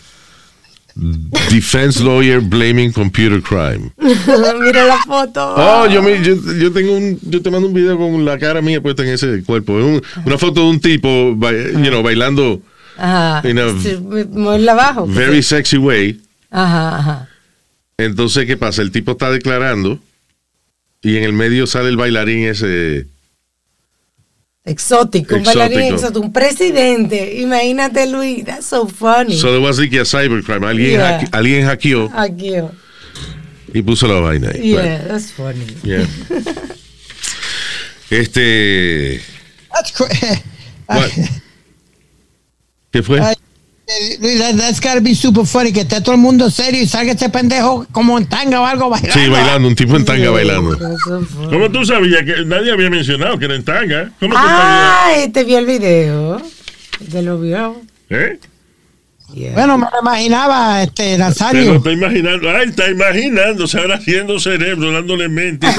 defense 1.50 2.00
lawyer 2.02 2.40
blaming 2.40 2.92
computer 2.92 3.40
crime. 3.40 3.92
mira 3.98 4.84
la 4.84 4.98
foto. 5.06 5.54
Oh, 5.56 5.86
yo, 5.88 6.02
me- 6.02 6.22
yo, 6.24 6.34
yo 6.58 6.72
tengo 6.72 6.92
un, 6.96 7.18
yo 7.22 7.40
te 7.40 7.50
mando 7.50 7.68
un 7.68 7.74
video 7.74 7.96
con 7.96 8.24
la 8.24 8.38
cara 8.38 8.60
mía 8.62 8.80
puesta 8.80 9.02
en 9.02 9.10
ese 9.10 9.42
cuerpo. 9.44 9.74
Un- 9.74 10.02
una 10.24 10.38
foto 10.38 10.62
de 10.62 10.66
un 10.70 10.80
tipo, 10.80 11.08
you 11.08 11.90
know, 11.90 12.02
bailando 12.02 12.60
Ajá. 12.96 13.42
in 13.48 13.58
a 13.58 14.72
abajo. 14.72 15.06
very 15.06 15.42
sexy 15.42 15.76
way. 15.76 16.20
Ajá, 16.50 16.98
ajá. 16.98 17.28
Entonces, 17.98 18.46
¿qué 18.46 18.56
pasa? 18.56 18.82
El 18.82 18.90
tipo 18.90 19.12
está 19.12 19.30
declarando 19.30 19.98
y 21.02 21.16
en 21.16 21.24
el 21.24 21.32
medio 21.32 21.66
sale 21.66 21.88
el 21.88 21.96
bailarín 21.96 22.44
ese. 22.46 23.06
Exótico, 24.64 25.36
un 25.36 25.42
bailarín 25.42 25.80
exótico, 25.94 26.20
un 26.20 26.32
presidente. 26.32 27.40
Imagínate, 27.40 28.06
Luis, 28.06 28.44
that's 28.44 28.66
so 28.66 28.86
funny. 28.86 29.36
So 29.36 29.48
there 29.52 29.60
was 29.60 29.78
like 29.78 29.94
a 29.98 30.04
cybercrime. 30.04 30.66
Alguien, 30.66 30.92
Yeah. 30.92 31.20
hacke- 31.20 31.28
alguien 31.32 31.66
hackeó 31.66 32.10
oh. 32.14 32.70
y 33.74 33.82
puso 33.82 34.06
la 34.06 34.20
vaina 34.20 34.50
ahí. 34.50 34.70
yeah, 34.72 35.04
that's 35.06 35.32
funny. 35.32 35.66
Yeah. 35.82 36.06
Este. 38.10 39.20
That's 39.72 39.92
cra- 39.92 40.42
What? 40.86 41.10
¿Qué 42.94 43.02
fue? 43.02 43.20
Ay, 43.20 43.34
eh, 43.88 44.18
Luis, 44.20 44.38
that, 44.38 44.54
that's 44.54 44.80
gotta 44.80 45.00
be 45.00 45.16
super 45.16 45.44
funny, 45.44 45.72
que 45.72 45.80
esté 45.80 46.00
todo 46.00 46.14
el 46.14 46.20
mundo 46.20 46.48
serio 46.48 46.80
y 46.80 46.86
salga 46.86 47.10
este 47.10 47.28
pendejo 47.28 47.84
como 47.90 48.16
en 48.16 48.26
tanga 48.26 48.60
o 48.60 48.64
algo 48.64 48.88
bailando. 48.88 49.20
Sí, 49.20 49.28
bailando, 49.28 49.66
un 49.66 49.74
tipo 49.74 49.96
en 49.96 50.04
tanga 50.04 50.30
bailando. 50.30 50.78
¿Cómo 51.50 51.68
tú 51.72 51.84
sabías 51.84 52.22
que 52.22 52.44
nadie 52.44 52.70
había 52.70 52.88
mencionado 52.90 53.36
que 53.36 53.46
era 53.46 53.56
en 53.56 53.64
tanga? 53.64 54.12
¿Cómo 54.20 54.32
tú 54.32 54.38
Ah, 54.40 55.10
te 55.32 55.42
vio 55.42 55.58
el 55.58 55.66
video. 55.66 56.40
Te 57.10 57.20
lo 57.22 57.40
vio. 57.40 57.82
¿Eh? 58.10 58.38
Yeah. 59.34 59.54
Bueno, 59.54 59.76
me 59.76 59.86
lo 59.92 60.00
imaginaba, 60.02 60.84
este, 60.84 61.02
Te 61.02 61.18
lo 61.18 61.24
Nazario. 61.24 61.74
está 61.74 61.90
imaginando. 61.90 62.48
Ay, 62.50 62.68
está 62.68 62.88
imaginándose 62.88 63.76
ahora 63.76 63.96
haciendo 63.96 64.38
cerebro, 64.38 64.92
dándole 64.92 65.28
mente. 65.28 65.66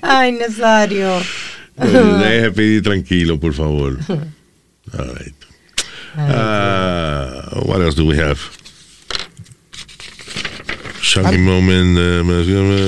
Ay, 0.00 0.32
Nazario. 0.32 1.18
Deje 1.80 2.50
pedir 2.52 2.82
tranquilo, 2.82 3.38
por 3.38 3.54
favor. 3.54 3.98
All 4.98 5.06
right. 5.14 5.34
Uh, 6.16 7.60
what 7.64 7.80
else 7.80 7.94
do 7.94 8.04
we 8.04 8.16
have? 8.16 8.38
Shocking 11.00 11.44
moment. 11.44 11.96
Uh, 11.96 12.24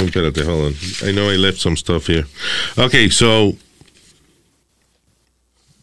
espérate, 0.04 0.44
hold 0.44 0.66
on. 0.66 0.74
I 1.08 1.12
know 1.12 1.30
I 1.30 1.36
left 1.36 1.58
some 1.58 1.76
stuff 1.76 2.06
here. 2.06 2.26
Okay, 2.76 3.08
so. 3.08 3.56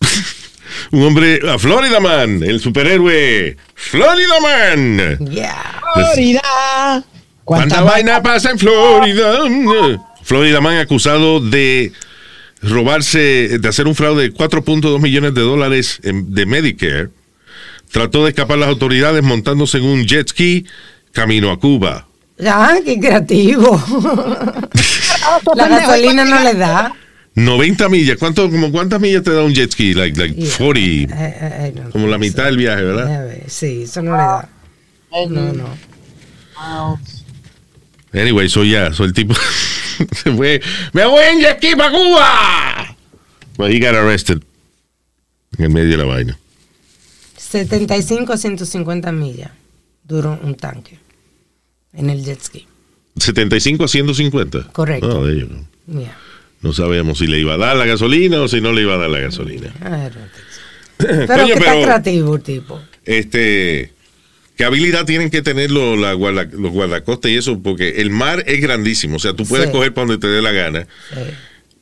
Un 0.92 1.02
hombre, 1.04 1.40
a 1.48 1.58
Florida 1.58 2.00
Man, 2.00 2.44
el 2.44 2.60
superhéroe. 2.60 3.56
Florida 3.76 4.40
Man. 4.42 5.18
Yeah. 5.32 5.82
Florida. 5.94 7.04
¿Cuánta 7.44 7.76
¿Cuánta 7.76 7.82
vaina 7.82 8.22
pasa 8.22 8.52
en 8.52 8.60
Florida? 8.60 9.40
Florida 10.24 10.62
Man 10.62 10.78
acusado 10.78 11.40
de 11.40 11.92
robarse, 12.62 13.58
de 13.60 13.68
hacer 13.68 13.88
un 13.88 13.96
fraude 13.96 14.24
de 14.24 14.34
4.2 14.34 15.00
millones 15.02 15.34
de 15.34 15.42
dólares 15.42 16.00
en- 16.04 16.34
de 16.34 16.46
Medicare. 16.46 17.10
Trató 17.92 18.24
de 18.24 18.30
escapar 18.30 18.58
las 18.60 18.70
autoridades 18.70 19.24
montándose 19.24 19.78
en 19.80 19.86
un 19.86 20.06
jet 20.06 20.28
ski 20.30 20.66
camino 21.12 21.52
a 21.52 21.60
Cuba. 21.60 22.08
Ah, 22.46 22.76
qué 22.86 23.00
creativo. 23.00 23.82
La 25.56 25.68
gasolina 25.68 26.24
no 26.26 26.44
le 26.44 26.54
da. 26.54 26.94
90 27.36 27.90
millas. 27.90 28.18
¿Cuánto, 28.18 28.50
como 28.50 28.72
¿Cuántas 28.72 29.00
millas 29.02 29.24
te 29.24 29.32
da 29.32 29.44
un 29.44 29.54
jet 29.54 29.72
ski? 29.72 29.94
Like, 29.94 30.20
like 30.20 30.36
Yeah. 30.36 30.58
40. 30.58 31.16
Eh, 31.28 31.74
eh. 31.76 31.84
Como 31.92 32.08
la 32.08 32.18
mitad 32.18 32.46
del 32.46 32.58
viaje, 32.58 32.84
¿verdad? 32.84 33.32
Sí, 33.48 33.84
eso 33.84 34.02
no 34.02 34.12
le 34.12 34.18
da. 34.18 34.50
No, 35.30 35.54
no. 35.54 37.00
Anyway, 38.14 38.50
so 38.50 38.64
ya, 38.64 38.92
so 38.94 39.04
el 39.04 39.14
tipo 39.14 39.34
se 40.24 40.32
fue. 40.36 40.62
¡Me 40.94 41.06
voy 41.06 41.24
en 41.26 41.40
jet 41.42 41.58
ski 41.58 41.76
para 41.76 41.92
Cuba! 41.92 42.96
Well, 43.58 43.72
he 43.72 43.80
got 43.80 43.96
arrested. 43.96 44.42
En 45.58 45.66
el 45.66 45.70
medio 45.72 45.90
de 45.92 45.98
la 45.98 46.06
vaina. 46.06 46.38
75 47.38 48.34
a 48.34 48.38
150 48.38 49.12
millas 49.12 49.52
duró 50.04 50.40
un 50.44 50.56
tanque 50.56 50.98
en 51.94 52.10
el 52.10 52.24
jet 52.24 52.42
ski. 52.42 52.68
75 53.18 53.84
a 53.84 53.88
150. 53.88 54.72
Correcto. 54.72 55.08
No, 55.08 55.26
de 55.26 55.34
ellos, 55.34 55.50
no. 55.50 56.00
Yeah. 56.00 56.18
No 56.62 56.74
sabíamos 56.74 57.18
si 57.18 57.28
le 57.28 57.40
iba 57.40 57.54
a 57.56 57.58
dar 57.58 57.76
la 57.76 57.86
gasolina 57.86 58.42
o 58.42 58.48
si 58.48 58.62
no 58.62 58.72
le 58.72 58.82
iba 58.82 58.96
a 58.96 58.98
dar 58.98 59.10
la 59.10 59.20
gasolina. 59.20 59.74
Pero 60.98 61.28
Coño, 61.28 61.46
que 61.48 61.54
está 61.54 61.72
pero- 61.72 61.82
creativo 61.84 62.36
el 62.36 62.42
tipo. 62.42 62.82
Este, 63.06 63.94
¿qué 64.60 64.66
habilidad 64.66 65.06
tienen 65.06 65.30
que 65.30 65.42
tener 65.42 65.72
los, 65.72 65.98
la 65.98 66.12
guarda- 66.12 66.50
los 66.52 66.74
guardacostas 66.74 67.32
y 67.32 67.38
eso? 67.38 67.62
Porque 67.64 68.02
el 68.02 68.10
mar 68.10 68.44
es 68.46 68.60
grandísimo. 68.60 69.16
O 69.16 69.20
sea, 69.20 69.32
tú 69.34 69.46
puedes 69.46 69.68
Sí. 69.68 69.72
coger 69.72 69.94
para 69.94 70.08
donde 70.08 70.20
te 70.20 70.28
dé 70.28 70.42
la 70.42 70.52
gana 70.52 70.86
Sí. 71.14 71.20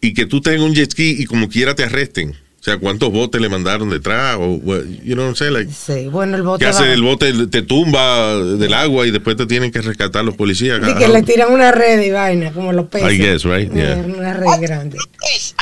y 0.01 0.13
que 0.13 0.27
tú 0.27 0.41
tengas 0.41 0.61
un 0.61 0.75
jet 0.75 0.91
ski 0.91 1.15
y 1.17 1.25
como 1.25 1.49
quiera 1.49 1.73
te 1.73 1.83
arresten. 1.85 2.35
O 2.59 2.63
sea, 2.63 2.77
¿cuántos 2.77 3.11
botes 3.11 3.41
le 3.41 3.49
mandaron 3.49 3.89
detrás? 3.89 4.35
O, 4.39 4.57
you 5.03 5.15
know 5.15 5.23
what 5.25 5.29
I'm 5.29 5.35
saying? 5.35 5.53
Like, 5.55 5.71
Sí, 5.73 6.07
bueno, 6.09 6.35
el 6.37 6.43
bote 6.43 6.65
¿Qué 6.65 6.69
hace 6.69 6.83
va- 6.83 6.93
el 6.93 7.01
bote? 7.01 7.47
Te 7.47 7.63
tumba 7.63 8.35
del 8.37 8.73
agua 8.75 9.07
y 9.07 9.11
después 9.11 9.37
te 9.37 9.47
tienen 9.47 9.71
que 9.71 9.81
rescatar 9.81 10.23
los 10.23 10.35
policías. 10.35 10.79
Y 10.87 10.93
que 10.99 11.07
le 11.07 11.23
tiran 11.23 11.51
una 11.51 11.71
red 11.71 11.99
y 12.03 12.11
vaina, 12.11 12.51
como 12.51 12.73
los 12.73 12.87
peces. 12.89 13.11
I 13.11 13.17
guess, 13.17 13.43
right? 13.43 13.71
Una- 13.71 13.81
Yeah. 13.83 13.95
Una 14.05 14.33
red 14.33 14.61
grande. 14.61 14.97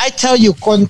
I 0.06 0.12
tell 0.20 0.38
you, 0.38 0.54
con, 0.56 0.90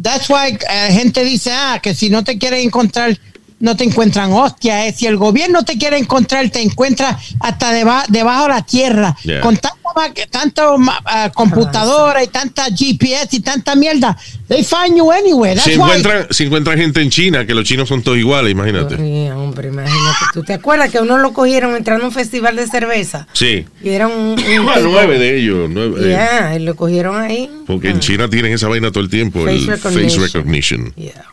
that's 0.00 0.28
why 0.30 0.56
eh, 0.70 0.92
gente 0.92 1.24
dice, 1.24 1.50
ah, 1.52 1.80
que 1.82 1.94
si 1.94 2.10
no 2.10 2.22
te 2.22 2.38
quieren 2.38 2.60
encontrar, 2.60 3.18
no 3.58 3.74
te 3.76 3.84
encuentran. 3.84 4.32
Hostia, 4.32 4.86
eh, 4.86 4.92
si 4.96 5.06
el 5.06 5.16
gobierno 5.16 5.64
te 5.64 5.78
quiere 5.78 5.96
encontrar, 5.98 6.50
te 6.50 6.60
encuentra 6.60 7.18
hasta 7.40 7.72
deba- 7.72 8.04
debajo 8.08 8.42
de 8.44 8.48
la 8.50 8.62
tierra. 8.62 9.16
Yeah. 9.22 9.40
Con 9.40 9.56
tanta, 9.56 9.78
ma- 9.94 10.12
tanto 10.30 10.76
ma- 10.78 11.00
ah, 11.06 11.30
computadora 11.34 12.22
y 12.22 12.26
tanta 12.28 12.66
GPS 12.66 13.28
y 13.36 13.40
tanta 13.40 13.74
mierda. 13.74 14.16
They 14.48 14.62
find 14.62 14.96
you 14.98 15.10
anywhere. 15.10 15.54
That's 15.54 15.64
Si 15.64 15.76
why. 15.78 15.84
encuentran, 15.84 16.26
si 16.30 16.44
encuentran 16.44 16.78
gente 16.78 17.00
en 17.00 17.08
China, 17.10 17.46
que 17.46 17.54
los 17.54 17.64
chinos 17.64 17.88
son 17.88 18.02
todos 18.02 18.18
iguales, 18.18 18.52
imagínate. 18.52 18.96
Sí, 18.98 19.30
hombre, 19.30 19.68
imagínate. 19.68 20.18
¿Tú 20.34 20.42
te 20.42 20.52
acuerdas 20.52 20.90
que 20.90 21.00
uno 21.00 21.16
lo 21.16 21.32
cogieron 21.32 21.74
entrando 21.76 22.04
a 22.04 22.08
un 22.08 22.12
festival 22.14 22.56
de 22.56 22.66
cerveza? 22.66 23.26
Sí. 23.32 23.64
Y 23.82 23.88
era 23.88 24.06
un. 24.06 24.14
un 24.14 24.38
Ah, 24.68 24.74
tipo- 24.76 24.80
nueve 24.90 25.18
de 25.18 25.38
ellos. 25.40 25.70
nueve, 25.70 25.94
eh, 26.04 26.56
y 26.56 26.58
lo 26.58 26.76
cogieron 26.76 27.18
ahí. 27.20 27.50
porque 27.66 27.88
en 27.88 28.00
China 28.00 28.28
tienen 28.28 28.52
esa 28.52 28.68
vaina 28.68 28.90
todo 28.92 29.02
el 29.02 29.08
tiempo, 29.08 29.40
Face 29.44 29.56
el 29.56 29.66
recognition. 29.66 30.10
face 30.20 30.26
recognition. 30.38 30.92
Yeah. 30.94 31.24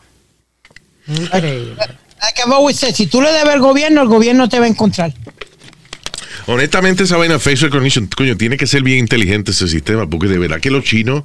Increíble. 1.07 1.75
Like 2.23 2.93
si 2.93 3.07
tú 3.07 3.21
le 3.21 3.31
debes 3.31 3.53
al 3.53 3.59
gobierno, 3.59 4.01
el 4.01 4.07
gobierno 4.07 4.47
te 4.47 4.57
va 4.57 4.65
a 4.65 4.69
encontrar. 4.69 5.13
Honestamente, 6.45 7.03
esa 7.03 7.17
vaina 7.17 7.37
face 7.37 7.65
recognition, 7.65 8.07
coño, 8.07 8.37
tiene 8.37 8.55
que 8.57 8.65
ser 8.65 8.81
bien 8.81 8.99
inteligente 8.99 9.51
ese 9.51 9.67
sistema, 9.67 10.09
porque 10.09 10.27
de 10.27 10.37
verdad 10.39 10.59
que 10.59 10.71
los 10.71 10.83
chinos. 10.83 11.23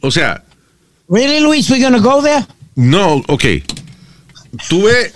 O 0.00 0.10
sea, 0.10 0.44
Really, 1.08 1.40
Luis, 1.40 1.70
we're 1.70 1.82
gonna 1.82 1.98
go 1.98 2.22
there? 2.22 2.44
no, 2.74 3.22
ok. 3.28 3.44
Tú 4.68 4.84
ves. 4.84 5.12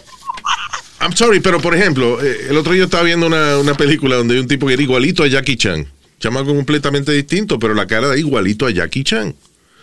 I'm 1.00 1.16
sorry, 1.16 1.40
pero 1.40 1.60
por 1.60 1.74
ejemplo, 1.74 2.22
eh, 2.22 2.48
el 2.50 2.56
otro 2.58 2.74
día 2.74 2.84
estaba 2.84 3.02
viendo 3.02 3.26
una, 3.26 3.56
una 3.56 3.74
película 3.74 4.16
donde 4.16 4.34
hay 4.34 4.40
un 4.40 4.48
tipo 4.48 4.66
que 4.66 4.74
era 4.74 4.82
igualito 4.82 5.24
a 5.24 5.28
Jackie 5.28 5.56
Chan. 5.56 5.86
Chamaco 6.18 6.54
completamente 6.54 7.12
distinto, 7.12 7.58
pero 7.58 7.72
la 7.72 7.86
cara 7.86 8.08
era 8.08 8.18
igualito 8.18 8.66
a 8.66 8.70
Jackie 8.70 9.04
Chan. 9.04 9.34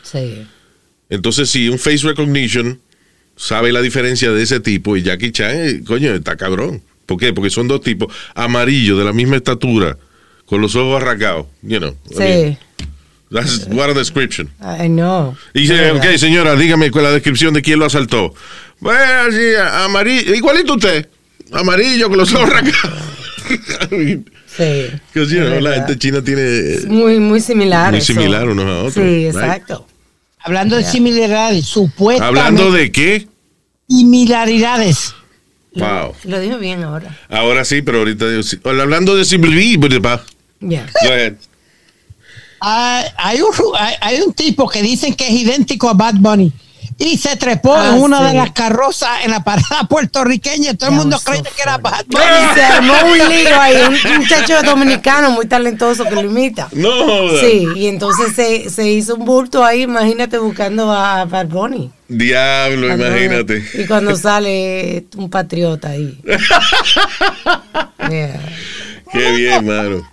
Sí. 0.03 0.45
Entonces, 1.09 1.49
si 1.49 1.67
un 1.67 1.80
face 1.80 2.05
recognition 2.05 2.80
sabe 3.38 3.71
la 3.71 3.81
diferencia 3.81 4.31
de 4.31 4.43
ese 4.43 4.59
tipo 4.59 4.97
y 4.97 5.03
Jackie 5.03 5.31
Chan, 5.31 5.51
eh, 5.53 5.81
coño, 5.85 6.13
está 6.13 6.35
cabrón. 6.35 6.81
¿Por 7.05 7.17
qué? 7.17 7.31
Porque 7.31 7.49
son 7.49 7.69
dos 7.69 7.79
tipos 7.81 8.13
amarillos, 8.35 8.99
de 8.99 9.05
la 9.05 9.13
misma 9.13 9.38
estatura, 9.38 9.97
con 10.45 10.59
los 10.59 10.75
ojos 10.75 11.01
arrancados. 11.01 11.45
You 11.61 11.79
know. 11.79 11.95
I 12.11 12.15
mean, 12.19 12.51
Sí. 12.53 12.57
that's 13.31 13.67
what 13.69 13.89
a 13.89 13.93
description. 13.93 14.49
I 14.59 14.88
know. 14.88 15.35
Y 15.53 15.61
dice, 15.61 15.91
ok, 15.91 16.03
señora, 16.17 16.55
dígame 16.55 16.88
es 16.88 16.95
la 16.95 17.11
descripción 17.11 17.53
de 17.53 17.61
quién 17.61 17.79
lo 17.79 17.85
asaltó. 17.85 18.33
Bueno, 18.79 18.99
así, 19.29 19.53
amarillo, 19.85 20.35
igualito 20.35 20.73
usted. 20.75 21.07
Amarillo, 21.53 22.09
con 22.09 22.17
los 22.17 22.33
ojos 22.33 22.49
arrancados. 22.49 22.99
Sí. 23.89 24.23
You 25.13 25.25
know, 25.25 25.59
la 25.61 25.75
gente 25.75 25.97
china 25.97 26.21
tiene... 26.23 26.73
Es 26.73 26.85
muy, 26.85 27.19
muy 27.19 27.39
similar. 27.39 27.91
Muy 27.91 28.01
similar 28.01 28.49
unos 28.49 28.65
a 28.65 28.77
otros, 28.79 28.93
Sí, 28.95 29.29
right? 29.31 29.63
Hablando 30.47 30.77
de 30.77 30.83
similaridades, 30.85 31.65
supuestamente. 31.65 32.39
Hablando 32.39 32.71
de 32.71 32.91
qué? 32.91 33.27
similaridades. 33.89 35.13
Wow. 35.75 36.15
Lo 36.23 36.39
dijo 36.39 36.57
bien 36.57 36.83
ahora. 36.83 37.17
Ahora 37.29 37.65
sí, 37.65 37.81
pero 37.81 37.99
ahorita 37.99 38.29
digo, 38.29 38.43
sí. 38.43 38.57
Hablando 38.63 39.15
de 39.15 39.25
similitud, 39.25 39.91
Ya. 40.61 40.87
Go 41.03 41.09
ahead. 41.09 41.33
Ah, 42.61 43.03
hay, 43.17 43.41
un, 43.41 43.51
hay, 43.77 43.95
hay 44.01 44.21
un 44.21 44.33
tipo 44.33 44.67
que 44.67 44.81
dicen 44.81 45.13
que 45.13 45.27
es 45.27 45.33
idéntico 45.33 45.89
a 45.89 45.93
Bad 45.93 46.15
Bunny 46.15 46.51
y 46.99 47.17
se 47.17 47.35
trepó 47.35 47.75
Ah, 47.75 47.89
en 47.89 48.01
una 48.01 48.19
sí. 48.19 48.23
de 48.25 48.33
las 48.33 48.51
carrozas 48.51 49.23
en 49.23 49.31
la 49.31 49.43
parada 49.43 49.83
puertorriqueña. 49.89 50.73
Todo 50.75 50.89
el 50.89 50.95
mundo 50.95 51.17
so 51.19 51.31
que 51.31 51.41
era. 51.61 51.77
Bad 51.77 52.05
Bunny. 52.07 52.23
Y 52.25 52.55
se 52.55 52.63
armó 52.63 52.93
un 53.05 53.17
lío 53.29 53.61
ahí, 53.61 53.75
un 53.87 54.17
muchacho 54.17 54.61
dominicano 54.63 55.31
muy 55.31 55.45
talentoso 55.45 56.03
que 56.05 56.15
lo 56.15 56.21
imita. 56.21 56.67
No. 56.71 57.29
Sí, 57.39 57.67
y 57.75 57.87
entonces 57.87 58.33
se, 58.35 58.69
se 58.69 58.89
hizo 58.89 59.15
un 59.15 59.25
bulto 59.25 59.63
ahí, 59.63 59.83
imagínate, 59.83 60.37
buscando 60.39 60.91
a 60.91 61.25
Bad 61.25 61.47
Bunny. 61.47 61.91
Diablo, 62.07 62.93
imagínate. 62.93 63.63
Y 63.73 63.85
cuando 63.85 64.15
sale 64.17 65.05
un 65.17 65.29
patriota 65.29 65.89
ahí. 65.89 66.19
Yeah. 68.09 68.39
Qué 69.11 69.31
bien, 69.33 69.65
mano. 69.65 70.07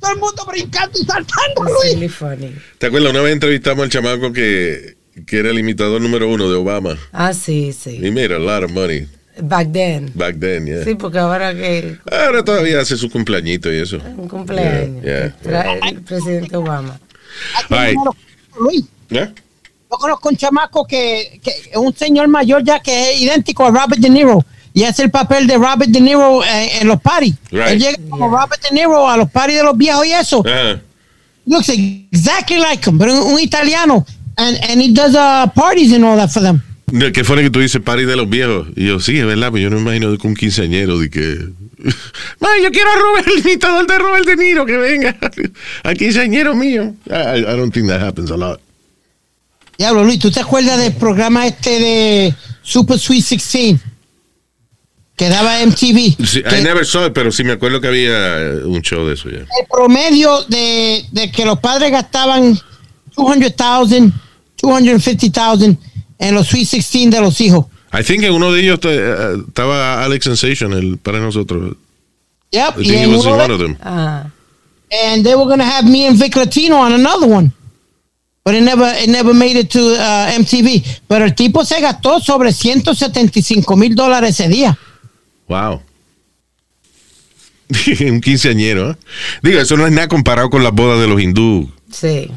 Todo 0.00 0.12
el 0.12 0.18
mundo 0.18 0.44
brincando 0.46 0.98
y 0.98 1.04
saltando, 1.04 1.62
Luis. 1.62 1.92
really 1.94 2.08
funny. 2.08 2.52
¿Te 2.78 2.86
acuerdas? 2.88 3.10
Una 3.12 3.20
vez 3.22 3.32
entrevistamos 3.34 3.84
al 3.84 3.90
chamaco 3.90 4.32
que, 4.32 4.96
que 5.26 5.38
era 5.38 5.50
el 5.50 5.58
imitador 5.58 6.00
número 6.00 6.28
uno 6.28 6.48
de 6.48 6.56
Obama. 6.56 6.96
Ah, 7.12 7.32
sí, 7.34 7.68
He 7.68 7.72
sí. 7.72 8.10
made 8.10 8.34
a 8.34 8.38
lot 8.38 8.64
of 8.64 8.70
money 8.72 9.06
Back 9.40 9.72
then. 9.72 10.10
back 10.14 10.38
then, 10.38 10.66
yeah. 10.66 10.84
Sí, 10.84 10.94
porque 10.94 11.18
ahora 11.18 11.54
que 11.54 11.96
Ahora 12.10 12.44
todavía 12.44 12.80
hace 12.80 12.96
su 12.98 13.08
cumpleañito 13.10 13.72
y 13.72 13.76
eso. 13.78 13.96
un 14.16 14.28
cumpleaños. 14.28 15.02
Yeah, 15.02 15.20
yeah, 15.20 15.36
trae 15.42 15.80
el 15.88 16.02
presidente 16.02 16.54
Obama. 16.56 17.00
Ay. 17.70 17.94
Luis, 18.60 18.84
¿Ya? 19.08 19.32
yo 19.90 19.96
conozco 19.98 20.28
un 20.28 20.36
chamaco 20.36 20.86
que, 20.86 21.40
que 21.42 21.50
es 21.70 21.76
un 21.76 21.94
señor 21.96 22.28
mayor 22.28 22.62
ya 22.62 22.80
que 22.80 23.12
es 23.14 23.20
idéntico 23.22 23.64
a 23.64 23.70
Robert 23.70 23.96
De 24.00 24.10
Niro 24.10 24.44
y 24.74 24.84
hace 24.84 25.02
el 25.02 25.10
papel 25.10 25.46
de 25.46 25.56
Robert 25.56 25.86
De 25.90 26.00
Niro 26.00 26.44
en, 26.44 26.82
en 26.82 26.88
los 26.88 27.00
parties. 27.00 27.34
Right. 27.50 27.68
Él 27.68 27.78
llega 27.78 27.98
como 28.10 28.28
Robert 28.28 28.62
De 28.62 28.74
Niro 28.74 29.08
a 29.08 29.16
los 29.16 29.30
parties 29.30 29.58
de 29.60 29.64
los 29.64 29.76
viejos 29.78 30.06
y 30.06 30.12
eso. 30.12 30.44
Looks 31.46 31.70
exactly 31.70 32.58
like 32.58 32.88
him, 32.88 32.98
pero 32.98 33.14
un, 33.14 33.32
un 33.32 33.40
italiano. 33.40 34.04
And, 34.36 34.58
and 34.68 34.80
he 34.80 34.92
does 34.92 35.14
uh, 35.14 35.46
parties 35.54 35.92
and 35.92 36.04
all 36.04 36.16
that 36.16 36.30
for 36.30 36.40
them. 36.40 36.62
¿Qué 37.12 37.24
fue 37.24 37.36
que 37.42 37.50
tú 37.50 37.60
dices, 37.60 37.80
party 37.80 38.04
de 38.04 38.16
los 38.16 38.28
viejos? 38.28 38.68
Y 38.76 38.86
yo, 38.86 39.00
sí, 39.00 39.18
es 39.18 39.24
verdad, 39.24 39.50
pero 39.50 39.62
yo 39.62 39.70
no 39.70 39.76
me 39.76 39.96
imagino 39.96 40.16
que 40.18 40.26
un 40.26 40.34
quinceañero 40.34 40.98
de 40.98 41.08
que. 41.08 41.48
Yo 41.82 42.70
quiero 42.70 42.90
a 42.90 42.96
Robert, 42.96 43.26
el 43.26 43.40
imitador 43.40 43.86
de 43.86 43.98
Robert 43.98 44.24
De 44.26 44.36
Niro, 44.36 44.64
que 44.64 44.76
venga. 44.76 45.16
Al 45.82 45.96
quinceañero 45.96 46.54
mío. 46.54 46.94
I, 47.08 47.40
I 47.40 47.56
don't 47.56 47.72
think 47.72 47.88
that 47.88 48.00
happens 48.00 48.30
a 48.30 48.36
lot. 48.36 48.60
Diablo, 49.78 50.04
Luis, 50.04 50.18
¿tú 50.20 50.30
te 50.30 50.38
acuerdas 50.40 50.78
del 50.78 50.92
programa 50.92 51.46
este 51.46 51.70
de 51.80 52.34
Super 52.62 52.98
Sweet 52.98 53.26
16? 53.26 53.80
Que 55.16 55.28
daba 55.28 55.58
MTV. 55.66 56.24
Sí, 56.24 56.42
Que 56.42 56.60
I 56.60 56.62
never 56.62 56.86
saw 56.86 57.06
it, 57.06 57.12
pero 57.14 57.32
sí 57.32 57.42
me 57.42 57.52
acuerdo 57.52 57.80
que 57.80 57.88
había 57.88 58.38
eh, 58.38 58.64
un 58.64 58.80
show 58.82 59.04
de 59.06 59.14
eso 59.14 59.28
ya. 59.30 59.38
el 59.38 59.46
promedio 59.68 60.42
de, 60.44 61.04
de 61.10 61.32
que 61.32 61.44
los 61.44 61.58
padres 61.58 61.90
gastaban 61.90 62.58
200,000, 63.16 64.12
250,000 64.60 65.78
en 66.18 66.34
los 66.34 66.46
Sweet 66.46 66.70
16 66.70 67.10
de 67.10 67.20
los 67.20 67.40
hijos. 67.40 67.66
I 67.92 68.02
think 68.02 68.22
en 68.24 68.32
uno 68.32 68.52
de 68.52 68.62
ellos 68.62 68.78
eh, 68.84 69.36
estaba 69.46 70.02
Alex 70.02 70.24
Sensation, 70.24 70.72
el 70.72 70.98
para 70.98 71.20
nosotros. 71.20 71.76
Yep. 72.50 72.78
I 72.78 72.80
y 72.80 72.84
think 72.84 73.00
he 73.00 73.06
was 73.06 73.24
in 73.26 73.32
one 73.32 73.50
of 73.50 73.58
them. 73.58 73.76
Ah, 73.82 74.24
and 74.90 75.24
they 75.24 75.34
were 75.34 75.44
going 75.44 75.58
to 75.58 75.64
have 75.64 75.88
me 75.88 76.06
and 76.06 76.18
Vic 76.18 76.36
Latino 76.36 76.76
on 76.76 76.92
another 76.92 77.26
one. 77.26 77.52
But 78.44 78.54
it 78.54 78.62
never, 78.62 78.86
it 78.96 79.08
never 79.08 79.32
made 79.32 79.56
it 79.56 79.70
to 79.70 79.94
uh, 79.94 80.32
MTV. 80.36 80.84
Pero 81.06 81.24
el 81.24 81.34
tipo 81.34 81.64
se 81.64 81.80
gastó 81.80 82.20
sobre 82.20 82.52
175 82.52 83.76
mil 83.76 83.94
dólares 83.94 84.40
ese 84.40 84.48
día. 84.48 84.76
Wow. 85.48 85.80
un 88.00 88.20
quinceañero. 88.20 88.90
¿eh? 88.90 88.96
Digo, 89.42 89.60
eso 89.60 89.76
no 89.76 89.86
es 89.86 89.92
nada 89.92 90.08
comparado 90.08 90.50
con 90.50 90.62
las 90.64 90.72
bodas 90.72 91.00
de 91.00 91.06
los 91.06 91.20
hindú. 91.20 91.70
sí, 91.90 92.30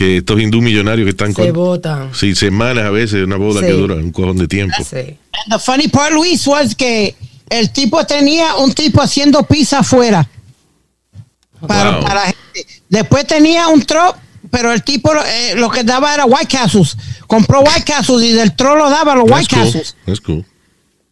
Que 0.00 0.16
estos 0.16 0.40
hindú 0.40 0.62
millonarios 0.62 1.04
que 1.04 1.10
están 1.10 1.34
se 1.34 1.42
con. 1.42 1.52
votan. 1.52 2.14
Sí, 2.14 2.34
semanas 2.34 2.86
a 2.86 2.90
veces, 2.90 3.22
una 3.22 3.36
boda 3.36 3.60
Sí. 3.60 3.66
que 3.66 3.72
dura 3.72 3.96
un 3.96 4.10
cojón 4.12 4.38
de 4.38 4.48
tiempo. 4.48 4.76
Sí. 4.82 4.96
And 4.96 5.52
the 5.52 5.58
funny 5.58 5.88
part, 5.88 6.12
Luis, 6.14 6.46
was 6.46 6.74
que 6.74 7.14
el 7.50 7.70
tipo 7.70 8.06
tenía 8.06 8.54
un 8.56 8.72
tipo 8.72 9.02
haciendo 9.02 9.42
pizza 9.42 9.80
afuera. 9.80 10.26
Para, 11.66 11.98
Wow. 11.98 12.04
para 12.06 12.20
gente. 12.22 12.66
Después 12.88 13.26
tenía 13.26 13.68
un 13.68 13.82
truck, 13.82 14.16
pero 14.50 14.72
el 14.72 14.82
tipo 14.82 15.12
eh, 15.14 15.52
lo 15.56 15.68
que 15.70 15.84
daba 15.84 16.14
era 16.14 16.24
White 16.24 16.48
Castles. 16.56 16.96
Compró 17.26 17.60
White 17.60 17.84
Castles 17.84 18.22
y 18.24 18.32
del 18.32 18.56
truck 18.56 18.78
lo 18.78 18.88
daba 18.88 19.12
a 19.12 19.16
los 19.16 19.26
That's 19.26 19.38
White 19.42 19.54
cool. 19.54 19.64
Castles. 19.64 19.96
That's 20.06 20.20
cool. 20.22 20.44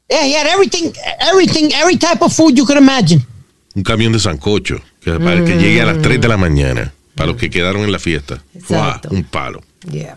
Yeah, 0.09 0.25
he 0.25 0.35
had 0.35 0.47
everything, 0.47 0.91
everything, 1.31 1.71
every 1.75 1.99
type 1.99 2.23
of 2.25 2.33
food 2.35 2.55
you 2.57 2.65
could 2.65 2.79
imagine. 2.81 3.23
Un 3.75 3.83
camión 3.83 4.13
de 4.15 4.19
sancocho 4.19 4.81
que, 5.03 5.13
para 5.21 5.45
que 5.45 5.59
llegue 5.59 5.83
a 5.83 5.85
las 5.85 6.01
3 6.01 6.19
de 6.19 6.29
la 6.29 6.39
mañana. 6.39 6.95
Para 7.19 7.29
los 7.33 7.37
que 7.37 7.51
quedaron 7.51 7.83
en 7.83 7.93
la 7.93 7.99
fiesta. 7.99 8.43
Un 9.11 9.25
palo. 9.25 9.63
Yeah. 9.91 10.17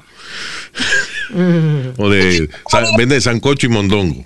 O 1.97 2.09
de. 2.09 2.49
vende 2.97 3.19
sancocho 3.21 3.67
y 3.67 3.69
mondongo. 3.69 4.25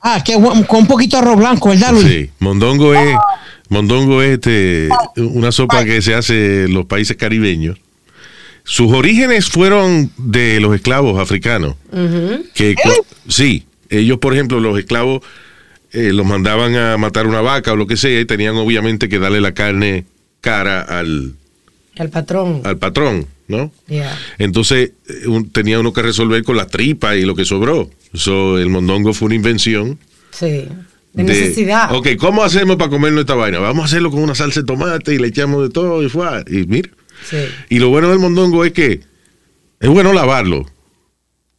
Ah, 0.00 0.22
que 0.22 0.34
con 0.34 0.64
un 0.80 0.86
poquito 0.86 1.16
de 1.16 1.22
arroz 1.22 1.38
blanco, 1.38 1.70
¿verdad, 1.70 1.92
Luis? 1.92 2.06
Sí, 2.06 2.30
mondongo 2.38 2.94
es, 2.94 3.16
mondongo 3.70 4.20
es 4.22 4.32
este, 4.34 4.88
una 5.16 5.50
sopa 5.50 5.84
que 5.84 6.02
se 6.02 6.14
hace 6.14 6.64
en 6.64 6.74
los 6.74 6.84
países 6.86 7.16
caribeños. 7.16 7.78
Sus 8.64 8.92
orígenes 8.92 9.48
fueron 9.48 10.10
de 10.16 10.60
los 10.60 10.74
esclavos 10.74 11.18
africanos. 11.20 11.76
que 12.54 12.74
cu- 12.74 13.06
Sí, 13.28 13.66
ellos, 13.88 14.18
por 14.18 14.34
ejemplo, 14.34 14.60
los 14.60 14.78
esclavos 14.78 15.22
eh, 15.92 16.12
los 16.12 16.26
mandaban 16.26 16.74
a 16.76 16.96
matar 16.98 17.26
una 17.26 17.40
vaca 17.40 17.72
o 17.72 17.76
lo 17.76 17.86
que 17.86 17.96
sea 17.96 18.20
y 18.20 18.24
tenían 18.24 18.56
obviamente 18.56 19.08
que 19.08 19.18
darle 19.18 19.40
la 19.40 19.52
carne 19.54 20.04
cara 20.40 20.80
al, 20.82 21.34
El 21.96 22.10
patrón. 22.10 22.60
al 22.64 22.76
patrón, 22.78 23.26
¿no? 23.46 23.70
Yeah. 23.86 24.18
Entonces 24.38 24.92
eh, 25.08 25.26
un- 25.28 25.50
tenía 25.50 25.78
uno 25.78 25.92
que 25.92 26.02
resolver 26.02 26.42
con 26.42 26.56
la 26.56 26.66
tripa 26.66 27.14
y 27.16 27.24
lo 27.24 27.34
que 27.36 27.44
sobró. 27.44 27.88
So, 28.12 28.58
el 28.58 28.68
mondongo 28.68 29.12
fue 29.14 29.26
una 29.26 29.34
invención 29.36 29.98
Sí. 30.30 30.66
De, 31.12 31.22
necesidad. 31.22 31.94
Ok, 31.94 32.08
¿cómo 32.18 32.42
hacemos 32.42 32.74
para 32.76 32.90
comernos 32.90 33.20
esta 33.20 33.34
vaina? 33.36 33.60
Vamos 33.60 33.82
a 33.82 33.86
hacerlo 33.86 34.10
con 34.10 34.20
una 34.20 34.34
salsa 34.34 34.60
de 34.60 34.66
tomate 34.66 35.14
y 35.14 35.18
le 35.18 35.28
echamos 35.28 35.62
de 35.62 35.68
todo 35.70 36.02
y 36.02 36.08
fue. 36.08 36.26
Y 36.48 36.66
mira. 36.66 36.90
Sí. 37.30 37.36
Y 37.68 37.78
lo 37.78 37.88
bueno 37.90 38.10
del 38.10 38.18
mondongo 38.18 38.64
es 38.64 38.72
que 38.72 39.00
es 39.78 39.88
bueno 39.88 40.12
lavarlo, 40.12 40.66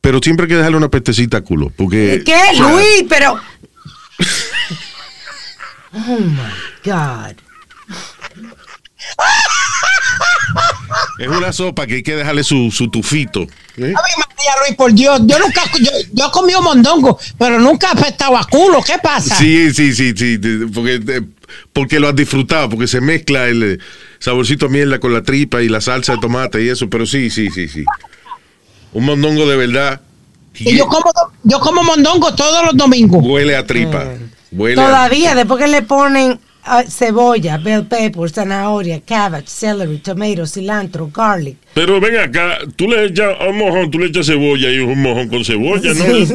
pero 0.01 0.19
siempre 0.21 0.43
hay 0.43 0.49
que 0.49 0.55
dejarle 0.57 0.75
una 0.77 0.89
pestecita 0.89 1.38
a 1.38 1.41
culo. 1.41 1.71
Porque. 1.77 2.21
¿Qué, 2.25 2.38
Luis? 2.59 3.05
Pero. 3.07 3.39
Oh 5.93 6.19
my 6.19 6.51
God. 6.83 7.36
Es 11.20 11.28
una 11.28 11.51
sopa 11.53 11.88
que 11.88 11.95
hay 11.95 12.03
que 12.03 12.16
dejarle 12.16 12.43
su, 12.43 12.72
su 12.72 12.89
tufito. 12.89 13.41
¿eh? 13.43 13.47
Ay, 13.78 13.93
María 13.93 14.51
Luis, 14.66 14.76
por 14.78 14.93
Dios, 14.93 15.22
yo 15.26 15.39
nunca, 15.39 15.64
yo, 15.82 15.91
yo 16.14 16.28
he 16.28 16.32
comido 16.32 16.62
mondongo, 16.62 17.20
pero 17.38 17.60
nunca 17.60 17.88
he 17.88 17.91
apestado 17.99 18.38
a 18.38 18.43
culo, 18.45 18.82
¿qué 18.86 18.93
pasa? 19.01 19.36
Sí, 19.38 19.74
sí, 19.74 19.93
sí, 19.93 20.14
sí. 20.16 20.38
Porque, 20.74 21.24
porque 21.74 21.99
lo 21.99 22.10
has 22.10 22.16
disfrutado, 22.16 22.70
porque 22.70 22.88
se 22.88 23.01
mezcla 23.01 23.47
el 23.47 23.64
eh, 23.64 23.78
saborcito 24.20 24.66
a 24.68 24.70
mierda 24.70 24.99
con 24.99 25.14
la 25.14 25.24
tripa 25.24 25.62
y 25.62 25.70
la 25.70 25.82
salsa 25.82 26.14
de 26.14 26.20
tomate 26.20 26.64
y 26.64 26.70
eso. 26.70 26.89
Pero 26.89 27.06
sí, 27.06 27.30
sí, 27.30 27.49
sí, 27.49 27.68
sí. 27.68 27.84
Un 28.93 29.06
mondongo 29.06 29.47
de 29.47 29.56
verdad. 29.58 30.01
Y 30.58 30.78
yo 30.78 30.86
como, 30.88 31.12
yo 31.43 31.60
como 31.60 31.84
mondongo 31.84 32.34
todos 32.36 32.66
los 32.66 32.78
domingos. 32.78 33.22
Huele 33.26 33.56
a 33.56 33.66
tripa. 33.66 34.06
Huele 34.51 34.82
a- 34.82 34.86
Todavía, 34.86 35.36
después 35.36 35.62
que 35.64 35.70
le 35.70 35.82
ponen 35.82 36.39
ah, 36.66 36.84
cebolla, 36.88 37.57
bell 37.57 37.86
pepper, 37.86 38.30
zanahoria, 38.30 38.99
cabbage, 39.01 39.47
celery, 39.47 39.97
tomato, 39.99 40.45
cilantro, 40.45 41.09
garlic. 41.13 41.57
Pero 41.74 41.99
ven 41.99 42.18
acá, 42.18 42.57
tú 42.76 42.88
le 42.88 43.05
echas 43.05 43.36
a 43.39 43.45
un 43.49 43.57
mojón, 43.57 43.91
tú 43.91 43.99
le 43.99 44.07
echas 44.07 44.26
cebolla 44.28 44.70
y 44.72 44.80
un 44.80 45.01
mojón 45.01 45.30
con 45.30 45.43
cebolla, 45.45 45.93
¿no? 45.93 46.03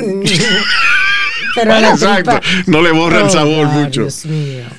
Pero 1.55 1.75
Exacto. 1.75 2.31
tripa- 2.31 2.41
No 2.67 2.81
le 2.83 2.93
borra 2.93 3.19
el 3.21 3.25
Oh, 3.25 3.31
sabor 3.31 3.67
God, 3.67 3.73
mucho. 3.75 4.07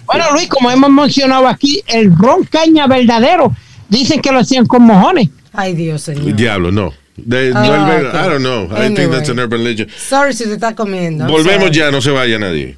Bueno, 0.05 0.25
Luis, 0.33 0.47
como 0.47 0.71
hemos 0.71 0.89
mencionado 0.89 1.47
aquí, 1.47 1.81
el 1.87 2.15
ron 2.17 2.43
caña 2.45 2.87
verdadero, 2.87 3.53
dicen 3.89 4.21
que 4.21 4.31
lo 4.31 4.39
hacían 4.39 4.65
con 4.65 4.83
mojones. 4.83 5.29
Ay, 5.53 5.73
Dios, 5.75 6.01
señor. 6.01 6.33
Diablo, 6.35 6.71
no. 6.71 6.93
De- 7.17 7.51
no 7.51 7.59
Ah, 7.59 7.65
el 7.65 7.85
ver- 7.85 8.05
ok. 8.07 8.13
I 8.15 8.29
don't 8.29 8.39
know. 8.39 8.63
I 8.65 8.87
think 8.87 8.99
Anyway. 8.99 9.17
that's 9.17 9.29
an 9.29 9.39
urban 9.39 9.63
legend. 9.65 9.91
Sorry 9.91 10.33
si 10.33 10.45
te 10.45 10.53
está 10.53 10.73
comiendo. 10.73 11.27
Volvemos 11.27 11.65
sorry. 11.65 11.75
ya, 11.77 11.91
no 11.91 12.01
se 12.01 12.09
vaya 12.11 12.39
nadie. 12.39 12.77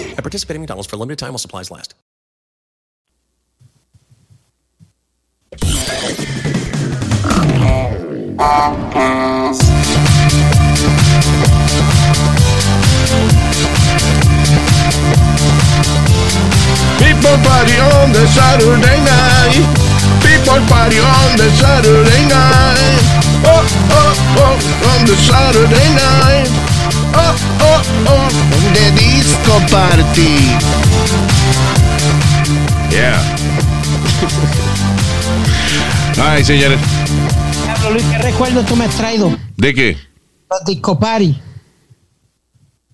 At 0.17 0.23
participating 0.23 0.59
in 0.59 0.63
McDonald's 0.63 0.89
for 0.89 0.97
a 0.97 0.99
limited 0.99 1.19
time 1.19 1.31
while 1.31 1.39
supplies 1.39 1.71
last. 1.71 1.95
People 16.99 17.37
party 17.43 17.77
on 17.79 18.11
the 18.11 18.25
Saturday 18.27 18.99
night. 19.05 19.63
People 20.21 20.59
party 20.67 20.99
on 20.99 21.37
the 21.37 21.49
Saturday 21.55 22.23
night. 22.27 22.99
Oh, 23.43 23.63
oh, 23.91 24.13
oh, 24.37 24.55
on 24.91 25.05
the 25.05 25.15
Saturday 25.15 25.95
night. 25.95 26.60
Oh, 27.13 27.35
oh, 27.61 27.81
oh, 28.07 28.29
the 28.73 28.91
disco 28.95 29.59
party. 29.69 30.37
Yeah. 32.89 33.21
Ay, 36.21 36.43
señores. 36.43 36.79
Diablo, 37.65 37.91
Luis, 37.91 38.05
¿qué 38.05 38.17
recuerdo 38.19 38.63
tú 38.63 38.75
me 38.75 38.85
has 38.85 38.95
traído? 38.95 39.35
¿De 39.57 39.73
qué? 39.73 39.97
Los 40.49 40.65
disco 40.65 40.99
party. 40.99 41.35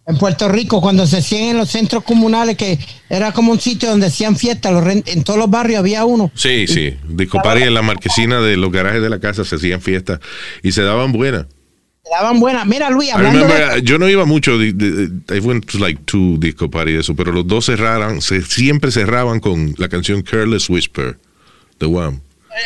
En 0.07 0.17
Puerto 0.17 0.47
Rico, 0.47 0.79
cuando 0.79 1.05
se 1.05 1.17
hacían 1.17 1.49
en 1.49 1.57
los 1.57 1.69
centros 1.69 2.01
comunales, 2.03 2.55
que 2.55 2.79
era 3.09 3.33
como 3.33 3.51
un 3.51 3.59
sitio 3.59 3.89
donde 3.89 4.07
hacían 4.07 4.37
fiestas, 4.37 4.71
en 5.05 5.23
todos 5.25 5.37
los 5.37 5.49
barrios 5.49 5.79
había 5.79 6.05
uno. 6.05 6.31
Sí, 6.33 6.65
sí. 6.65 6.95
Disco 7.09 7.41
party 7.43 7.63
en 7.63 7.73
la 7.73 7.81
marquesina 7.81 8.39
de 8.39 8.55
los 8.55 8.71
garajes 8.71 9.01
de 9.01 9.09
la 9.09 9.19
casa 9.19 9.43
se 9.43 9.55
hacían 9.57 9.81
fiestas 9.81 10.19
y 10.63 10.71
se 10.71 10.83
daban 10.83 11.11
buenas. 11.11 11.47
Daban 12.11 12.39
buenas. 12.39 12.65
Mira, 12.65 12.89
Luis, 12.89 13.11
hablando 13.11 13.41
remember, 13.41 13.75
de... 13.75 13.81
yo 13.83 13.97
no 13.97 14.07
iba 14.09 14.25
mucho, 14.25 14.57
de- 14.57 14.73
de- 14.73 15.07
de- 15.07 15.35
I 15.37 15.39
went 15.39 15.65
to 15.71 15.77
like 15.79 16.01
two 16.05 16.37
disco 16.39 16.69
party 16.69 16.91
y 16.91 16.95
eso, 16.95 17.15
pero 17.15 17.31
los 17.31 17.45
dos 17.47 17.65
cerraran, 17.65 18.21
se, 18.21 18.41
siempre 18.41 18.91
cerraban 18.91 19.39
con 19.39 19.73
la 19.77 19.89
canción 19.89 20.21
Careless 20.21 20.69
Whisper, 20.69 21.17
The 21.79 21.85
One. 21.85 22.19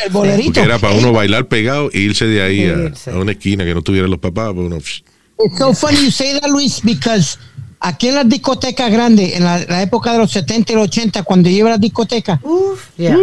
El 0.06 0.12
bolerito. 0.12 0.54
Porque 0.54 0.62
era 0.62 0.80
para 0.80 0.94
uno 0.96 1.12
bailar 1.12 1.48
pegado 1.48 1.90
e 1.92 2.00
irse 2.00 2.26
de 2.26 2.42
ahí 2.42 2.66
a, 2.66 3.12
a 3.12 3.18
una 3.18 3.34
esquina 3.34 3.66
que 3.66 3.74
no 3.74 3.82
tuvieran 3.82 4.10
los 4.10 4.20
papás. 4.20 4.52
pues 4.54 4.66
uno, 4.68 4.78
It's 4.78 5.58
so 5.58 5.74
funny 5.74 5.98
you 6.06 6.12
say 6.12 6.40
that, 6.40 6.50
Luis, 6.50 6.80
because 6.84 7.38
aquí 7.80 8.08
en 8.10 8.16
las 8.16 8.30
discotecas 8.30 8.92
grandes, 8.92 9.34
en 9.36 9.44
la, 9.44 9.58
la 9.66 9.82
época 9.82 10.14
de 10.14 10.20
los 10.20 10.32
70 10.32 10.72
y 10.72 10.76
los 10.76 10.86
80, 10.88 11.24
cuando 11.24 11.50
yo 11.50 11.58
iba 11.58 11.68
a 11.70 11.72
las 11.72 11.82
discotecas, 11.82 12.40
Uf, 12.44 12.90
yeah. 12.96 13.18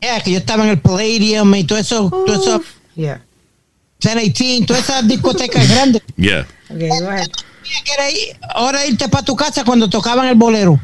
era 0.00 0.20
que 0.20 0.32
yo 0.32 0.38
estaba 0.38 0.64
en 0.64 0.70
el 0.70 0.78
Palladium 0.78 1.54
y 1.54 1.64
todo 1.64 1.78
eso, 1.78 2.08
todo 2.26 2.40
eso, 2.42 2.62
yeah. 2.94 3.22
1018, 4.02 4.66
todas 4.66 4.82
esas 4.88 5.06
discotecas 5.08 5.68
grandes. 5.68 6.02
yeah. 6.16 6.46
Okay, 6.70 6.88
ir- 8.14 8.36
ahora 8.54 8.86
irte 8.86 9.08
para 9.08 9.24
tu 9.24 9.34
casa 9.36 9.64
cuando 9.64 9.88
tocaban 9.88 10.26
el 10.28 10.34
bolero. 10.36 10.78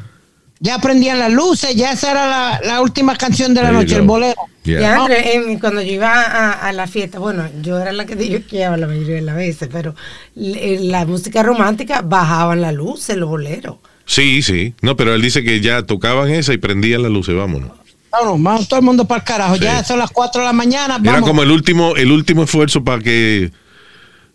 Ya 0.61 0.79
prendían 0.79 1.19
las 1.19 1.33
luces, 1.33 1.75
ya 1.75 1.91
esa 1.93 2.13
era 2.13 2.27
la, 2.29 2.61
la 2.65 2.81
última 2.81 3.17
canción 3.17 3.53
de 3.53 3.63
la 3.63 3.69
There 3.71 3.79
noche, 3.83 3.95
go. 3.95 4.01
el 4.01 4.07
bolero. 4.07 4.37
Yeah. 4.65 5.07
En- 5.09 5.59
cuando 5.59 5.83
yo 5.83 5.93
iba 5.93 6.13
a, 6.23 6.53
a 6.69 6.73
la 6.73 6.87
fiesta, 6.87 7.19
bueno, 7.19 7.49
yo 7.63 7.81
era 7.81 7.93
la 7.93 8.07
que 8.07 8.15
disqueaba 8.15 8.77
la 8.77 8.87
mayoría 8.87 9.17
de 9.17 9.23
las 9.23 9.35
veces, 9.35 9.69
pero 9.73 9.97
l- 10.37 10.81
la 10.85 11.05
música 11.05 11.43
romántica 11.43 12.01
bajaban 12.03 12.61
la 12.61 12.71
luz, 12.71 13.11
el 13.11 13.25
bolero. 13.25 13.81
Sí, 14.07 14.43
sí. 14.43 14.75
No, 14.83 14.97
pero 14.97 15.15
él 15.15 15.23
dice 15.23 15.43
que 15.43 15.61
ya 15.61 15.83
tocaban 15.83 16.31
esa 16.31 16.53
y 16.53 16.59
prendían 16.59 17.03
las 17.03 17.11
luces, 17.11 17.35
vámonos. 17.35 17.73
Vámonos, 18.13 18.43
vamos 18.43 18.69
todo 18.69 18.79
el 18.79 18.85
mundo 18.85 19.07
para 19.07 19.21
el 19.21 19.25
carajo. 19.25 19.57
Sí. 19.57 19.63
Ya 19.63 19.83
son 19.83 19.99
las 19.99 20.11
4 20.11 20.43
de 20.43 20.47
la 20.47 20.53
mañana. 20.53 20.99
Era 21.03 21.13
Vamos. 21.13 21.29
como 21.29 21.43
el 21.43 21.51
último, 21.51 21.97
el 21.97 22.13
último 22.13 22.43
esfuerzo 22.45 22.85
para 22.85 23.03
que 23.03 23.51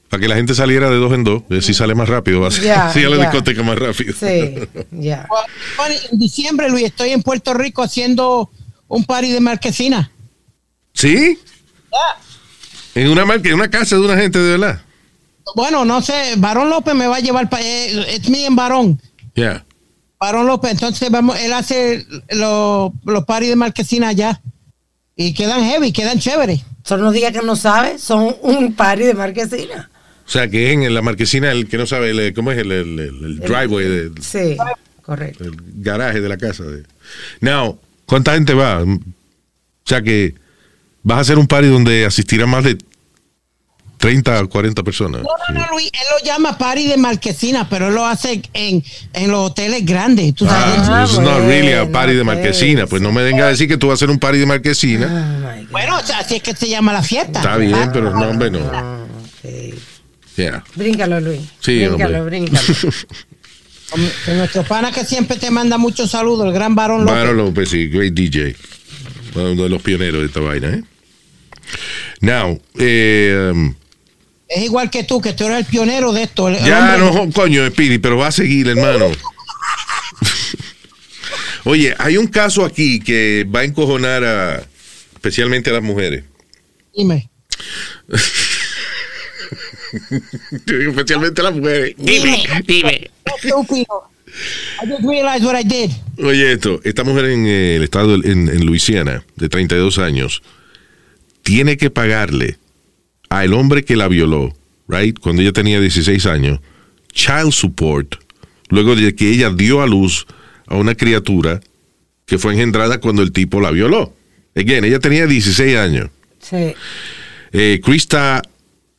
para 0.09 0.21
que 0.21 0.27
la 0.27 0.35
gente 0.35 0.55
saliera 0.55 0.89
de 0.89 0.95
dos 0.95 1.11
en 1.13 1.23
dos, 1.25 1.43
así 1.51 1.73
sale 1.73 1.93
más 1.93 2.07
rápido, 2.07 2.39
va 2.39 2.47
a 2.47 2.51
Ya, 2.51 2.89
sí, 2.93 3.03
a 3.03 3.09
la 3.09 3.17
discoteca 3.17 3.61
más 3.61 3.77
rápido. 3.77 4.13
Sí, 4.17 4.53
ya. 4.91 5.27
En 6.11 6.19
diciembre, 6.19 6.69
Luis, 6.69 6.85
estoy 6.85 7.09
en 7.09 7.21
Puerto 7.21 7.53
Rico 7.53 7.83
haciendo 7.83 8.49
un 8.87 9.03
party 9.03 9.31
de 9.31 9.39
marquesina. 9.39 10.11
¿Sí? 10.93 11.37
En 12.95 13.09
una 13.09 13.25
marca, 13.25 13.47
en 13.49 13.55
una 13.55 13.69
casa 13.69 13.95
de 13.95 14.01
una 14.01 14.17
gente 14.17 14.39
de 14.39 14.57
verdad. 14.57 14.81
Bueno, 15.55 15.85
no 15.85 16.01
sé, 16.01 16.33
Barón 16.37 16.69
López 16.69 16.95
me 16.95 17.07
va 17.07 17.17
a 17.17 17.19
llevar 17.19 17.49
para... 17.49 17.63
Es 17.63 18.27
mi 18.29 18.43
en 18.43 18.55
Barón. 18.55 19.01
Ya. 19.35 19.63
Barón 20.19 20.47
López, 20.47 20.71
entonces 20.71 21.09
vamos, 21.11 21.39
él 21.39 21.53
hace 21.53 22.05
los 22.31 22.91
los 23.05 23.25
parties 23.25 23.49
de 23.51 23.55
marquesina 23.55 24.09
allá. 24.09 24.41
Y 25.15 25.33
quedan 25.33 25.63
heavy, 25.63 25.91
quedan 25.91 26.19
chéveres. 26.19 26.61
Son 26.83 27.01
los 27.01 27.11
días 27.13 27.31
que 27.33 27.41
no 27.41 27.55
sabes, 27.55 28.01
son 28.01 28.35
un 28.43 28.73
party 28.75 29.03
de 29.03 29.13
marquesina. 29.15 29.89
O 30.25 30.29
sea, 30.29 30.47
que 30.47 30.71
en 30.73 30.93
la 30.93 31.01
marquesina, 31.01 31.51
el 31.51 31.67
que 31.67 31.77
no 31.77 31.85
sabe, 31.87 32.11
el- 32.11 32.33
¿cómo 32.33 32.51
es 32.51 32.57
el, 32.59 32.71
el- 32.71 32.99
el- 32.99 33.23
el 33.25 33.39
driveway, 33.39 34.11
Sí, 34.21 34.57
correcto. 35.01 35.43
el 35.45 35.55
garaje 35.77 36.21
de 36.21 36.29
la 36.29 36.37
casa? 36.37 36.63
De... 36.65 36.83
Now, 37.41 37.79
¿cuánta 38.05 38.33
gente 38.33 38.53
va? 38.53 38.83
O 38.83 38.99
sea, 39.85 40.01
que 40.01 40.35
vas 41.01 41.17
a 41.17 41.21
hacer 41.21 41.39
un 41.39 41.47
party 41.47 41.67
donde 41.69 42.05
asistirán 42.05 42.49
más 42.49 42.63
de 42.63 42.77
30 43.97 44.41
o 44.41 44.49
40 44.49 44.83
personas. 44.83 45.21
No, 45.23 45.29
no, 45.49 45.59
no, 45.59 45.67
Luis, 45.71 45.89
él 45.91 45.99
lo 46.11 46.25
llama 46.25 46.57
party 46.57 46.87
de 46.87 46.97
marquesina, 46.97 47.67
pero 47.67 47.87
él 47.87 47.95
lo 47.95 48.05
hace 48.05 48.41
en, 48.53 48.83
en 49.13 49.31
los 49.31 49.51
hoteles 49.51 49.85
grandes. 49.85 50.35
Tú 50.35 50.45
sabes. 50.45 50.87
Ah, 50.87 51.03
this 51.03 51.13
is 51.13 51.19
not 51.19 51.39
really 51.39 51.73
a 51.73 51.91
party 51.91 52.13
de 52.13 52.23
marquesina. 52.23 52.85
Pues 52.87 53.01
no 53.01 53.11
me 53.11 53.23
venga 53.23 53.45
a 53.45 53.49
decir 53.49 53.67
que 53.67 53.77
tú 53.77 53.87
vas 53.87 53.93
a 53.93 53.95
hacer 53.95 54.09
un 54.09 54.19
party 54.19 54.37
de 54.39 54.45
marquesina. 54.45 55.07
Oh. 55.67 55.67
Bueno, 55.71 55.97
o 55.97 56.03
sea, 56.05 56.19
así 56.19 56.35
es 56.35 56.43
que 56.43 56.55
se 56.55 56.69
llama 56.69 56.93
la 56.93 57.01
fiesta. 57.01 57.39
Está 57.39 57.57
bien, 57.57 57.73
Ah, 57.73 57.89
pero 57.91 58.11
no, 58.11 58.29
hombre, 58.29 58.51
no. 58.51 58.59
Ok. 58.59 59.75
Yeah. 60.35 60.63
Bríncalo, 60.75 61.19
Luis. 61.19 61.41
Sí, 61.59 61.79
bríncalo, 61.87 62.19
hombre. 62.19 62.39
bríncalo. 62.39 62.61
Que 64.25 64.33
nuestro 64.33 64.63
pana 64.63 64.91
que 64.91 65.05
siempre 65.05 65.37
te 65.37 65.49
manda 65.49 65.77
muchos 65.77 66.11
saludos, 66.11 66.45
el 66.45 66.51
gran 66.53 66.75
varón 66.75 67.05
López. 67.05 67.15
Byron 67.15 67.37
López, 67.37 67.69
sí, 67.69 67.87
great 67.87 68.13
DJ. 68.13 68.53
Uno 69.35 69.63
de 69.63 69.69
los 69.69 69.81
pioneros 69.81 70.19
de 70.19 70.27
esta 70.27 70.41
vaina, 70.41 70.69
¿eh? 70.69 70.83
Now, 72.19 72.59
eh, 72.77 73.51
um, 73.53 73.73
Es 74.49 74.63
igual 74.63 74.89
que 74.89 75.03
tú, 75.03 75.19
que 75.21 75.33
tú 75.33 75.45
eres 75.45 75.59
el 75.59 75.65
pionero 75.65 76.13
de 76.13 76.23
esto. 76.23 76.47
el- 76.47 76.57
ya 76.63 76.97
no, 76.97 77.29
coño, 77.33 77.67
Speedy, 77.69 77.97
pero 77.97 78.17
va 78.17 78.27
a 78.27 78.31
seguir, 78.31 78.67
hermano. 78.69 79.07
Oye, 81.65 81.93
hay 81.97 82.15
un 82.17 82.27
caso 82.27 82.63
aquí 82.63 82.99
que 83.01 83.45
va 83.53 83.59
a 83.59 83.63
encojonar 83.65 84.23
a, 84.23 84.65
especialmente 85.13 85.69
a 85.69 85.73
las 85.73 85.83
mujeres. 85.83 86.23
Dime. 86.95 87.29
Especialmente 90.65 91.41
a 91.41 91.43
las 91.45 91.55
mujeres. 91.55 91.95
Dime, 91.97 92.43
dime. 92.65 93.11
I 94.79 94.85
just 94.85 95.03
realized 95.03 95.43
what 95.43 95.55
I 95.59 95.63
did. 95.63 95.91
Oye, 96.23 96.51
esto, 96.53 96.79
esta 96.83 97.03
mujer 97.03 97.25
en 97.25 97.47
el 97.47 97.83
estado, 97.83 98.15
en, 98.15 98.47
en 98.49 98.65
Luisiana, 98.65 99.23
de 99.35 99.49
32 99.49 99.97
años, 99.97 100.43
tiene 101.43 101.77
que 101.77 101.89
pagarle 101.89 102.57
al 103.29 103.53
hombre 103.53 103.83
que 103.83 103.95
la 103.95 104.07
violó, 104.07 104.55
right, 104.87 105.17
cuando 105.19 105.41
ella 105.41 105.53
tenía 105.53 105.79
16 105.79 106.25
años, 106.25 106.59
child 107.11 107.51
support, 107.51 108.15
luego 108.69 108.95
de 108.95 109.15
que 109.15 109.29
ella 109.29 109.49
dio 109.49 109.81
a 109.81 109.87
luz 109.87 110.25
a 110.67 110.75
una 110.75 110.95
criatura 110.95 111.59
que 112.25 112.37
fue 112.37 112.53
engendrada 112.53 112.99
cuando 112.99 113.21
el 113.21 113.31
tipo 113.31 113.61
la 113.61 113.71
violó. 113.71 114.13
Again, 114.55 114.83
ella 114.83 114.99
tenía 114.99 115.27
16 115.27 115.77
años. 115.77 116.09
Sí. 116.39 116.73
Eh, 117.51 117.79
Krista 117.83 118.41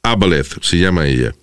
Abaleth 0.03 0.63
se 0.63 0.79
llama 0.79 1.07
ella. 1.07 1.35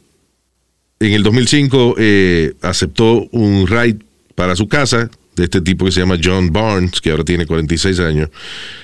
En 0.99 1.13
el 1.13 1.23
2005 1.23 1.95
eh, 1.97 2.53
aceptó 2.61 3.27
un 3.31 3.67
ride 3.67 3.99
para 4.33 4.55
su 4.55 4.67
casa 4.67 5.09
de 5.35 5.43
este 5.43 5.61
tipo 5.61 5.85
que 5.85 5.91
se 5.91 5.99
llama 5.99 6.17
John 6.21 6.51
Barnes, 6.51 7.01
que 7.01 7.11
ahora 7.11 7.23
tiene 7.23 7.45
46 7.45 7.99
años. 7.99 8.29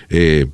Eh, 0.10 0.48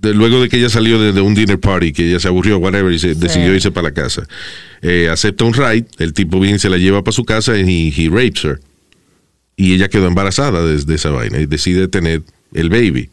de- 0.00 0.14
luego 0.14 0.40
de 0.40 0.48
que 0.48 0.58
ella 0.58 0.68
salió 0.68 1.00
de, 1.00 1.12
de 1.12 1.20
un 1.20 1.34
dinner 1.34 1.58
party, 1.58 1.92
que 1.92 2.08
ella 2.08 2.20
se 2.20 2.28
aburrió, 2.28 2.58
whatever, 2.58 2.92
y 2.92 2.98
se 2.98 3.14
decidió 3.14 3.54
irse 3.54 3.70
para 3.70 3.88
la 3.88 3.94
casa. 3.94 4.26
Eh, 4.82 5.08
acepta 5.10 5.44
un 5.44 5.54
ride, 5.54 5.86
el 5.98 6.12
tipo 6.12 6.38
viene 6.40 6.56
y 6.56 6.60
se 6.60 6.68
la 6.68 6.76
lleva 6.78 7.02
para 7.02 7.12
su 7.12 7.24
casa 7.24 7.56
y 7.58 7.88
he, 7.96 8.04
he 8.06 8.08
rapes 8.10 8.44
her. 8.44 8.60
Y 9.56 9.72
ella 9.74 9.88
quedó 9.88 10.06
embarazada 10.06 10.64
desde 10.64 10.94
esa 10.94 11.10
vaina 11.10 11.38
y 11.40 11.46
decide 11.46 11.88
tener 11.88 12.22
el 12.52 12.68
baby. 12.68 13.10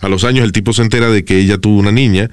A 0.00 0.08
los 0.08 0.24
años 0.24 0.44
el 0.44 0.52
tipo 0.52 0.72
se 0.72 0.82
entera 0.82 1.10
de 1.10 1.24
que 1.24 1.38
ella 1.38 1.58
tuvo 1.58 1.78
una 1.78 1.92
niña 1.92 2.30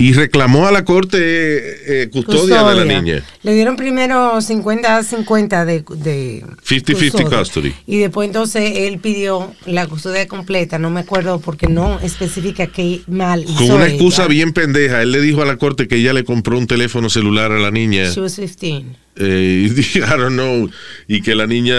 y 0.00 0.14
reclamó 0.14 0.66
a 0.66 0.72
la 0.72 0.84
corte 0.86 1.18
eh, 1.20 2.02
eh, 2.04 2.08
custodia, 2.10 2.62
de 2.62 2.74
la 2.74 2.84
niña. 2.86 3.22
Le 3.42 3.54
dieron 3.54 3.76
primero 3.76 4.36
50-50 4.38 5.64
de, 5.66 5.84
de 5.96 6.42
50-50 6.66 7.38
custody. 7.38 7.74
Y 7.86 7.98
después 7.98 8.26
entonces 8.26 8.72
él 8.76 8.98
pidió 8.98 9.54
la 9.66 9.86
custodia 9.86 10.26
completa, 10.26 10.78
no 10.78 10.88
me 10.88 11.00
acuerdo 11.00 11.38
porque 11.40 11.66
no 11.66 12.00
especifica 12.00 12.66
qué 12.66 13.02
mal 13.08 13.44
hizo 13.44 13.56
Con 13.56 13.72
una 13.72 13.84
ella. 13.84 13.94
excusa 13.94 14.26
bien 14.26 14.54
pendeja, 14.54 15.02
él 15.02 15.12
le 15.12 15.20
dijo 15.20 15.42
a 15.42 15.44
la 15.44 15.58
corte 15.58 15.86
que 15.86 15.96
ella 15.96 16.14
le 16.14 16.24
compró 16.24 16.56
un 16.56 16.66
teléfono 16.66 17.10
celular 17.10 17.52
a 17.52 17.58
la 17.58 17.70
niña. 17.70 18.08
She 18.10 18.20
was 18.22 18.36
15. 18.36 18.84
eh, 19.16 19.68
I 19.96 19.98
don't 20.00 20.32
know, 20.32 20.70
y 21.08 21.20
que 21.20 21.34
la 21.34 21.46
niña, 21.46 21.76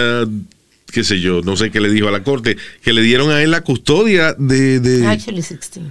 qué 0.92 1.02
sé 1.02 1.20
yo, 1.20 1.40
no 1.42 1.56
sé 1.56 1.72
qué 1.72 1.80
le 1.80 1.90
dijo 1.90 2.06
a 2.06 2.12
la 2.12 2.22
corte, 2.22 2.56
que 2.82 2.92
le 2.92 3.02
dieron 3.02 3.32
a 3.32 3.42
él 3.42 3.50
la 3.50 3.62
custodia 3.62 4.34
de, 4.38 4.78
de 4.78 5.04
Actually 5.08 5.38
16. 5.40 5.84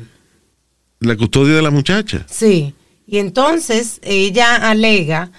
La 1.01 1.15
custodia 1.17 1.53
de 1.55 1.61
la 1.61 1.71
muchacha. 1.71 2.25
Sí. 2.29 2.73
Y 3.07 3.17
entonces 3.17 3.99
ella 4.03 4.55
alega 4.55 5.31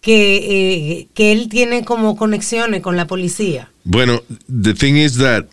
que, 0.00 0.36
eh, 1.00 1.08
que 1.12 1.32
él 1.32 1.48
tiene 1.50 1.84
como 1.84 2.16
conexiones 2.16 2.80
con 2.80 2.96
la 2.96 3.06
policía. 3.06 3.70
Bueno, 3.84 4.22
the 4.62 4.72
thing 4.72 4.94
is 4.94 5.18
that, 5.18 5.44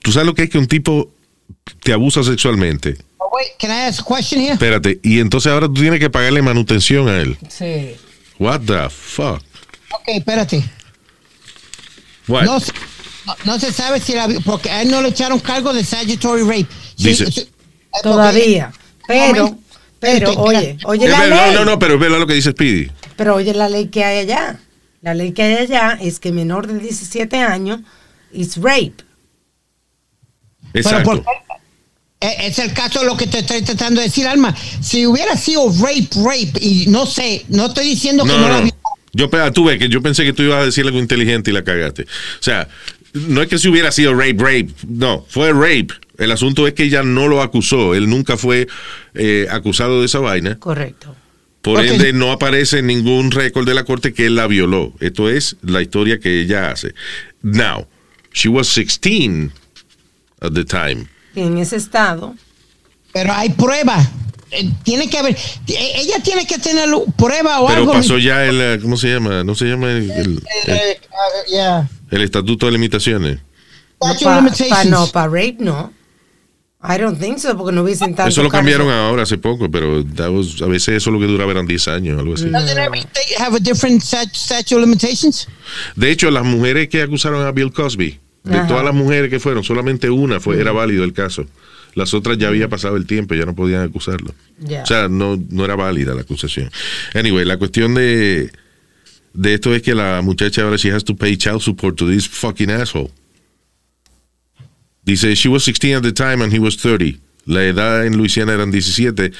tú 0.00 0.12
sabes 0.12 0.26
lo 0.26 0.34
que 0.34 0.44
es 0.44 0.50
que 0.50 0.56
un 0.58 0.66
tipo 0.68 1.10
te 1.82 1.92
abusa 1.92 2.22
sexualmente. 2.22 2.96
Oh, 3.18 3.28
wait, 3.36 3.48
can 3.58 3.70
I 3.70 3.88
ask 3.88 4.00
a 4.00 4.04
question 4.16 4.40
here? 4.40 4.54
Espérate, 4.54 4.98
y 5.02 5.18
entonces 5.20 5.52
ahora 5.52 5.66
tú 5.66 5.74
tienes 5.74 6.00
que 6.00 6.08
pagarle 6.08 6.40
manutención 6.40 7.08
a 7.08 7.18
él. 7.20 7.36
Sí. 7.50 7.92
What 8.38 8.60
the 8.66 8.88
fuck? 8.88 9.42
Ok, 9.92 10.08
espérate. 10.08 10.62
What? 12.28 12.44
No, 12.44 12.60
se- 12.60 12.72
no, 13.26 13.34
no 13.44 13.58
se 13.60 13.72
sabe 13.72 14.00
si 14.00 14.14
la... 14.14 14.28
Porque 14.44 14.70
a 14.70 14.82
él 14.82 14.90
no 14.90 15.02
le 15.02 15.08
echaron 15.08 15.38
cargo 15.40 15.72
de 15.72 15.84
statutory 15.84 16.42
rape. 16.42 16.66
Sí, 16.96 17.08
Dice- 17.08 17.48
Todavía. 18.02 18.72
Pero, 19.08 19.58
pero, 20.00 20.30
Espérate, 20.32 20.36
oye, 20.38 20.76
oye 20.84 21.08
la 21.08 21.26
ley. 21.26 21.54
no, 21.54 21.64
no, 21.64 21.78
pero 21.78 21.94
es 21.94 22.00
verdad 22.00 22.18
lo 22.18 22.26
que 22.26 22.34
dice 22.34 22.50
Speedy. 22.52 22.90
Pero 23.16 23.36
oye 23.36 23.54
la 23.54 23.68
ley 23.68 23.88
que 23.88 24.04
hay 24.04 24.18
allá. 24.18 24.58
La 25.02 25.14
ley 25.14 25.32
que 25.32 25.42
hay 25.42 25.54
allá 25.54 25.98
es 26.00 26.18
que 26.20 26.32
menor 26.32 26.66
de 26.66 26.78
17 26.78 27.36
años 27.38 27.80
es 28.32 28.56
rape. 28.56 28.94
Pero 30.72 30.88
Exacto. 30.88 31.24
eh, 32.20 32.36
es 32.40 32.58
el 32.58 32.72
caso 32.72 33.00
de 33.00 33.06
lo 33.06 33.16
que 33.16 33.26
te 33.26 33.38
estoy 33.40 33.62
tratando 33.62 34.00
de 34.00 34.08
decir, 34.08 34.26
Alma. 34.26 34.54
Si 34.80 35.06
hubiera 35.06 35.36
sido 35.36 35.70
rape, 35.80 36.08
rape, 36.16 36.52
y 36.60 36.86
no 36.88 37.06
sé, 37.06 37.44
no 37.48 37.66
estoy 37.66 37.86
diciendo 37.86 38.24
que 38.24 38.32
No, 38.32 38.38
no, 38.40 38.48
no, 38.48 38.58
no. 38.58 38.64
vi- 38.64 38.72
Yo, 39.12 39.30
pe- 39.30 39.50
tú 39.52 39.64
ves 39.64 39.78
que 39.78 39.88
yo 39.88 40.02
pensé 40.02 40.24
que 40.24 40.32
tú 40.32 40.42
ibas 40.42 40.60
a 40.62 40.64
decir 40.66 40.84
algo 40.84 40.98
inteligente 40.98 41.50
y 41.50 41.54
la 41.54 41.64
cagaste. 41.64 42.02
O 42.02 42.42
sea, 42.42 42.68
no 43.14 43.40
es 43.40 43.48
que 43.48 43.58
si 43.58 43.68
hubiera 43.68 43.90
sido 43.92 44.12
rape, 44.14 44.36
rape. 44.38 44.68
No, 44.86 45.24
fue 45.28 45.52
rape. 45.52 45.88
El 46.18 46.32
asunto 46.32 46.66
es 46.66 46.74
que 46.74 46.84
ella 46.84 47.02
no 47.02 47.28
lo 47.28 47.42
acusó. 47.42 47.94
Él 47.94 48.08
nunca 48.08 48.36
fue 48.36 48.66
eh, 49.14 49.46
acusado 49.50 50.00
de 50.00 50.06
esa 50.06 50.18
vaina. 50.20 50.58
Correcto. 50.58 51.14
Por 51.62 51.84
ende, 51.84 52.12
no 52.12 52.30
aparece 52.30 52.78
en 52.78 52.86
ningún 52.86 53.30
récord 53.32 53.66
de 53.66 53.74
la 53.74 53.84
corte 53.84 54.14
que 54.14 54.26
él 54.26 54.36
la 54.36 54.46
violó. 54.46 54.92
Esto 55.00 55.28
es 55.28 55.56
la 55.62 55.82
historia 55.82 56.20
que 56.20 56.40
ella 56.40 56.70
hace. 56.70 56.94
Now, 57.42 57.88
she 58.32 58.48
was 58.48 58.68
16 58.72 59.50
at 60.40 60.52
the 60.52 60.64
time. 60.64 61.06
En 61.34 61.58
ese 61.58 61.74
estado. 61.76 62.36
Pero 63.12 63.32
hay 63.32 63.48
prueba. 63.50 63.98
Eh, 64.52 64.70
Tiene 64.84 65.10
que 65.10 65.18
haber. 65.18 65.34
eh, 65.34 65.92
Ella 65.96 66.22
tiene 66.22 66.46
que 66.46 66.56
tener 66.58 66.88
prueba 67.18 67.60
o 67.60 67.66
Pero 67.66 67.80
algo. 67.80 67.92
pasó 67.92 68.16
ya 68.18 68.44
el, 68.46 68.80
¿cómo 68.80 68.96
se 68.96 69.08
llama? 69.08 69.42
No 69.42 69.56
se 69.56 69.64
llama 69.64 69.90
el, 69.90 70.08
el- 70.12 70.42
el- 70.66 70.96
yeah. 71.50 71.88
el 72.12 72.22
estatuto 72.22 72.66
de 72.66 72.72
limitaciones. 72.72 73.40
No, 74.00 74.14
para 74.22 74.84
no, 74.84 75.06
pa 75.08 75.26
rape 75.26 75.56
no. 75.58 75.92
I 76.88 76.98
don't 76.98 77.18
think 77.18 77.38
so, 77.38 77.56
porque 77.56 77.72
no 77.74 77.82
hubiesen 77.82 78.14
tanto 78.14 78.28
Eso 78.30 78.42
lo 78.42 78.48
caso. 78.48 78.58
cambiaron 78.58 78.88
ahora 78.90 79.24
hace 79.24 79.38
poco, 79.38 79.70
pero 79.70 80.04
that 80.04 80.30
was- 80.30 80.62
a 80.62 80.66
veces 80.66 80.96
eso 80.96 81.10
lo 81.10 81.18
que 81.18 81.26
duraba 81.26 81.50
eran 81.50 81.66
10 81.66 81.88
años, 81.88 82.18
algo 82.18 82.34
así. 82.34 82.46
State 82.46 83.36
have 83.38 83.56
a 83.56 83.60
different 83.60 84.02
stat- 84.02 84.34
statute 84.34 84.74
of 84.76 84.80
limitations? 84.82 85.48
De 85.96 86.10
hecho, 86.10 86.30
las 86.30 86.44
mujeres 86.44 86.88
que 86.88 87.02
acusaron 87.02 87.44
a 87.44 87.50
Bill 87.52 87.72
Cosby, 87.72 88.18
de 88.44 88.58
Ajá. 88.58 88.66
todas 88.68 88.84
las 88.84 88.94
mujeres 88.94 89.28
que 89.30 89.40
fueron, 89.40 89.64
solamente 89.64 90.08
una 90.10 90.38
fue, 90.38 90.60
era 90.60 90.70
válido 90.72 91.02
el 91.02 91.12
caso. 91.12 91.46
Las 91.94 92.12
otras 92.14 92.36
ya 92.38 92.48
había 92.48 92.68
pasado 92.68 92.96
el 92.96 93.06
tiempo, 93.06 93.34
ya 93.34 93.46
no 93.46 93.54
podían 93.54 93.82
acusarlo. 93.82 94.34
O 94.82 94.86
sea, 94.86 95.08
no, 95.08 95.42
no 95.50 95.64
era 95.64 95.74
válida 95.76 96.14
la 96.14 96.20
acusación. 96.20 96.70
Anyway, 97.14 97.44
la 97.46 97.56
cuestión 97.56 97.94
de, 97.94 98.50
de 99.32 99.54
esto 99.54 99.74
es 99.74 99.82
que 99.82 99.94
la 99.94 100.20
muchacha 100.22 100.62
ahora 100.62 100.76
she 100.76 100.92
has 100.92 101.02
to 101.04 101.16
pay 101.16 101.36
child 101.36 101.60
support 101.62 101.96
to 101.96 102.06
this 102.08 102.28
fucking 102.28 102.70
asshole. 102.70 103.10
Dice, 105.06 105.36
she 105.36 105.48
was 105.48 105.64
16 105.64 105.94
at 105.94 106.02
the 106.02 106.12
time 106.12 106.42
and 106.42 106.52
he 106.52 106.58
was 106.58 106.76
30. 106.76 107.20
La 107.46 107.62
edad 107.62 108.04
en 108.04 108.16
Luisiana 108.16 108.52
eran 108.52 108.72
17, 108.72 109.32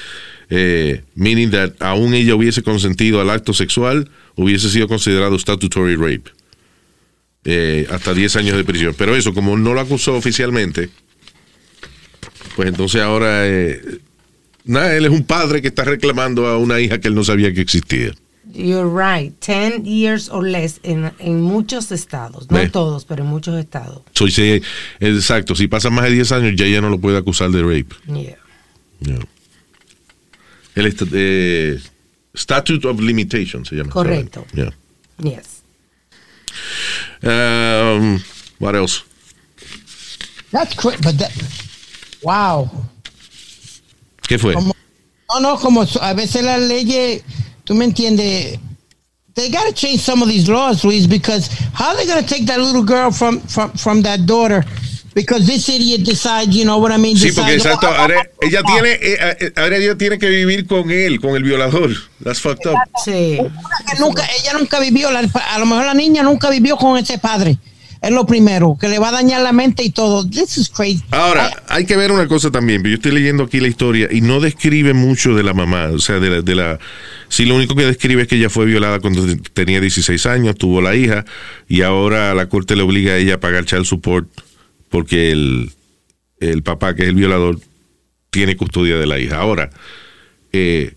eh, 0.49 1.03
meaning 1.13 1.51
that 1.51 1.73
aún 1.81 2.13
ella 2.13 2.35
hubiese 2.35 2.63
consentido 2.63 3.19
al 3.19 3.29
acto 3.29 3.53
sexual, 3.53 4.09
hubiese 4.35 4.69
sido 4.69 4.87
considerado 4.87 5.37
statutory 5.37 5.97
rape. 5.97 6.31
Eh, 7.43 7.85
hasta 7.91 8.13
10 8.13 8.37
años 8.37 8.55
de 8.55 8.63
prisión. 8.63 8.95
Pero 8.97 9.13
eso, 9.13 9.33
como 9.33 9.57
no 9.57 9.73
lo 9.73 9.81
acusó 9.81 10.15
oficialmente, 10.15 10.89
pues 12.55 12.69
entonces 12.69 13.01
ahora, 13.01 13.45
eh, 13.45 13.99
nada, 14.63 14.95
él 14.95 15.05
es 15.05 15.11
un 15.11 15.25
padre 15.25 15.61
que 15.61 15.67
está 15.67 15.83
reclamando 15.83 16.47
a 16.47 16.57
una 16.57 16.79
hija 16.79 16.99
que 16.99 17.09
él 17.09 17.15
no 17.15 17.25
sabía 17.25 17.53
que 17.53 17.61
existía. 17.61 18.13
You're 18.53 18.87
right. 18.87 19.33
10 19.41 19.85
years 19.85 20.29
or 20.29 20.43
less 20.43 20.79
en, 20.83 21.11
en 21.19 21.41
muchos 21.41 21.91
estados. 21.91 22.49
No 22.49 22.69
todos, 22.71 23.05
pero 23.05 23.23
en 23.23 23.29
muchos 23.29 23.55
estados. 23.59 24.01
So, 24.13 24.27
si- 24.27 24.61
exacto, 24.99 25.55
si 25.55 25.67
pasa 25.67 25.89
más 25.89 26.05
de 26.05 26.11
10 26.11 26.31
años 26.31 26.53
ya 26.55 26.65
ella 26.65 26.81
no 26.81 26.89
lo 26.89 26.97
puede 26.99 27.17
acusar 27.17 27.49
de 27.51 27.61
rape. 27.61 27.95
Yeah. 28.07 28.37
Yeah. 28.99 29.19
El 30.75 30.85
est- 30.87 31.03
eh, 31.13 31.79
Statute 32.35 32.87
of 32.87 32.99
Limitation 33.01 33.65
se 33.65 33.75
llama. 33.75 33.89
Correcto. 33.91 34.45
Yeah. 34.53 34.69
Yes. 35.19 35.61
Um, 37.23 38.19
what 38.59 38.75
else? 38.75 39.03
That's 40.51 40.73
cra- 40.75 40.97
but 41.01 41.17
that, 41.17 41.31
wow. 42.23 42.69
¿Qué 44.27 44.37
fue? 44.39 44.53
Como- 44.53 44.73
no, 45.33 45.39
no, 45.41 45.57
como 45.57 45.81
a 45.81 46.13
veces 46.13 46.43
las 46.43 46.61
leyes, 46.61 47.23
tú 47.67 47.75
me 47.75 47.85
entiendes, 47.85 48.57
they 49.35 49.49
gotta 49.51 49.73
change 49.73 49.99
some 50.01 50.23
of 50.23 50.29
these 50.29 50.47
laws, 50.49 50.83
Luis, 50.83 51.05
because 51.07 51.49
how 51.73 51.89
are 51.89 51.97
they 51.97 52.07
gonna 52.07 52.23
take 52.25 52.45
that 52.47 52.59
little 52.59 52.81
girl 52.83 53.11
from, 53.11 53.39
from, 53.41 53.71
from 53.73 54.01
that 54.03 54.25
daughter? 54.25 54.63
Because 55.13 55.45
this 55.47 55.67
idiot 55.67 56.03
decides, 56.05 56.55
you 56.55 56.63
know 56.63 56.77
what 56.77 56.91
I 56.91 56.97
mean? 56.97 57.17
Sí, 57.17 57.31
porque 57.31 57.55
exacto. 57.55 57.87
Ahora 57.87 58.21
ella 58.39 58.61
tiene, 58.63 58.91
eh, 59.01 59.37
eh, 59.39 59.51
ahora 59.55 59.77
ella 59.77 59.95
tiene 59.97 60.19
que 60.19 60.29
vivir 60.29 60.67
con 60.67 60.91
él, 60.91 61.19
con 61.19 61.35
el 61.35 61.41
violador. 61.43 61.89
That's 62.23 62.39
fucked 62.39 62.67
up. 62.67 62.77
Sí. 63.03 63.39
nunca, 63.99 64.23
ella 64.39 64.53
nunca 64.53 64.79
vivió, 64.79 65.09
la- 65.11 65.21
a 65.21 65.57
lo 65.59 65.65
mejor 65.65 65.85
la 65.85 65.95
niña 65.95 66.21
nunca 66.21 66.49
vivió 66.51 66.77
con 66.77 66.97
ese 66.99 67.17
padre. 67.17 67.57
Es 68.01 68.11
lo 68.11 68.25
primero, 68.25 68.77
que 68.79 68.87
le 68.89 68.99
va 68.99 69.09
a 69.09 69.11
dañar 69.11 69.41
la 69.41 69.51
mente 69.51 69.83
y 69.83 69.89
todo. 69.89 70.27
This 70.29 70.57
is 70.57 70.69
crazy. 70.69 71.03
Ahora, 71.11 71.63
hay 71.67 71.85
que 71.85 71.97
ver 71.97 72.11
una 72.11 72.27
cosa 72.27 72.51
también. 72.51 72.83
Yo 72.83 72.95
estoy 72.95 73.11
leyendo 73.11 73.43
aquí 73.43 73.59
la 73.59 73.67
historia 73.67 74.07
y 74.11 74.21
no 74.21 74.39
describe 74.39 74.93
mucho 74.93 75.33
de 75.35 75.43
la 75.43 75.53
mamá. 75.53 75.89
O 75.93 75.99
sea, 75.99 76.19
de 76.19 76.29
la, 76.29 76.41
de 76.41 76.55
la. 76.55 76.79
Sí, 77.29 77.45
lo 77.45 77.55
único 77.55 77.75
que 77.75 77.85
describe 77.85 78.23
es 78.23 78.27
que 78.27 78.35
ella 78.35 78.49
fue 78.49 78.65
violada 78.65 78.99
cuando 78.99 79.25
tenía 79.53 79.81
16 79.81 80.25
años, 80.27 80.55
tuvo 80.55 80.81
la 80.81 80.95
hija 80.95 81.25
y 81.67 81.81
ahora 81.81 82.33
la 82.33 82.47
corte 82.47 82.75
le 82.75 82.83
obliga 82.83 83.13
a 83.13 83.17
ella 83.17 83.35
a 83.35 83.39
pagar 83.39 83.65
child 83.65 83.85
support 83.85 84.27
porque 84.89 85.31
el, 85.31 85.71
el 86.39 86.63
papá, 86.63 86.95
que 86.95 87.03
es 87.03 87.09
el 87.09 87.15
violador, 87.15 87.59
tiene 88.29 88.55
custodia 88.55 88.97
de 88.97 89.05
la 89.05 89.19
hija. 89.19 89.37
Ahora, 89.37 89.69
eh, 90.53 90.93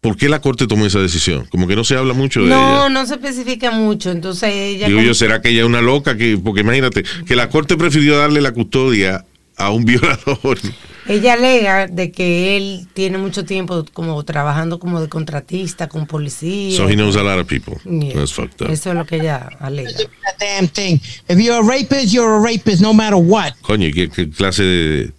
¿por 0.00 0.16
qué 0.16 0.28
la 0.28 0.40
corte 0.40 0.66
tomó 0.66 0.86
esa 0.86 0.98
decisión? 0.98 1.46
Como 1.50 1.66
que 1.66 1.76
no 1.76 1.84
se 1.84 1.96
habla 1.96 2.14
mucho 2.14 2.40
de 2.40 2.46
ella. 2.46 2.56
No, 2.56 2.88
no 2.88 3.06
se 3.06 3.14
especifica 3.14 3.70
mucho. 3.70 4.10
Entonces 4.10 4.50
ella. 4.52 4.88
Digo 4.88 5.00
yo, 5.00 5.14
¿será 5.14 5.40
que 5.40 5.50
ella 5.50 5.60
es 5.60 5.66
una 5.66 5.80
loca? 5.80 6.16
que 6.16 6.38
Porque 6.38 6.60
imagínate, 6.60 7.04
que 7.26 7.36
la 7.36 7.48
corte 7.48 7.76
prefirió 7.76 8.18
darle 8.18 8.40
la 8.40 8.52
custodia 8.52 9.24
a 9.56 9.70
un 9.70 9.84
violador. 9.84 10.58
Ella 11.06 11.32
alega 11.32 11.86
de 11.86 12.12
que 12.12 12.56
él 12.56 12.86
tiene 12.92 13.18
mucho 13.18 13.44
tiempo 13.44 13.84
como 13.92 14.22
trabajando 14.24 14.78
como 14.78 15.00
de 15.00 15.08
contratista 15.08 15.88
con 15.88 16.06
policía. 16.06 16.76
So 16.76 16.88
he 16.88 16.94
knows 16.94 17.16
a 17.16 17.22
lot 17.22 17.38
of 17.38 17.46
people. 17.46 17.74
Yeah. 17.84 18.14
That's 18.14 18.32
fucked 18.32 18.62
up. 18.62 18.70
Eso 18.70 18.90
es 18.90 18.96
lo 18.96 19.04
que 19.06 19.16
ella 19.16 19.48
alega. 19.58 19.90
Damn 20.38 20.68
thing. 20.68 21.00
If 21.28 21.38
you're 21.38 21.58
a 21.58 21.62
rapist, 21.62 22.12
you're 22.12 22.36
a 22.36 22.40
rapist 22.40 22.80
no 22.80 22.94
matter 22.94 23.16
what. 23.16 23.54
Coño, 23.62 23.88
¿y 23.88 23.92
¿qué, 23.92 24.08
qué 24.08 24.30
clase 24.30 24.62
de...? 24.62 25.12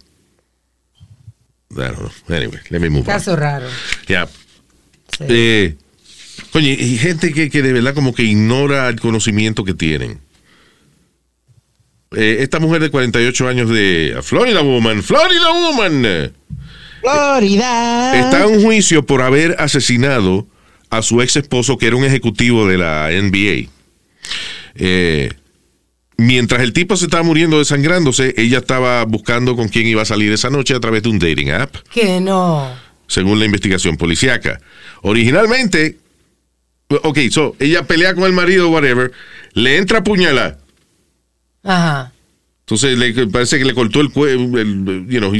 I 1.72 1.74
don't 1.74 1.98
know. 1.98 2.36
Anyway, 2.36 2.60
let 2.70 2.80
me 2.80 2.88
move 2.88 3.00
on. 3.00 3.06
Caso 3.06 3.34
raro. 3.34 3.66
Yeah. 4.06 4.28
Eh, 5.20 5.76
coño, 6.50 6.68
y 6.68 6.98
gente 6.98 7.32
que, 7.32 7.50
que 7.50 7.62
de 7.62 7.72
verdad 7.72 7.94
como 7.94 8.14
que 8.14 8.22
ignora 8.24 8.88
el 8.88 9.00
conocimiento 9.00 9.64
que 9.64 9.74
tienen. 9.74 10.20
Eh, 12.14 12.38
esta 12.40 12.60
mujer 12.60 12.82
de 12.82 12.90
48 12.90 13.48
años 13.48 13.70
de 13.70 14.18
Florida 14.22 14.60
Woman, 14.60 15.02
Florida 15.02 15.50
Woman, 15.50 16.02
eh, 16.04 16.30
Florida. 17.00 18.18
está 18.18 18.44
en 18.44 18.62
juicio 18.62 19.04
por 19.06 19.22
haber 19.22 19.56
asesinado 19.58 20.46
a 20.90 21.00
su 21.00 21.22
ex 21.22 21.36
esposo 21.36 21.78
que 21.78 21.86
era 21.86 21.96
un 21.96 22.04
ejecutivo 22.04 22.68
de 22.68 22.76
la 22.76 23.08
NBA. 23.10 23.70
Eh, 24.74 25.30
mientras 26.18 26.60
el 26.62 26.74
tipo 26.74 26.96
se 26.96 27.06
estaba 27.06 27.22
muriendo 27.22 27.58
desangrándose, 27.58 28.34
ella 28.36 28.58
estaba 28.58 29.04
buscando 29.04 29.56
con 29.56 29.68
quién 29.68 29.86
iba 29.86 30.02
a 30.02 30.06
salir 30.06 30.32
esa 30.32 30.50
noche 30.50 30.74
a 30.74 30.80
través 30.80 31.02
de 31.02 31.08
un 31.08 31.18
dating 31.18 31.50
app 31.50 31.76
Que 31.90 32.20
no. 32.20 32.70
Según 33.12 33.38
la 33.38 33.44
investigación 33.44 33.96
policíaca. 33.96 34.60
Originalmente, 35.02 35.98
ok, 36.88 37.18
so, 37.30 37.54
ella 37.58 37.82
pelea 37.86 38.14
con 38.14 38.24
el 38.24 38.32
marido, 38.32 38.70
whatever, 38.70 39.12
le 39.52 39.76
entra 39.76 39.98
a 39.98 40.04
puñalar. 40.04 40.58
Ajá. 41.62 42.12
Entonces 42.60 42.96
le, 42.98 43.26
parece 43.28 43.58
que 43.58 43.64
le 43.64 43.74
cortó 43.74 44.00
el 44.00 44.10
cuello, 44.10 44.58
el- 44.58 45.06
you 45.08 45.18
know, 45.18 45.32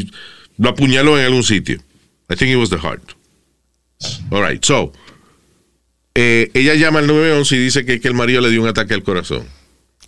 lo 0.58 0.68
apuñaló 0.68 1.18
en 1.18 1.24
algún 1.26 1.42
sitio. 1.42 1.80
I 2.30 2.36
think 2.36 2.50
it 2.50 2.56
was 2.56 2.70
the 2.70 2.78
heart. 2.78 3.02
All 4.30 4.42
right, 4.46 4.62
so, 4.64 4.92
eh, 6.14 6.50
ella 6.54 6.74
llama 6.74 6.98
al 6.98 7.06
911 7.06 7.56
y 7.56 7.58
dice 7.58 7.84
que, 7.86 8.00
que 8.00 8.08
el 8.08 8.14
marido 8.14 8.40
le 8.40 8.50
dio 8.50 8.60
un 8.62 8.68
ataque 8.68 8.94
al 8.94 9.02
corazón. 9.02 9.46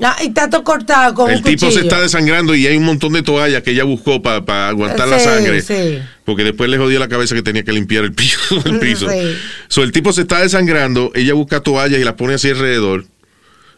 Ah, 0.00 0.16
y 0.22 0.26
está 0.26 0.50
todo 0.50 0.64
cortado 0.64 1.14
con 1.14 1.30
el 1.30 1.36
un 1.36 1.42
tipo 1.44 1.70
se 1.70 1.80
está 1.80 2.00
desangrando 2.00 2.54
y 2.56 2.66
hay 2.66 2.76
un 2.76 2.84
montón 2.84 3.12
de 3.12 3.22
toallas 3.22 3.62
que 3.62 3.70
ella 3.70 3.84
buscó 3.84 4.20
para 4.20 4.68
aguantar 4.68 5.06
la 5.06 5.20
sangre. 5.20 5.62
sí. 5.62 6.00
Porque 6.24 6.42
después 6.42 6.68
le 6.68 6.78
jodió 6.78 6.98
la 6.98 7.08
cabeza 7.08 7.34
que 7.34 7.42
tenía 7.42 7.62
que 7.62 7.72
limpiar 7.72 8.04
el 8.04 8.12
piso. 8.12 8.38
El 8.64 8.80
piso. 8.80 9.08
Sí. 9.08 9.36
So, 9.68 9.82
el 9.82 9.92
tipo 9.92 10.12
se 10.12 10.22
está 10.22 10.40
desangrando, 10.40 11.12
ella 11.14 11.34
busca 11.34 11.60
toallas 11.60 12.00
y 12.00 12.04
las 12.04 12.14
pone 12.14 12.34
así 12.34 12.48
alrededor, 12.48 13.06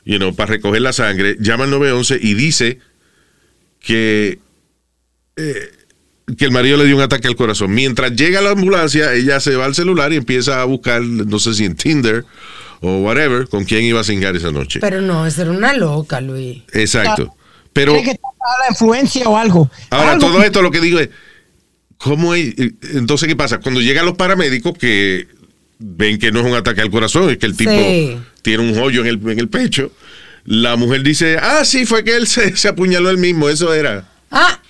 you 0.04 0.16
know, 0.16 0.34
para 0.34 0.52
recoger 0.52 0.80
la 0.80 0.92
sangre, 0.92 1.36
llama 1.40 1.64
al 1.64 1.70
911 1.70 2.18
y 2.22 2.34
dice 2.34 2.78
que, 3.80 4.38
eh, 5.36 5.70
que 6.38 6.44
el 6.44 6.52
marido 6.52 6.76
le 6.76 6.86
dio 6.86 6.96
un 6.96 7.02
ataque 7.02 7.28
al 7.28 7.36
corazón. 7.36 7.74
Mientras 7.74 8.12
llega 8.12 8.40
la 8.40 8.50
ambulancia, 8.50 9.12
ella 9.12 9.40
se 9.40 9.56
va 9.56 9.66
al 9.66 9.74
celular 9.74 10.12
y 10.12 10.16
empieza 10.16 10.62
a 10.62 10.64
buscar, 10.64 11.02
no 11.02 11.38
sé 11.38 11.52
si 11.52 11.64
en 11.64 11.74
Tinder 11.74 12.24
o 12.80 12.98
whatever, 12.98 13.48
con 13.48 13.64
quién 13.64 13.84
iba 13.84 14.00
a 14.00 14.04
cingar 14.04 14.34
esa 14.36 14.50
noche. 14.52 14.80
Pero 14.80 15.00
no, 15.00 15.26
esa 15.26 15.42
era 15.42 15.50
una 15.50 15.72
loca, 15.74 16.20
Luis. 16.20 16.62
Exacto. 16.72 17.34
Pero 17.72 17.92
Tiene 17.92 18.04
que 18.06 18.10
estar 18.12 18.30
la 18.64 18.70
influencia 18.70 19.28
o 19.28 19.36
algo. 19.36 19.70
ahora 19.90 20.12
Algo 20.12 20.26
todo 20.28 20.40
que- 20.40 20.46
esto 20.46 20.62
lo 20.62 20.70
que 20.70 20.80
digo 20.80 20.98
es, 20.98 21.10
¿cómo 21.98 22.34
es? 22.34 22.54
Entonces, 22.94 23.28
¿qué 23.28 23.36
pasa? 23.36 23.58
Cuando 23.58 23.80
llegan 23.80 24.06
los 24.06 24.16
paramédicos 24.16 24.76
que 24.78 25.28
ven 25.78 26.18
que 26.18 26.32
no 26.32 26.40
es 26.40 26.46
un 26.46 26.54
ataque 26.54 26.80
al 26.80 26.90
corazón, 26.90 27.28
es 27.30 27.36
que 27.38 27.46
el 27.46 27.56
tipo 27.56 27.70
Sí. 27.70 28.16
tiene 28.42 28.70
un 28.70 28.78
hoyo 28.78 29.02
en 29.02 29.08
el, 29.08 29.28
en 29.30 29.38
el 29.38 29.48
pecho, 29.48 29.92
la 30.44 30.76
mujer 30.76 31.02
dice, 31.02 31.36
ah, 31.40 31.64
sí, 31.64 31.84
fue 31.84 32.02
que 32.04 32.16
él 32.16 32.26
se, 32.26 32.56
se 32.56 32.68
apuñaló 32.68 33.10
él 33.10 33.18
mismo, 33.18 33.48
eso 33.48 33.74
era. 33.74 34.08
Ah, 34.30 34.60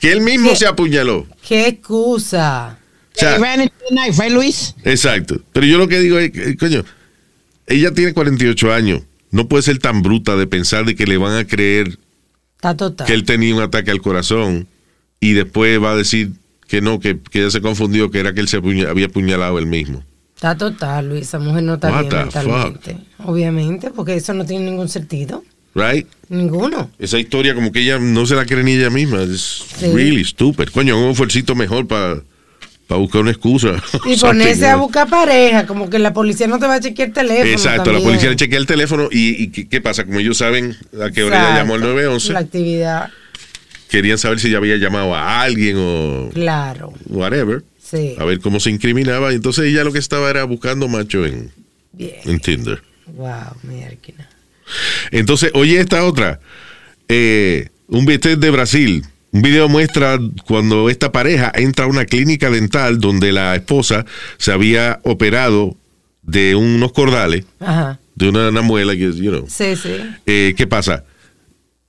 Que 0.00 0.10
él 0.12 0.20
mismo 0.22 0.50
¿Qué? 0.50 0.56
se 0.56 0.66
apuñaló. 0.66 1.26
qué 1.46 1.66
excusa. 1.68 2.78
O 3.14 3.18
sea, 3.20 3.34
They 3.34 3.42
ran 3.42 3.60
into 3.62 3.74
the 3.88 3.94
knife, 3.94 4.22
right, 4.22 4.32
Luis? 4.32 4.74
Exacto. 4.84 5.40
Pero 5.52 5.66
yo 5.66 5.76
lo 5.78 5.88
que 5.88 6.00
digo 6.00 6.18
es, 6.18 6.30
coño, 6.58 6.84
ella 7.70 7.92
tiene 7.94 8.12
48 8.12 8.72
años. 8.72 9.02
No 9.30 9.48
puede 9.48 9.62
ser 9.62 9.78
tan 9.78 10.02
bruta 10.02 10.36
de 10.36 10.46
pensar 10.46 10.84
de 10.84 10.94
que 10.96 11.06
le 11.06 11.16
van 11.16 11.36
a 11.38 11.46
creer 11.46 11.98
que 13.06 13.14
él 13.14 13.24
tenía 13.24 13.54
un 13.54 13.62
ataque 13.62 13.90
al 13.90 14.00
corazón 14.02 14.66
y 15.20 15.32
después 15.32 15.82
va 15.82 15.92
a 15.92 15.96
decir 15.96 16.32
que 16.68 16.80
no, 16.80 17.00
que, 17.00 17.18
que 17.18 17.40
ella 17.40 17.50
se 17.50 17.60
confundió, 17.60 18.10
que 18.10 18.20
era 18.20 18.34
que 18.34 18.40
él 18.40 18.48
se 18.48 18.58
apuña- 18.58 18.88
había 18.90 19.06
apuñalado 19.06 19.58
él 19.58 19.66
mismo. 19.66 20.04
Está 20.34 20.56
total, 20.56 21.08
Luis. 21.08 21.22
Esa 21.22 21.38
mujer 21.38 21.62
no 21.62 21.74
está 21.74 21.90
What 21.90 22.00
bien 22.08 22.16
mentalmente. 22.16 22.96
Obviamente, 23.18 23.90
porque 23.90 24.14
eso 24.14 24.32
no 24.34 24.44
tiene 24.44 24.66
ningún 24.70 24.88
sentido. 24.88 25.42
Right? 25.74 26.06
Ninguno. 26.28 26.90
Esa 26.98 27.18
historia 27.18 27.54
como 27.54 27.70
que 27.72 27.80
ella 27.82 27.98
no 27.98 28.26
se 28.26 28.34
la 28.34 28.44
cree 28.46 28.64
ni 28.64 28.72
ella 28.72 28.90
misma. 28.90 29.22
Es 29.22 29.64
Sí. 29.78 29.86
really 29.92 30.24
stupid. 30.24 30.68
Coño, 30.70 30.98
un 31.02 31.10
esfuerzo 31.10 31.54
mejor 31.54 31.86
para 31.86 32.22
buscar 32.98 33.22
una 33.22 33.30
excusa. 33.30 33.82
Y 34.06 34.16
ponerse 34.20 34.66
a 34.66 34.76
buscar 34.76 35.08
pareja, 35.08 35.66
como 35.66 35.88
que 35.90 35.98
la 35.98 36.12
policía 36.12 36.46
no 36.46 36.58
te 36.58 36.66
va 36.66 36.74
a 36.74 36.80
chequear 36.80 37.08
el 37.08 37.14
teléfono. 37.14 37.50
Exacto, 37.50 37.92
la 37.92 38.00
policía 38.00 38.30
le 38.30 38.36
chequea 38.36 38.58
el 38.58 38.66
teléfono 38.66 39.08
y, 39.10 39.42
y 39.42 39.48
¿qué, 39.48 39.68
qué 39.68 39.80
pasa? 39.80 40.04
Como 40.04 40.18
ellos 40.18 40.38
saben 40.38 40.76
a 41.00 41.10
qué 41.10 41.22
hora 41.24 41.36
ella 41.36 41.50
Exacto. 41.50 41.58
llamó 41.60 41.74
al 41.74 41.80
911, 41.80 42.32
La 42.32 42.38
actividad, 42.40 43.10
querían 43.88 44.18
saber 44.18 44.40
si 44.40 44.48
ella 44.48 44.58
había 44.58 44.76
llamado 44.76 45.14
a 45.14 45.42
alguien 45.42 45.76
o 45.78 46.30
claro. 46.32 46.92
whatever. 47.08 47.62
Sí. 47.82 48.14
A 48.18 48.24
ver 48.24 48.38
cómo 48.40 48.60
se 48.60 48.70
incriminaba. 48.70 49.32
Y 49.32 49.36
entonces 49.36 49.64
ella 49.64 49.82
lo 49.84 49.92
que 49.92 49.98
estaba 49.98 50.30
era 50.30 50.44
buscando 50.44 50.86
macho 50.86 51.26
en, 51.26 51.50
Bien. 51.92 52.14
en 52.24 52.38
Tinder. 52.38 52.82
Wow, 53.06 53.56
mierda. 53.64 53.96
Entonces, 55.10 55.50
oye 55.54 55.80
esta 55.80 56.04
otra. 56.04 56.38
Eh, 57.08 57.68
un 57.88 58.06
video 58.06 58.36
de 58.36 58.50
Brasil. 58.50 59.04
Un 59.32 59.42
video 59.42 59.68
muestra 59.68 60.18
cuando 60.46 60.90
esta 60.90 61.12
pareja 61.12 61.52
entra 61.54 61.84
a 61.84 61.88
una 61.88 62.04
clínica 62.04 62.50
dental 62.50 62.98
donde 62.98 63.30
la 63.32 63.54
esposa 63.54 64.04
se 64.38 64.50
había 64.52 64.98
operado 65.04 65.76
de 66.22 66.56
unos 66.56 66.92
cordales, 66.92 67.44
Ajá. 67.60 68.00
de 68.16 68.28
una, 68.28 68.48
una 68.48 68.62
muela 68.62 68.92
que, 68.94 69.12
you 69.12 69.30
know. 69.30 69.46
Sí, 69.48 69.76
sí. 69.76 69.96
Eh, 70.26 70.54
¿Qué 70.56 70.66
pasa? 70.66 71.04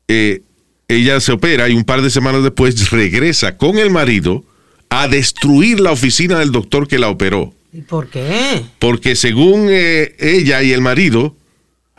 Eh, 0.07 0.41
ella 0.87 1.19
se 1.19 1.31
opera 1.31 1.67
y 1.69 1.73
un 1.73 1.83
par 1.83 2.01
de 2.01 2.09
semanas 2.09 2.43
después 2.43 2.89
regresa 2.91 3.57
con 3.57 3.77
el 3.79 3.89
marido 3.89 4.43
a 4.89 5.07
destruir 5.07 5.79
la 5.79 5.91
oficina 5.91 6.37
del 6.39 6.51
doctor 6.51 6.87
que 6.87 6.99
la 6.99 7.09
operó. 7.09 7.53
¿Y 7.73 7.81
por 7.81 8.07
qué? 8.09 8.63
Porque 8.77 9.15
según 9.15 9.67
eh, 9.69 10.15
ella 10.19 10.61
y 10.61 10.73
el 10.73 10.81
marido, 10.81 11.35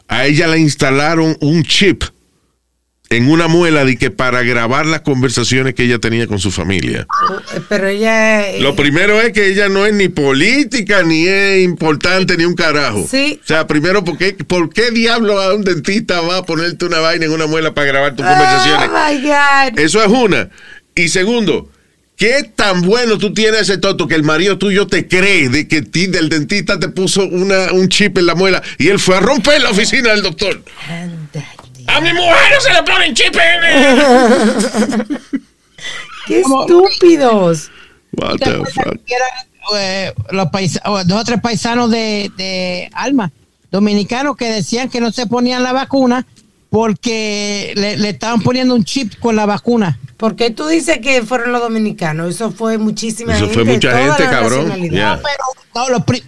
a 0.09 0.27
ella 0.27 0.47
le 0.47 0.59
instalaron 0.59 1.37
un 1.41 1.63
chip 1.65 2.05
en 3.17 3.29
una 3.31 3.47
muela 3.47 3.85
de 3.85 3.97
que 3.97 4.11
para 4.11 4.43
grabar 4.43 4.87
las 4.87 5.03
conversaciones 5.03 5.75
que 5.75 5.85
ella 5.85 5.99
tenía 5.99 6.27
con 6.27 6.39
su 6.39 6.51
familia. 6.51 7.07
Eh, 7.55 7.61
Pero 7.69 7.89
ella. 7.89 8.49
eh, 8.49 8.61
Lo 8.61 8.75
primero 8.75 9.21
es 9.21 9.33
que 9.33 9.49
ella 9.49 9.69
no 9.69 9.85
es 9.87 9.93
ni 9.93 10.09
política, 10.09 11.03
ni 11.03 11.27
es 11.29 11.63
importante, 11.63 12.37
ni 12.37 12.45
un 12.45 12.55
carajo. 12.55 13.07
Sí. 13.11 13.39
O 13.43 13.47
sea, 13.47 13.67
primero, 13.67 14.03
¿por 14.03 14.17
qué, 14.17 14.33
¿por 14.33 14.73
qué 14.73 14.91
diablo 14.91 15.41
a 15.41 15.55
un 15.55 15.63
dentista 15.63 16.21
va 16.23 16.39
a 16.39 16.43
ponerte 16.45 16.87
una 16.87 17.01
vaina 17.01 17.27
en 17.27 17.33
una 17.33 17.47
muela 17.47 17.75
para 17.75 17.87
grabar 17.87 18.17
tus 18.17 18.25
conversaciones? 18.25 18.89
Oh 18.89 19.13
my 19.13 19.21
God. 19.21 19.79
Eso 19.79 20.03
es 20.03 20.09
una. 20.09 20.49
Y 20.95 21.09
segundo, 21.09 21.71
¿qué 22.17 22.51
tan 22.55 22.83
bueno 22.83 23.19
tú 23.19 23.35
tienes 23.35 23.63
ese 23.63 23.79
toto 23.79 24.09
que 24.09 24.15
el 24.15 24.23
marido 24.23 24.57
tuyo 24.59 24.87
te 24.87 25.07
cree 25.07 25.49
de 25.51 25.69
que 25.69 25.83
ti, 25.83 26.07
del 26.07 26.29
dentista 26.29 26.79
te 26.79 26.89
puso 26.89 27.25
una, 27.27 27.73
un 27.73 27.89
chip 27.89 28.17
en 28.19 28.27
la 28.27 28.35
muela 28.35 28.63
y 28.79 28.89
él 28.89 28.99
fue 28.99 29.17
a 29.17 29.21
romper 29.21 29.61
la 29.61 29.71
oficina 29.71 30.11
del 30.13 30.23
doctor? 30.23 30.63
A 31.95 32.01
mi 32.01 32.13
mujer 32.13 32.37
no 32.55 32.61
se 32.61 32.73
le 32.73 32.83
ponen 32.83 33.15
chip 33.15 33.35
en 33.37 35.07
¡Qué 36.27 36.41
estúpidos! 36.41 37.71
What 38.13 38.37
¿Te 38.37 38.45
acuerdas 38.51 38.75
que 39.07 39.15
eran, 39.15 39.29
eh, 39.77 40.13
los 40.31 40.47
paisa- 40.49 40.83
o 40.87 41.03
dos 41.05 41.21
o 41.21 41.25
tres 41.25 41.41
paisanos 41.41 41.91
de, 41.91 42.31
de 42.37 42.91
Alma, 42.93 43.33
dominicanos, 43.71 44.37
que 44.37 44.47
decían 44.51 44.89
que 44.89 45.01
no 45.01 45.11
se 45.13 45.27
ponían 45.27 45.63
la 45.63 45.73
vacuna 45.73 46.27
porque 46.71 47.73
le, 47.77 47.97
le 47.97 48.11
estaban 48.11 48.41
poniendo 48.43 48.75
un 48.75 48.85
chip 48.85 49.15
con 49.19 49.35
la 49.37 49.47
vacuna. 49.47 49.99
¿Por 50.17 50.37
qué 50.37 50.51
tú 50.51 50.67
dices 50.69 50.99
que 51.01 51.23
fueron 51.23 51.53
los 51.53 51.61
dominicanos? 51.61 52.35
Eso 52.35 52.51
fue 52.53 52.79
muchísima 52.79 53.33
Eso 53.35 53.47
gente. 53.49 53.55
fue 53.55 53.65
mucha 53.75 53.99
gente, 53.99 54.25
cabrón. 54.31 54.73
Yeah. 54.91 55.21
Pero 55.23 55.45
no, 55.75 55.89
lo, 55.91 56.05
pri- 56.05 56.23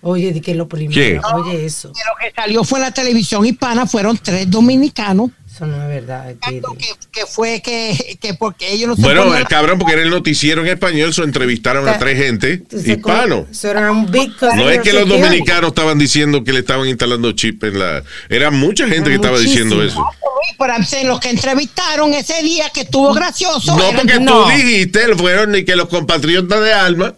Oye, 0.00 0.32
di 0.32 0.40
que 0.40 0.54
lo 0.54 0.68
primero. 0.68 1.00
¿Qué? 1.00 1.20
Oye, 1.34 1.64
eso. 1.66 1.92
que 1.92 2.00
lo 2.00 2.28
que 2.28 2.34
salió 2.34 2.62
fue 2.64 2.78
la 2.80 2.92
televisión 2.92 3.44
hispana, 3.44 3.86
fueron 3.86 4.16
tres 4.22 4.48
dominicanos. 4.48 5.30
Eso 5.52 5.66
no 5.66 5.82
es 5.82 5.88
verdad. 5.88 6.34
Que, 6.46 6.62
que 7.10 7.26
fue 7.26 7.60
que, 7.60 8.16
que 8.20 8.34
porque 8.34 8.70
ellos 8.72 8.90
no 8.90 8.94
se 8.94 9.02
Bueno, 9.02 9.24
el 9.34 9.42
la- 9.42 9.48
cabrón, 9.48 9.76
porque 9.80 9.94
era 9.94 10.02
el 10.02 10.10
noticiero 10.10 10.60
en 10.60 10.68
español, 10.68 11.12
se 11.12 11.22
entrevistaron 11.22 11.88
a 11.88 11.98
tres 11.98 12.16
gente 12.16 12.62
hispanos. 12.70 13.40
como- 13.40 13.50
Eso 13.50 13.68
era 13.68 13.90
un 13.90 14.08
big 14.08 14.30
No 14.54 14.70
es 14.70 14.78
que 14.82 14.92
los 14.92 15.08
dominicanos 15.08 15.70
estaban 15.70 15.98
diciendo 15.98 16.44
que 16.44 16.52
le 16.52 16.60
estaban 16.60 16.86
instalando 16.86 17.32
chip 17.32 17.64
en 17.64 17.80
la... 17.80 18.04
Era 18.28 18.52
mucha 18.52 18.86
gente 18.86 19.10
que 19.10 19.16
estaba 19.16 19.38
diciendo 19.40 19.82
eso. 19.82 19.96
Luis, 19.98 20.54
Pero 20.56 21.08
los 21.08 21.18
que 21.18 21.30
entrevistaron 21.30 22.14
ese 22.14 22.40
día 22.44 22.70
que 22.72 22.82
estuvo 22.82 23.12
gracioso. 23.12 23.74
No, 23.76 23.82
eran- 23.82 23.96
porque 23.96 24.20
no, 24.20 24.44
tú 24.44 24.50
dijiste, 24.50 25.16
fueron 25.16 25.50
ni 25.50 25.64
que 25.64 25.74
los 25.74 25.88
compatriotas 25.88 26.62
de 26.62 26.72
Alma... 26.72 27.14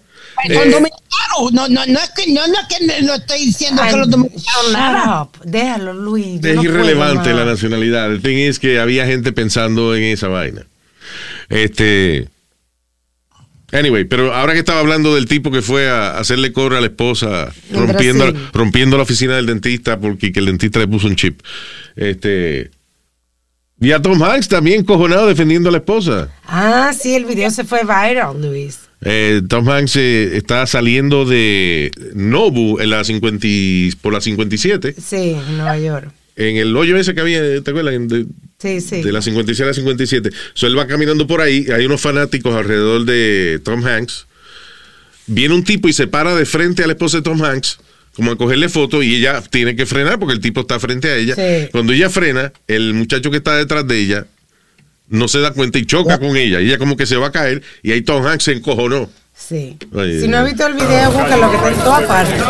son 0.49 0.69
eh, 0.69 0.71
dominicanos. 0.71 1.53
No, 1.53 1.69
no, 1.69 1.87
no 1.87 1.99
es 1.99 2.11
que 2.11 2.33
no, 2.33 2.47
no 2.47 2.55
es 2.55 2.67
que 2.77 3.03
no 3.03 3.15
estoy 3.15 3.47
diciendo 3.47 3.83
Ay, 3.83 3.93
que 3.93 3.97
los 3.99 4.11
dominicanos 4.11 4.73
nada. 4.73 5.05
shut 5.05 5.43
up. 5.43 5.45
Déjalo, 5.45 5.95
Luis. 5.95 6.45
es 6.45 6.55
no 6.55 6.63
puedo 6.63 6.75
irrelevante 6.75 7.33
la 7.33 7.45
nacionalidad. 7.45 8.13
El 8.13 8.21
thing 8.23 8.37
es 8.37 8.59
que 8.59 8.79
había 8.81 9.07
gente 9.07 9.33
pensando 9.33 9.95
en 9.95 10.05
esa 10.05 10.29
vaina. 10.29 10.67
Este. 11.49 12.29
Anyway, 13.73 14.05
pero 14.05 14.35
ahora 14.35 14.53
que 14.53 14.59
estaba 14.59 14.81
hablando 14.81 15.15
del 15.15 15.27
tipo 15.27 15.53
que 15.53 15.63
fue 15.63 15.89
a 15.89 16.19
hacerle 16.19 16.53
cobro 16.53 16.77
a 16.77 16.81
la 16.81 16.89
esposa, 16.89 17.53
En 17.71 17.87
rompiendo, 17.87 18.33
rompiendo 18.53 18.97
la 18.97 19.05
oficina 19.05 19.37
del 19.37 19.47
dentista 19.47 20.01
porque 20.01 20.33
que 20.33 20.41
el 20.41 20.47
dentista 20.47 20.81
le 20.81 20.89
puso 20.89 21.07
un 21.07 21.15
chip. 21.17 21.41
Este. 21.95 22.71
Y 23.81 23.93
a 23.93 24.03
Tom 24.03 24.23
Hanks 24.23 24.49
también 24.49 24.85
cojonado 24.85 25.27
defendiendo 25.27 25.69
a 25.69 25.73
la 25.73 25.79
esposa. 25.79 26.29
Ah, 26.47 26.93
sí, 26.99 27.15
el 27.15 27.25
video 27.25 27.51
se 27.51 27.65
fue 27.65 27.83
viral, 27.83 28.43
Luis. 28.43 28.90
Eh, 29.03 29.41
Tom 29.49 29.69
Hanks 29.69 29.97
eh, 29.97 30.37
está 30.37 30.67
saliendo 30.67 31.25
de 31.25 31.91
Nobu 32.15 32.81
en 32.81 32.91
la 32.91 33.03
50 33.03 33.47
y- 33.47 33.91
por 34.03 34.13
la 34.13 34.21
57, 34.21 34.95
Sí, 35.03 35.17
en 35.39 35.57
Nueva 35.57 35.79
York. 35.79 36.11
en 36.37 36.57
el 36.57 36.77
hoyo 36.77 36.97
ese 36.99 37.15
que 37.15 37.21
había, 37.23 37.41
¿te 37.63 37.71
acuerdas? 37.71 37.95
De- 38.09 38.27
Sí, 38.59 38.81
sí. 38.83 39.01
de 39.03 39.11
la 39.11 39.23
56 39.23 39.63
a 39.65 39.67
la 39.69 39.73
57. 39.75 40.29
So, 40.53 40.67
él 40.67 40.79
va 40.79 40.87
caminando 40.87 41.27
por 41.27 41.41
ahí, 41.41 41.67
hay 41.75 41.87
unos 41.87 42.03
fanáticos 42.03 42.55
alrededor 42.55 43.07
de 43.07 43.59
Tom 43.65 43.83
Hanks. 43.87 44.27
Viene 45.27 45.55
un 45.55 45.65
tipo 45.65 45.89
y 45.89 45.95
se 45.95 46.07
para 46.07 46.35
de 46.35 46.45
frente 46.45 46.83
a 46.83 46.87
la 46.87 46.93
esposa 46.93 47.19
de 47.19 47.23
Tom 47.23 47.43
Hanks, 47.43 47.79
como 48.15 48.33
a 48.33 48.37
cogerle 48.37 48.69
foto, 48.69 49.03
y 49.03 49.15
ella 49.15 49.41
tiene 49.49 49.77
que 49.77 49.87
frenar 49.87 50.19
porque 50.19 50.35
el 50.35 50.41
tipo 50.41 50.61
está 50.61 50.79
frente 50.79 51.09
a 51.09 51.17
ella. 51.17 51.35
Sí. 51.37 51.69
Cuando 51.73 51.95
ella 51.95 52.11
frena, 52.11 52.53
el 52.67 52.93
muchacho 52.93 53.31
que 53.31 53.39
está 53.39 53.57
detrás 53.57 53.87
de 53.89 53.99
ella 53.99 54.27
no 55.11 55.29
se 55.29 55.41
da 55.41 55.53
cuenta 55.53 55.79
y 55.79 55.85
choca 55.87 56.19
con 56.19 56.37
ella. 56.37 56.61
Y 56.61 56.69
ella 56.69 56.79
como 56.79 56.97
que 56.97 57.07
se 57.07 57.17
va 57.17 57.29
a 57.29 57.33
caer, 57.33 57.63
y 57.83 57.93
ahí 57.93 58.03
Tom 58.03 58.25
Hanks 58.27 58.45
se 58.45 58.53
encojonó. 58.53 59.09
Sí. 59.35 59.77
Ay, 59.97 60.21
Si 60.21 60.29
no 60.29 60.39
has 60.39 60.45
visto 60.47 60.67
el 60.67 60.75
video, 60.75 61.11
búscalo 61.11 61.51
que 61.51 61.57
está 61.57 61.69
en 61.69 61.79
todas 61.79 62.03
partes. 62.05 62.43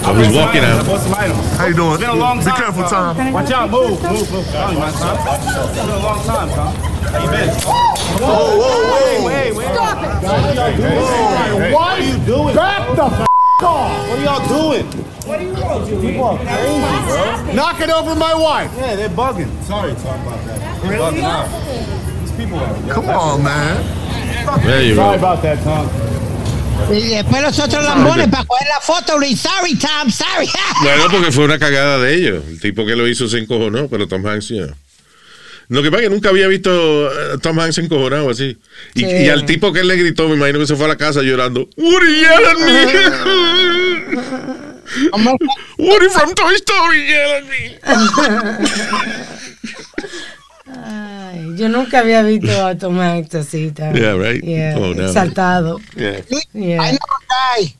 I 0.00 0.10
was 0.12 0.28
walking 0.34 0.64
out. 0.64 0.84
How 1.58 1.66
you 1.66 1.74
doing? 1.74 1.98
Be 1.98 2.50
careful, 2.52 2.84
Tom. 2.84 3.32
Watch 3.32 3.50
out, 3.50 3.70
move, 3.70 4.02
move, 4.02 4.30
move. 4.32 4.44
Sorry, 4.46 4.76
man, 4.76 4.92
son. 4.92 5.16
It's 5.16 5.76
been 5.76 5.88
a 5.88 5.98
long 5.98 6.24
time, 6.24 6.48
Tom. 6.50 6.74
How 6.74 7.24
you 7.24 7.30
been? 7.30 7.48
Whoa, 8.20 8.58
whoa, 8.58 8.84
whoa. 8.90 9.26
Wait, 9.26 9.54
wait. 9.54 9.66
Stop 9.72 10.02
it. 10.02 10.10
What 10.22 10.58
are? 10.58 11.72
What 11.72 12.02
you 12.04 12.18
doing? 12.26 12.54
Back 12.54 12.96
the 12.96 13.27
off. 13.62 14.08
What 14.08 14.18
are 14.18 14.22
y'all 14.22 14.48
doing? 14.48 14.86
What 15.26 15.40
are 15.40 15.42
you 15.42 15.54
doing? 15.54 16.00
People 16.00 16.24
are 16.24 16.38
crazy, 16.38 17.44
bro. 17.44 17.54
Knock 17.54 17.80
it 17.80 17.90
over 17.90 18.14
my 18.14 18.34
wife. 18.34 18.70
Yeah, 18.76 18.96
they're 18.96 19.08
bugging. 19.08 19.50
Sorry, 19.64 19.92
Tom, 19.94 20.20
about 20.26 20.44
that. 20.46 20.82
They're 20.82 20.98
bugging 20.98 21.22
out. 21.24 21.48
These 22.20 22.32
people 22.32 22.58
are. 22.58 22.92
Come 22.92 23.08
on, 23.08 23.42
man. 23.42 24.64
There 24.64 24.82
you 24.82 24.94
Sorry 24.94 25.18
go. 25.18 25.26
about 25.26 25.42
that, 25.42 25.62
Tom. 25.64 25.88
Y 26.90 27.08
después 27.08 27.42
los 27.42 27.58
otros 27.58 27.84
lambones 27.84 28.28
para 28.28 28.44
coger 28.44 28.68
la 28.68 28.80
foto. 28.80 29.14
Sorry, 29.36 29.74
Tom, 29.74 30.10
sorry. 30.10 30.48
Bueno, 30.82 31.04
porque 31.10 31.32
fue 31.32 31.44
una 31.44 31.58
cagada 31.58 31.98
de 31.98 32.14
ellos. 32.14 32.44
El 32.46 32.60
tipo 32.60 32.86
que 32.86 32.94
lo 32.94 33.06
hizo 33.08 33.26
se 33.28 33.38
encojonó, 33.38 33.88
pero 33.88 34.06
Tom 34.06 34.24
Hanks 34.24 34.48
ya. 34.48 34.66
Lo 35.68 35.82
que 35.82 35.90
pasa 35.90 36.02
es 36.04 36.08
que 36.08 36.14
nunca 36.14 36.30
había 36.30 36.46
visto 36.48 36.70
a 37.08 37.36
Tom 37.38 37.58
Hanks 37.60 37.78
encojonado 37.78 38.30
así. 38.30 38.56
Y, 38.94 39.00
Sí. 39.00 39.06
y 39.06 39.28
al 39.28 39.44
tipo 39.44 39.70
que 39.72 39.80
él 39.80 39.88
le 39.88 39.96
gritó, 39.96 40.26
me 40.28 40.34
imagino 40.36 40.58
que 40.60 40.66
se 40.66 40.76
fue 40.76 40.86
a 40.86 40.88
la 40.88 40.96
casa 40.96 41.20
llorando. 41.22 41.68
Woody 41.76 42.20
yell 42.20 42.46
at 42.46 42.58
me. 42.58 42.86
Woody 45.78 46.08
from 46.08 46.34
Toy 46.34 46.54
Story 46.56 47.06
yell 47.06 47.32
at 47.32 47.44
me. 47.44 47.78
Ay, 50.66 51.54
yo 51.56 51.68
nunca 51.68 52.00
había 52.00 52.22
visto 52.22 52.66
a 52.66 52.76
Tom 52.76 52.98
Hanks 53.00 53.34
así 53.34 53.70
tan 53.70 53.94
Yeah, 53.94 54.14
right? 54.14 54.42
yeah, 54.42 54.74
Oh, 54.76 54.94
no. 54.94 55.06
exaltado. 55.06 55.80
Yeah. 55.96 56.22
Yeah. 56.52 56.82
Hay 56.82 56.92
un 56.92 56.98
guy 57.28 57.76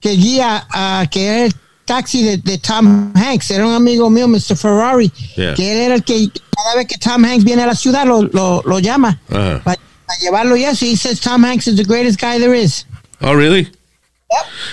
que 0.00 0.10
guía, 0.10 0.66
ah, 0.70 1.06
que 1.10 1.46
el 1.46 1.52
taxi 1.88 2.22
de, 2.22 2.36
de 2.36 2.58
Tom 2.58 3.12
Hanks. 3.16 3.50
Era 3.50 3.66
un 3.66 3.72
amigo 3.74 4.10
mío, 4.10 4.28
Mr. 4.28 4.56
Ferrari. 4.56 5.10
Yeah. 5.36 5.54
Que 5.54 5.72
él 5.72 5.78
era 5.78 5.94
el 5.96 6.02
que 6.04 6.28
cada 6.54 6.76
vez 6.76 6.86
que 6.86 6.98
Tom 6.98 7.24
Hanks 7.24 7.44
viene 7.44 7.62
a 7.62 7.66
la 7.66 7.74
ciudad 7.74 8.04
lo, 8.06 8.22
lo, 8.22 8.62
lo 8.64 8.78
llama 8.78 9.18
Ajá. 9.30 9.62
para 9.64 9.78
llevarlo 10.20 10.56
y 10.56 10.64
eso. 10.64 10.84
Y 10.84 10.96
says 10.96 11.18
Tom 11.20 11.44
Hanks 11.44 11.66
is 11.66 11.76
the 11.76 11.84
greatest 11.84 12.20
guy 12.20 12.38
there 12.38 12.54
is. 12.54 12.84
Oh, 13.20 13.34
really? 13.34 13.66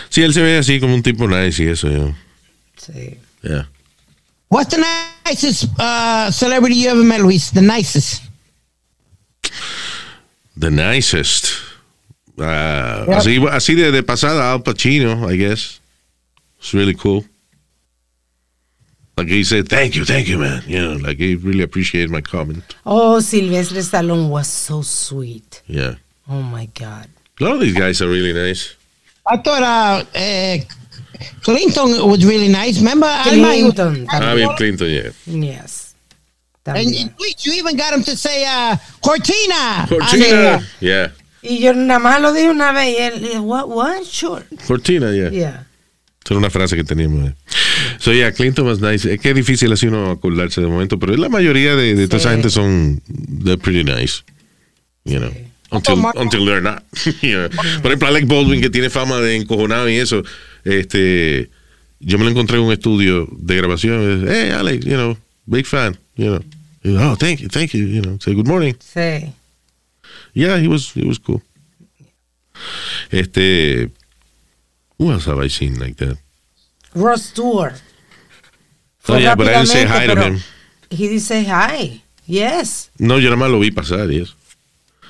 Sí, 0.10 0.22
él 0.22 0.34
se 0.34 0.42
ve 0.42 0.58
así 0.58 0.80
como 0.82 0.94
un 0.94 1.02
tipo 1.02 1.28
nice 1.28 1.64
y 1.64 1.68
eso, 1.70 1.90
yo. 1.90 2.14
Sí. 2.78 3.18
Yeah. 3.42 3.68
What's 4.50 4.70
the 4.76 4.84
nicest 5.26 5.66
uh, 5.80 6.30
celebrity 6.32 6.76
you 6.76 6.90
ever 6.90 7.04
met, 7.04 7.22
Luis? 7.22 7.50
The 7.52 7.62
nicest. 7.62 8.22
The 10.58 10.70
nicest. 10.72 11.48
Ah, 12.40 13.06
Yeah. 13.08 13.18
así, 13.18 13.40
así 13.52 13.76
de, 13.76 13.92
de 13.92 14.04
pasada, 14.04 14.52
Al 14.52 14.62
Pacino, 14.62 15.32
I 15.32 15.38
guess. 15.38 15.80
It's 16.66 16.74
really 16.74 16.96
cool. 16.96 17.24
Like 19.16 19.28
he 19.28 19.44
said, 19.44 19.70
thank 19.70 19.96
you, 19.96 20.04
thank 20.04 20.28
you, 20.28 20.40
man. 20.40 20.64
You 20.66 20.82
know, 20.82 20.94
like 20.94 21.18
he 21.20 21.36
really 21.36 21.62
appreciated 21.62 22.10
my 22.10 22.22
comment. 22.22 22.64
Oh, 22.84 23.20
Sylvester 23.20 23.76
Stallone 23.82 24.30
was 24.30 24.48
so 24.48 24.82
sweet. 24.82 25.62
Yeah. 25.68 25.94
Oh 26.28 26.42
my 26.42 26.66
God. 26.74 27.08
A 27.40 27.44
lot 27.44 27.54
of 27.54 27.60
these 27.60 27.76
guys 27.78 28.02
are 28.02 28.08
really 28.10 28.34
nice. 28.34 28.74
I 29.28 29.38
thought 29.38 29.62
uh, 29.62 30.06
uh, 30.18 30.58
Clinton 31.44 32.10
was 32.10 32.26
really 32.26 32.48
nice. 32.48 32.80
Remember, 32.80 33.06
Alma? 33.06 33.54
He 33.54 33.64
was- 33.64 33.74
Clinton. 33.76 34.08
Ah, 34.10 34.34
Bill 34.34 34.56
Clinton, 34.56 34.90
yeah. 34.90 35.10
Yes. 35.28 35.94
And 36.66 36.78
También. 36.90 37.14
you, 37.20 37.34
you 37.42 37.54
even 37.60 37.78
got 37.78 37.94
him 37.94 38.02
to 38.02 38.18
say 38.18 38.44
uh, 38.44 38.76
Cortina. 39.04 39.86
Cortina. 39.88 40.66
Yeah. 40.80 41.10
Y 41.44 41.60
yo 41.62 41.74
nada 41.74 42.00
más 42.00 42.20
lo 42.20 42.34
dije 42.34 42.50
una 42.50 42.74
vez 42.74 42.98
y 42.98 43.02
él, 43.36 43.40
what, 43.42 43.70
what? 43.70 44.04
Sure. 44.04 44.44
Cortina, 44.66 45.12
yeah. 45.14 45.30
Yeah. 45.30 45.64
Era 46.30 46.38
una 46.40 46.50
frase 46.50 46.76
que 46.76 46.84
teníamos. 46.84 47.30
eh. 47.30 47.36
So, 48.00 48.12
yeah, 48.14 48.32
Clinton 48.32 48.66
was 48.66 48.80
nice. 48.82 49.12
Es 49.12 49.20
que 49.20 49.30
es 49.30 49.36
difícil 49.36 49.72
así 49.72 49.88
uno 49.88 50.10
acordarse 50.12 50.60
de 50.62 50.68
momento, 50.68 50.98
pero 50.98 51.16
la 51.16 51.30
mayoría 51.30 51.76
de, 51.76 51.94
de 51.96 52.08
toda 52.08 52.18
esa 52.20 52.30
Sí. 52.30 52.36
gente 52.36 52.50
son, 52.50 53.02
they're 53.44 53.58
pretty 53.62 53.84
nice. 53.84 54.24
You 55.04 55.20
know. 55.20 55.32
Until, 55.72 56.04
until 56.16 56.46
they're 56.46 56.62
not. 56.62 56.84
Know. 57.22 57.50
Por 57.82 57.92
ejemplo, 57.92 58.08
Alec 58.08 58.28
Baldwin, 58.28 58.62
que 58.62 58.70
tiene 58.70 58.90
fama 58.90 59.20
de 59.20 59.36
encojonado 59.36 59.90
y 59.90 59.96
eso, 59.98 60.24
este, 60.64 61.50
yo 62.00 62.18
me 62.18 62.24
lo 62.24 62.32
encontré 62.32 62.58
en 62.58 62.64
un 62.64 62.72
estudio 62.72 63.28
de 63.38 63.56
grabación. 63.58 64.26
Hey, 64.28 64.52
Alec, 64.52 64.84
you 64.84 64.94
know, 64.96 65.18
big 65.46 65.66
fan, 65.66 65.98
you 66.16 66.28
know. 66.28 66.42
Oh, 67.12 67.16
thank 67.18 67.40
you, 67.42 67.50
thank 67.50 67.72
you, 67.74 67.86
you 67.88 68.02
know. 68.02 68.18
Say 68.20 68.34
good 68.34 68.48
morning. 68.48 68.74
Sí. 68.80 69.34
Yeah, 70.34 70.60
he 70.60 70.68
was, 70.68 70.92
he 70.94 71.04
was 71.06 71.20
cool. 71.20 71.42
Este, 73.12 73.90
who 74.98 75.12
else 75.12 75.26
have 75.26 75.40
I 75.40 75.48
seen 75.50 75.80
like 75.80 75.96
that? 75.98 76.18
Ross 76.94 77.24
Stewart. 77.26 77.82
Oh, 79.08 79.18
yeah, 79.18 79.36
but 79.36 79.48
I 79.48 79.54
didn't 79.54 79.68
say 79.68 79.86
rápidamente, 79.86 79.90
hi 79.90 80.08
to 80.08 80.14
pero 80.16 80.22
him. 80.28 80.40
He 80.90 81.08
did 81.10 81.20
say 81.22 81.44
hi. 81.44 82.02
Yes. 82.26 82.90
No, 82.98 83.20
yo 83.20 83.30
nada 83.30 83.38
más 83.38 83.52
lo 83.52 83.60
vi 83.60 83.72
pasar 83.72 84.12
y 84.12 84.22
eso. 84.22 84.34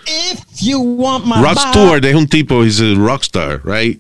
If 0.08 0.62
you 0.62 0.80
want 0.80 1.26
my 1.26 1.42
Rod 1.42 1.58
Stewart 1.58 2.04
es 2.06 2.14
un 2.16 2.28
tipo, 2.28 2.64
he's 2.64 2.80
a 2.82 2.94
rockstar, 2.96 3.62
right? 3.64 4.00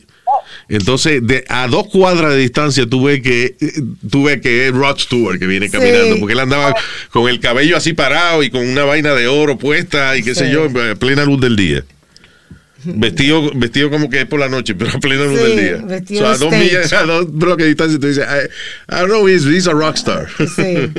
Entonces, 0.69 1.25
de, 1.25 1.43
a 1.47 1.67
dos 1.67 1.87
cuadras 1.87 2.31
de 2.33 2.37
distancia, 2.39 2.85
tú 2.87 3.03
ves 3.05 3.21
que, 3.21 3.55
tú 4.09 4.23
ves 4.25 4.41
que 4.41 4.67
es 4.67 4.73
Rod 4.73 4.97
Stewart 4.99 5.39
que 5.39 5.47
viene 5.47 5.67
Sí. 5.67 5.71
caminando, 5.73 6.19
porque 6.19 6.33
él 6.33 6.39
andaba 6.39 6.75
con 7.11 7.29
el 7.29 7.39
cabello 7.39 7.77
así 7.77 7.93
parado 7.93 8.43
y 8.43 8.49
con 8.49 8.67
una 8.67 8.83
vaina 8.83 9.13
de 9.13 9.27
oro 9.27 9.57
puesta 9.57 10.15
y 10.17 10.23
qué 10.23 10.35
sé 10.35 10.47
Sí. 10.47 10.51
yo, 10.53 10.65
a 10.65 10.95
plena 10.95 11.23
luz 11.23 11.39
del 11.39 11.55
día. 11.55 11.83
Vestido, 12.99 13.51
vestido 13.55 13.89
como 13.89 14.09
que 14.09 14.21
es 14.21 14.25
por 14.27 14.39
la 14.39 14.49
noche, 14.49 14.75
pero 14.75 14.91
a 14.95 14.99
plena 14.99 15.23
luz 15.25 15.39
Sí, 15.39 15.45
del 15.47 15.59
día. 15.59 15.85
vestido 15.85 16.21
So, 16.21 16.27
a 16.27 16.37
dos 16.37 16.53
stage. 16.53 16.63
millas, 16.63 16.93
a 16.93 17.03
dos 17.03 17.31
bloques 17.33 17.63
de 17.65 17.67
distancia, 17.69 17.99
tú 17.99 18.07
dices, 18.07 18.25
I, 18.25 18.93
I 18.93 18.99
don't 18.99 19.07
know, 19.09 19.27
he's, 19.27 19.45
he's 19.45 19.67
a 19.67 19.73
rockstar. 19.73 20.27
Sí. 20.55 20.91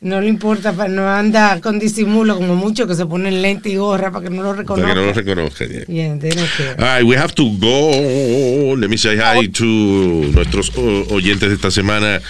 No 0.00 0.20
le 0.20 0.28
importa, 0.28 0.72
no 0.88 1.08
anda 1.08 1.58
con 1.62 1.78
disimulo 1.78 2.36
como 2.36 2.54
mucho 2.56 2.86
que 2.86 2.94
se 2.94 3.06
ponen 3.06 3.40
lente 3.40 3.70
y 3.70 3.76
gorra 3.76 4.10
para 4.12 4.24
que 4.28 4.30
no 4.34 4.42
lo 4.42 4.50
Para 4.50 4.60
reconozcan. 4.60 4.94
que 4.94 5.00
no 5.00 5.06
lo 5.06 5.12
reconozcan. 5.14 5.68
yeah. 5.70 5.84
Yeah, 5.88 6.18
they 6.18 6.28
don't 6.30 6.50
care. 6.58 6.74
All 6.78 6.98
right, 6.98 7.04
we 7.08 7.16
have 7.16 7.34
to 7.36 7.44
go. 7.58 8.76
Let 8.76 8.88
me 8.90 8.98
say 8.98 9.16
hi 9.16 9.48
to 9.48 9.64
nuestros 9.64 10.70
oyentes 10.76 11.48
de 11.48 11.54
esta 11.54 11.70
semana. 11.70 12.20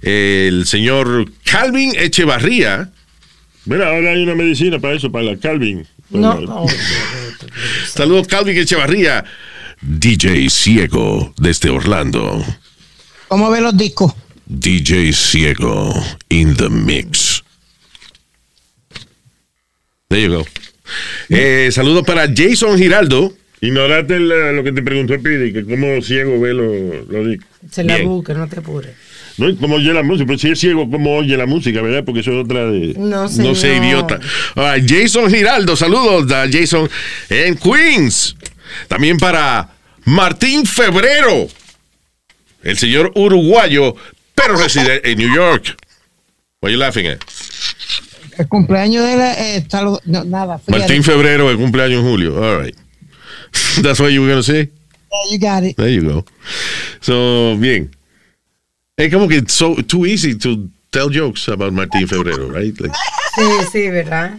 El 0.00 0.66
señor 0.66 1.30
Calvin 1.44 1.92
Echevarría. 1.96 2.90
Mira, 3.64 3.90
ahora 3.94 4.10
hay 4.10 4.24
una 4.24 4.34
medicina 4.34 4.80
para 4.80 4.94
eso, 4.94 5.12
para 5.12 5.24
la 5.26 5.36
Calvin. 5.36 5.86
No, 6.10 6.34
Para- 6.34 6.52
oh, 6.52 6.66
Saludos, 7.88 8.26
Calvin 8.28 8.56
Echevarría. 8.58 9.24
DJ 9.80 10.48
Ciego 10.50 11.34
desde 11.38 11.70
Orlando. 11.70 12.44
¿Cómo 13.28 13.50
ve 13.50 13.60
los 13.60 13.76
discos? 13.76 14.12
DJ 14.46 15.12
Ciego 15.12 15.92
in 16.28 16.54
the 16.56 16.68
mix. 16.68 17.42
There 20.08 20.22
you 20.22 20.30
go. 20.38 20.46
Eh, 21.30 21.70
saludos 21.72 22.04
para 22.04 22.26
Jason 22.34 22.76
Giraldo. 22.78 23.34
Ignoraste 23.60 24.18
la- 24.20 24.52
lo 24.52 24.62
que 24.64 24.72
te 24.72 24.82
preguntó 24.82 25.20
Pidi, 25.22 25.52
que 25.52 25.64
cómo 25.64 26.02
ciego 26.02 26.40
ve 26.40 26.52
lo, 26.52 27.04
lo 27.04 27.24
discos. 27.28 27.48
se 27.70 27.84
la 27.84 27.96
Bien. 27.96 28.08
busca, 28.08 28.34
no 28.34 28.48
te 28.48 28.58
apures. 28.58 28.92
No, 29.38 29.48
y 29.48 29.56
cómo 29.56 29.76
oye 29.76 29.92
la 29.92 30.02
música, 30.02 30.26
pero 30.26 30.38
si 30.38 30.50
es 30.50 30.58
ciego, 30.60 30.88
cómo 30.90 31.16
oye 31.16 31.36
la 31.36 31.46
música, 31.46 31.80
¿verdad? 31.80 32.04
Porque 32.04 32.20
eso 32.20 32.32
es 32.32 32.44
otra 32.44 32.66
de... 32.70 32.94
No, 32.98 33.22
No 33.22 33.28
señor. 33.28 33.56
sé, 33.56 33.76
idiota. 33.76 34.18
Right, 34.54 34.88
Jason 34.88 35.30
Giraldo, 35.30 35.74
saludos 35.76 36.30
a 36.32 36.46
Jason 36.50 36.88
en 37.30 37.56
Queens. 37.56 38.36
También 38.88 39.16
para 39.18 39.70
Martín 40.04 40.66
Febrero, 40.66 41.48
el 42.62 42.76
señor 42.78 43.12
uruguayo, 43.14 43.94
pero 44.34 44.56
reside 44.56 45.00
en 45.10 45.18
New 45.18 45.34
York. 45.34 45.76
What 46.60 46.68
are 46.68 46.72
you 46.74 46.78
laughing 46.78 47.06
at? 47.06 47.18
El 48.38 48.48
cumpleaños 48.48 49.04
de 49.04 49.12
él 49.14 49.20
eh, 49.20 49.56
está 49.56 49.82
lo- 49.82 50.00
no, 50.06 50.24
nada. 50.24 50.60
Martín. 50.68 51.02
Febrero, 51.04 51.50
el 51.50 51.56
cumpleaños 51.58 52.00
en 52.00 52.08
julio. 52.10 52.36
All 52.42 52.62
right. 52.64 52.76
That's 53.82 54.00
what 54.00 54.08
you 54.10 54.22
were 54.22 54.30
going 54.30 54.42
to 54.42 54.42
say? 54.42 54.70
Yeah, 55.10 55.30
you 55.32 55.38
got 55.38 55.62
it. 55.64 55.76
There 55.76 55.90
you 55.90 56.02
go. 56.02 56.24
So, 57.00 57.56
bien. 57.58 57.90
Es 58.96 59.12
como 59.12 59.26
que 59.28 59.42
so 59.46 59.74
too 59.86 60.04
easy 60.06 60.34
to 60.36 60.68
tell 60.90 61.08
jokes 61.10 61.48
about 61.48 61.72
Martín 61.72 62.06
Febrero, 62.06 62.48
right? 62.50 62.78
Like, 62.80 62.94
Sí, 63.34 63.42
sí, 63.72 63.90
¿verdad? 63.90 64.38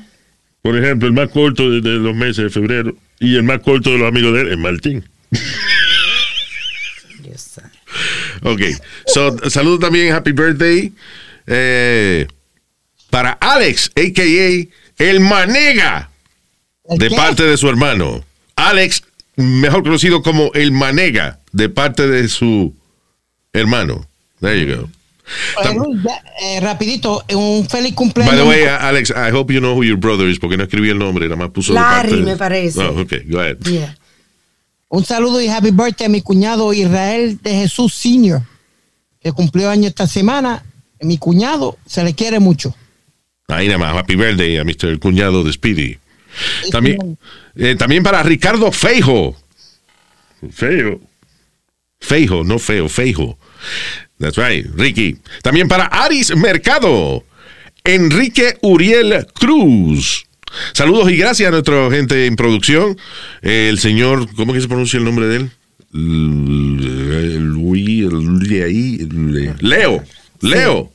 Por 0.62 0.78
ejemplo, 0.78 1.08
el 1.08 1.14
más 1.14 1.30
corto 1.30 1.70
de, 1.70 1.82
de 1.82 1.98
los 1.98 2.16
meses 2.16 2.38
de 2.46 2.50
febrero 2.50 2.96
y 3.20 3.36
el 3.36 3.44
más 3.44 3.60
corto 3.60 3.92
de 3.92 3.98
los 3.98 4.08
amigos 4.08 4.34
de 4.34 4.42
él 4.42 4.52
es 4.54 4.58
Martín. 4.58 5.04
Dios. 7.20 7.60
Ok. 8.44 8.62
So, 9.08 9.50
saludo 9.50 9.80
también, 9.80 10.14
happy 10.14 10.32
birthday. 10.32 10.92
eh, 11.48 12.28
para 13.10 13.32
Alex, 13.34 13.92
a.k.a. 13.96 15.04
El 15.04 15.20
Manega, 15.20 16.10
¿El 16.90 16.98
de 17.00 17.10
qué? 17.10 17.16
parte 17.16 17.44
de 17.44 17.58
su 17.58 17.68
hermano. 17.70 18.24
Alex, 18.56 19.04
mejor 19.36 19.84
conocido 19.84 20.22
como 20.24 20.52
El 20.54 20.72
Manega, 20.72 21.40
de 21.52 21.70
parte 21.70 22.08
de 22.08 22.28
su 22.28 22.74
hermano. 23.54 24.08
There 24.44 24.60
you 24.60 24.76
go. 24.76 24.90
Eh, 25.64 25.78
eh, 26.42 26.60
rapidito, 26.60 27.24
un 27.34 27.66
feliz 27.70 27.92
By 27.92 27.96
cumpleaños. 27.96 28.36
the 28.36 28.44
way, 28.44 28.66
Alex, 28.66 29.10
I 29.12 29.32
hope 29.32 29.54
you 29.54 29.62
know 29.62 29.74
who 29.74 29.86
your 29.86 29.98
brother 29.98 30.28
is, 30.28 30.38
porque 30.38 30.58
no 30.58 30.64
escribí 30.64 30.90
el 30.90 31.00
nombre, 31.00 31.26
nada 31.28 31.38
más 31.38 31.50
puso 31.52 31.74
Larry, 31.74 32.22
me 32.24 32.36
parece. 32.36 32.82
Oh, 32.82 33.02
ok, 33.02 33.14
go 33.30 33.40
ahead. 33.40 33.58
Yeah. 33.60 33.96
Un 34.90 35.06
saludo 35.06 35.42
y 35.42 35.48
happy 35.48 35.72
birthday 35.72 36.08
a 36.08 36.10
mi 36.10 36.22
cuñado 36.22 36.74
Israel 36.74 37.40
de 37.42 37.56
Jesús 37.56 37.94
Senior, 37.94 38.42
que 39.22 39.32
cumplió 39.32 39.70
año 39.70 39.88
esta 39.88 40.08
semana. 40.08 40.66
Mi 41.00 41.18
cuñado 41.18 41.78
se 41.86 42.04
le 42.04 42.14
quiere 42.14 42.40
mucho. 42.40 42.76
Ahí 43.48 43.68
nada 43.68 43.78
más, 43.78 43.96
happy 43.96 44.16
birthday 44.18 44.58
a 44.58 44.66
Mr. 44.66 45.00
Cuñado 45.00 45.46
de 45.46 45.54
Speedy. 45.54 45.98
También, 46.70 47.18
eh, 47.56 47.76
también 47.78 48.04
para 48.04 48.22
Ricardo 48.24 48.72
Feijo. 48.74 49.38
Feo. 50.52 51.00
Feijo, 52.00 52.44
no 52.44 52.60
feo, 52.60 52.90
Feijo. 52.90 53.38
That's 54.24 54.38
right, 54.38 54.66
Ricky. 54.78 55.18
También 55.42 55.68
para 55.68 55.84
Aris 55.88 56.34
Mercado. 56.34 57.26
Enrique 57.84 58.58
Uriel 58.62 59.28
Cruz. 59.34 60.26
Saludos 60.72 61.12
y 61.12 61.18
gracias 61.18 61.50
a 61.50 61.52
nuestra 61.52 61.92
gente 61.92 62.26
en 62.26 62.38
producción. 62.38 62.98
El 63.42 63.80
señor, 63.80 64.34
¿cómo 64.36 64.54
que 64.54 64.62
se 64.62 64.70
pronuncia 64.70 64.98
el 64.98 65.04
nombre 65.04 65.28
de 65.28 65.36
él? 65.36 65.52
Luis, 67.42 68.06
Leo. 69.60 70.06
Leo. 70.40 70.92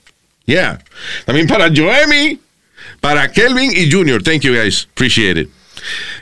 Yeah. 0.46 0.78
También 1.26 1.46
para 1.46 1.68
Joemi, 1.68 2.40
para 3.00 3.30
Kelvin 3.30 3.70
y 3.76 3.92
Junior. 3.92 4.22
Thank 4.22 4.40
you 4.40 4.54
guys. 4.54 4.88
Appreciate 4.90 5.38
it. 5.38 5.50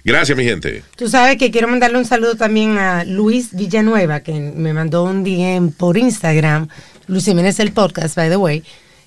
Gracias, 0.05 0.37
mi 0.37 0.45
gente. 0.45 0.83
Tú 0.97 1.09
sabes 1.09 1.37
que 1.37 1.51
quiero 1.51 1.69
mandarle 1.69 1.99
un 1.99 2.05
saludo 2.05 2.37
también 2.37 2.79
a 2.79 3.05
Luis 3.05 3.51
Villanueva, 3.53 4.21
que 4.21 4.33
me 4.33 4.73
mandó 4.73 5.05
un 5.05 5.25
DM 5.25 5.73
por 5.73 5.97
Instagram. 5.97 6.69
Luis 7.09 7.25
Jiménez 7.25 7.59
el 7.61 7.73
podcast, 7.73 8.17
by 8.17 8.29
the 8.29 8.37
way. 8.37 8.63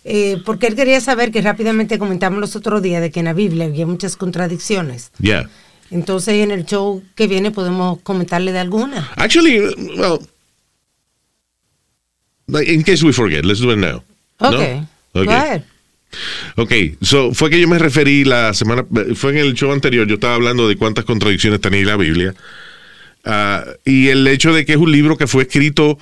eh, 0.05 0.37
porque 0.45 0.67
él 0.67 0.75
quería 0.75 1.01
saber 1.01 1.31
que 1.31 1.41
rápidamente 1.41 1.99
comentamos 1.99 2.39
los 2.39 2.55
otros 2.55 2.81
días 2.81 3.01
de 3.01 3.11
que 3.11 3.19
en 3.19 3.25
la 3.25 3.33
Biblia 3.33 3.65
había 3.65 3.85
muchas 3.85 4.15
contradicciones. 4.15 5.11
Yeah. 5.19 5.49
Entonces 5.91 6.35
en 6.35 6.51
el 6.51 6.65
show 6.65 7.03
que 7.15 7.27
viene 7.27 7.51
podemos 7.51 7.99
comentarle 8.01 8.51
de 8.51 8.59
alguna. 8.59 9.11
Actually, 9.15 9.59
well, 9.97 10.19
in 12.65 12.83
case 12.83 13.03
we 13.05 13.11
forget, 13.11 13.43
let's 13.43 13.59
do 13.59 13.71
it 13.71 13.77
now. 13.77 14.03
Ok. 14.39 14.85
No? 15.13 15.21
Okay. 15.21 15.63
Ok, 16.55 16.71
so 17.01 17.33
fue 17.33 17.49
que 17.51 17.59
yo 17.59 17.67
me 17.67 17.77
referí 17.77 18.23
la 18.23 18.53
semana, 18.53 18.83
fue 19.15 19.31
en 19.31 19.37
el 19.37 19.53
show 19.53 19.71
anterior, 19.71 20.07
yo 20.07 20.15
estaba 20.15 20.35
hablando 20.35 20.67
de 20.67 20.75
cuántas 20.75 21.05
contradicciones 21.05 21.61
tenía 21.61 21.85
la 21.85 21.97
Biblia. 21.97 22.33
Ah, 23.25 23.63
y 23.85 24.07
el 24.07 24.25
hecho 24.27 24.53
de 24.53 24.65
que 24.65 24.71
es 24.73 24.77
un 24.79 24.91
libro 24.91 25.17
que 25.17 25.27
fue 25.27 25.43
escrito 25.43 25.99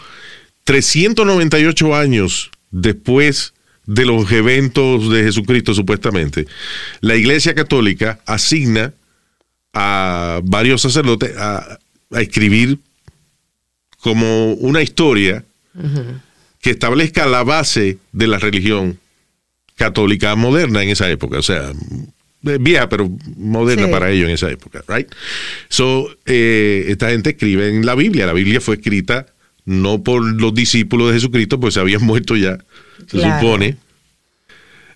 398 0.68 1.96
años 1.96 2.52
después 2.72 3.54
de 3.86 4.06
los 4.06 4.30
eventos 4.34 5.10
de 5.10 5.24
Jesucristo, 5.24 5.74
supuestamente. 5.74 6.46
La 7.00 7.16
Iglesia 7.16 7.56
Católica 7.56 8.20
asigna 8.26 8.94
a 9.74 10.42
varios 10.44 10.82
sacerdotes 10.82 11.38
a, 11.38 11.80
a 12.12 12.22
escribir 12.22 12.80
como 14.02 14.54
una 14.56 14.82
historia 14.82 15.46
que 16.60 16.72
establezca 16.72 17.26
la 17.28 17.44
base 17.44 17.98
de 18.12 18.28
la 18.28 18.38
religión 18.38 19.00
católica 19.76 20.36
moderna 20.36 20.84
en 20.84 20.90
esa 20.90 21.10
época. 21.10 21.38
O 21.40 21.44
sea, 21.44 21.72
eh, 22.46 22.58
vieja, 22.60 22.90
pero 22.90 23.10
moderna 23.38 23.86
Sí. 23.86 23.92
para 23.92 24.12
ellos 24.12 24.28
en 24.28 24.34
esa 24.36 24.52
época, 24.52 24.84
right? 24.90 25.08
So, 25.70 26.10
eh, 26.26 26.88
esta 26.90 27.10
gente 27.12 27.30
escribe 27.30 27.70
en 27.70 27.86
la 27.86 27.96
Biblia. 27.96 28.26
La 28.26 28.34
Biblia 28.34 28.60
fue 28.60 28.76
escrita 28.76 29.28
no 29.68 30.02
por 30.02 30.24
los 30.24 30.56
discípulos 30.56 31.10
de 31.10 31.14
Jesucristo, 31.16 31.60
pues 31.60 31.76
se 31.76 31.80
habían 31.80 32.02
muerto 32.06 32.36
ya, 32.36 32.58
se 33.08 33.18
Claro. 33.20 33.40
supone. 33.40 33.78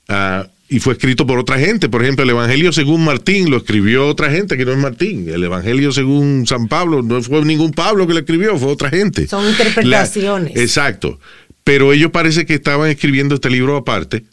Ah, 0.07 0.47
y 0.69 0.79
fue 0.79 0.93
escrito 0.93 1.27
por 1.27 1.37
otra 1.37 1.59
gente. 1.59 1.89
Por 1.89 2.01
ejemplo, 2.01 2.23
el 2.23 2.29
Evangelio 2.29 2.71
según 2.71 3.03
Martín 3.03 3.49
lo 3.51 3.57
escribió 3.57 4.07
otra 4.07 4.31
gente 4.31 4.55
que 4.57 4.63
no 4.65 4.71
es 4.71 4.77
Martín. 4.77 5.27
El 5.29 5.43
Evangelio 5.43 5.91
según 5.91 6.47
San 6.47 6.69
Pablo 6.69 7.01
no 7.03 7.21
fue 7.21 7.43
ningún 7.43 7.71
Pablo 7.71 8.07
que 8.07 8.13
lo 8.13 8.19
escribió, 8.19 8.57
fue 8.57 8.69
otra 8.71 8.89
gente. 8.89 9.27
Son 9.27 9.45
interpretaciones. 9.47 10.55
La- 10.55 10.61
exacto. 10.61 11.19
Pero 11.65 11.91
ellos 11.91 12.11
parece 12.11 12.45
que 12.45 12.53
estaban 12.53 12.89
escribiendo 12.89 13.35
este 13.35 13.49
libro 13.49 13.75
aparte 13.75 14.23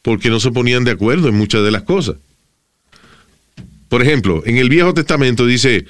porque 0.00 0.30
no 0.30 0.40
se 0.40 0.50
ponían 0.50 0.82
de 0.84 0.92
acuerdo 0.92 1.28
en 1.28 1.34
muchas 1.34 1.62
de 1.62 1.70
las 1.70 1.82
cosas. 1.82 2.16
Por 3.90 4.00
ejemplo, 4.02 4.42
en 4.46 4.56
el 4.56 4.70
Viejo 4.70 4.94
Testamento 4.94 5.46
dice, 5.46 5.84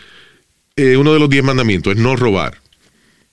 eh, 0.75 0.97
uno 0.97 1.13
de 1.15 1.21
los 1.21 1.31
diez 1.31 1.45
mandamientos 1.45 1.95
es 1.95 1.99
no 2.01 2.17
robar. 2.17 2.59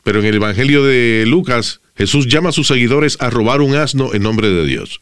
Pero 0.04 0.20
en 0.20 0.26
el 0.26 0.36
Evangelio 0.36 0.84
de 0.84 1.26
Lucas, 1.28 1.82
Jesús 1.96 2.28
llama 2.28 2.50
a 2.50 2.54
sus 2.54 2.68
seguidores 2.68 3.18
a 3.20 3.30
robar 3.30 3.62
un 3.62 3.76
asno 3.76 4.14
en 4.14 4.24
nombre 4.24 4.50
de 4.50 4.66
Dios. 4.66 5.02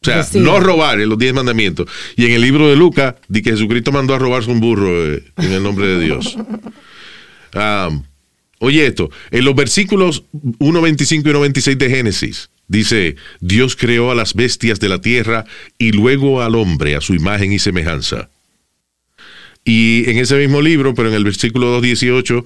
O 0.00 0.04
sea, 0.04 0.18
Decía. 0.18 0.42
no 0.42 0.60
robar 0.60 1.00
en 1.00 1.08
los 1.08 1.18
diez 1.18 1.32
mandamientos. 1.32 1.90
Y 2.16 2.26
en 2.26 2.32
el 2.32 2.40
libro 2.42 2.68
de 2.68 2.76
Lucas, 2.76 3.14
di 3.28 3.42
que 3.42 3.50
Jesucristo 3.50 3.90
mandó 3.90 4.14
a 4.14 4.18
robarse 4.18 4.50
un 4.50 4.60
burro 4.60 5.12
eh, 5.12 5.24
en 5.38 5.52
el 5.52 5.62
nombre 5.62 5.86
de 5.86 6.00
Dios. 6.00 6.36
Ah, 7.54 7.88
oye 8.58 8.86
esto, 8.86 9.10
en 9.30 9.46
los 9.46 9.54
versículos 9.54 10.24
1.25 10.34 11.20
y 11.20 11.50
1.26 11.50 11.76
de 11.78 11.88
Génesis, 11.88 12.50
dice, 12.68 13.16
Dios 13.40 13.74
creó 13.74 14.10
a 14.10 14.14
las 14.14 14.34
bestias 14.34 14.78
de 14.80 14.90
la 14.90 15.00
tierra 15.00 15.46
y 15.78 15.92
luego 15.92 16.42
al 16.42 16.54
hombre 16.54 16.94
a 16.94 17.00
su 17.00 17.14
imagen 17.14 17.52
y 17.52 17.58
semejanza. 17.58 18.28
Y 19.64 20.08
en 20.10 20.18
ese 20.18 20.36
mismo 20.36 20.60
libro, 20.60 20.94
pero 20.94 21.08
en 21.08 21.14
el 21.14 21.24
versículo 21.24 21.80
2.18, 21.80 22.44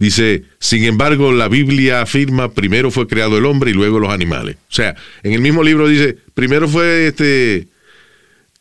dice, 0.00 0.42
sin 0.58 0.82
embargo, 0.82 1.30
la 1.30 1.46
Biblia 1.46 2.00
afirma, 2.00 2.50
primero 2.50 2.90
fue 2.90 3.06
creado 3.06 3.38
el 3.38 3.44
hombre 3.44 3.70
y 3.70 3.74
luego 3.74 4.00
los 4.00 4.12
animales. 4.12 4.56
O 4.68 4.72
sea, 4.72 4.96
en 5.22 5.32
el 5.32 5.40
mismo 5.40 5.62
libro 5.62 5.86
dice, 5.86 6.16
primero 6.34 6.66
fue 6.66 7.06
este, 7.06 7.56
eh, 7.58 7.68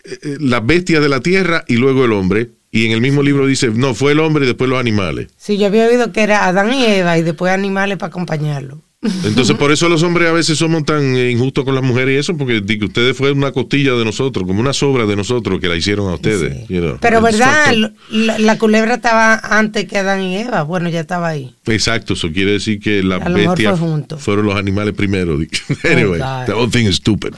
eh, 0.04 0.38
las 0.40 0.64
bestias 0.64 1.02
de 1.02 1.10
la 1.10 1.22
tierra 1.22 1.64
y 1.68 1.78
luego 1.78 2.06
el 2.06 2.12
hombre. 2.12 2.50
Y 2.72 2.86
en 2.86 2.92
el 2.92 3.02
mismo 3.02 3.24
libro 3.24 3.48
dice, 3.48 3.70
no, 3.70 3.96
fue 3.96 4.12
el 4.12 4.20
hombre 4.20 4.44
y 4.44 4.48
después 4.48 4.70
los 4.70 4.80
animales. 4.80 5.30
Sí, 5.38 5.58
yo 5.58 5.66
había 5.66 5.88
oído 5.88 6.12
que 6.12 6.22
era 6.22 6.46
Adán 6.46 6.72
y 6.72 6.86
Eva 6.86 7.18
y 7.18 7.24
después 7.24 7.52
animales 7.52 7.98
para 7.98 8.10
acompañarlo. 8.10 8.84
Entonces, 9.02 9.56
por 9.56 9.72
eso 9.72 9.88
los 9.88 10.04
hombres 10.04 10.28
a 10.28 10.34
veces 10.34 10.58
somos 10.58 10.84
tan 10.84 11.16
injustos 11.16 11.64
con 11.64 11.74
las 11.74 11.84
mujeres 11.84 12.16
y 12.16 12.18
eso, 12.18 12.36
porque 12.36 12.62
ustedes 12.84 13.16
fue 13.16 13.32
una 13.32 13.54
costilla 13.54 13.94
de 13.94 14.04
nosotros, 14.04 14.46
como 14.46 14.60
una 14.60 14.74
sobra 14.74 15.06
de 15.06 15.16
nosotros 15.16 15.62
que 15.62 15.70
la 15.70 15.78
hicieron 15.78 16.10
a 16.10 16.16
ustedes. 16.16 16.68
you 16.68 16.82
know. 16.82 16.98
Pero 17.00 17.22
verdad, 17.22 17.74
la, 18.10 18.38
la 18.40 18.58
culebra 18.58 18.96
estaba 18.96 19.36
antes 19.36 19.86
que 19.86 19.98
Adán 20.00 20.22
y 20.24 20.38
Eva. 20.40 20.64
Bueno, 20.64 20.90
ya 20.90 21.00
estaba 21.00 21.30
ahí. 21.30 21.56
Exacto, 21.68 22.12
eso 22.14 22.30
quiere 22.34 22.52
decir 22.52 22.82
que 22.82 23.02
las 23.02 23.22
A 23.26 23.30
bestias 23.30 23.80
fueron 24.18 24.46
los 24.46 24.56
animales 24.58 24.94
primero. 24.96 25.38
di- 25.40 25.48
anyway, 25.90 26.20
the 26.46 26.52
whole 26.54 26.70
thing 26.70 26.86
is 26.86 26.98
stupid. 26.98 27.34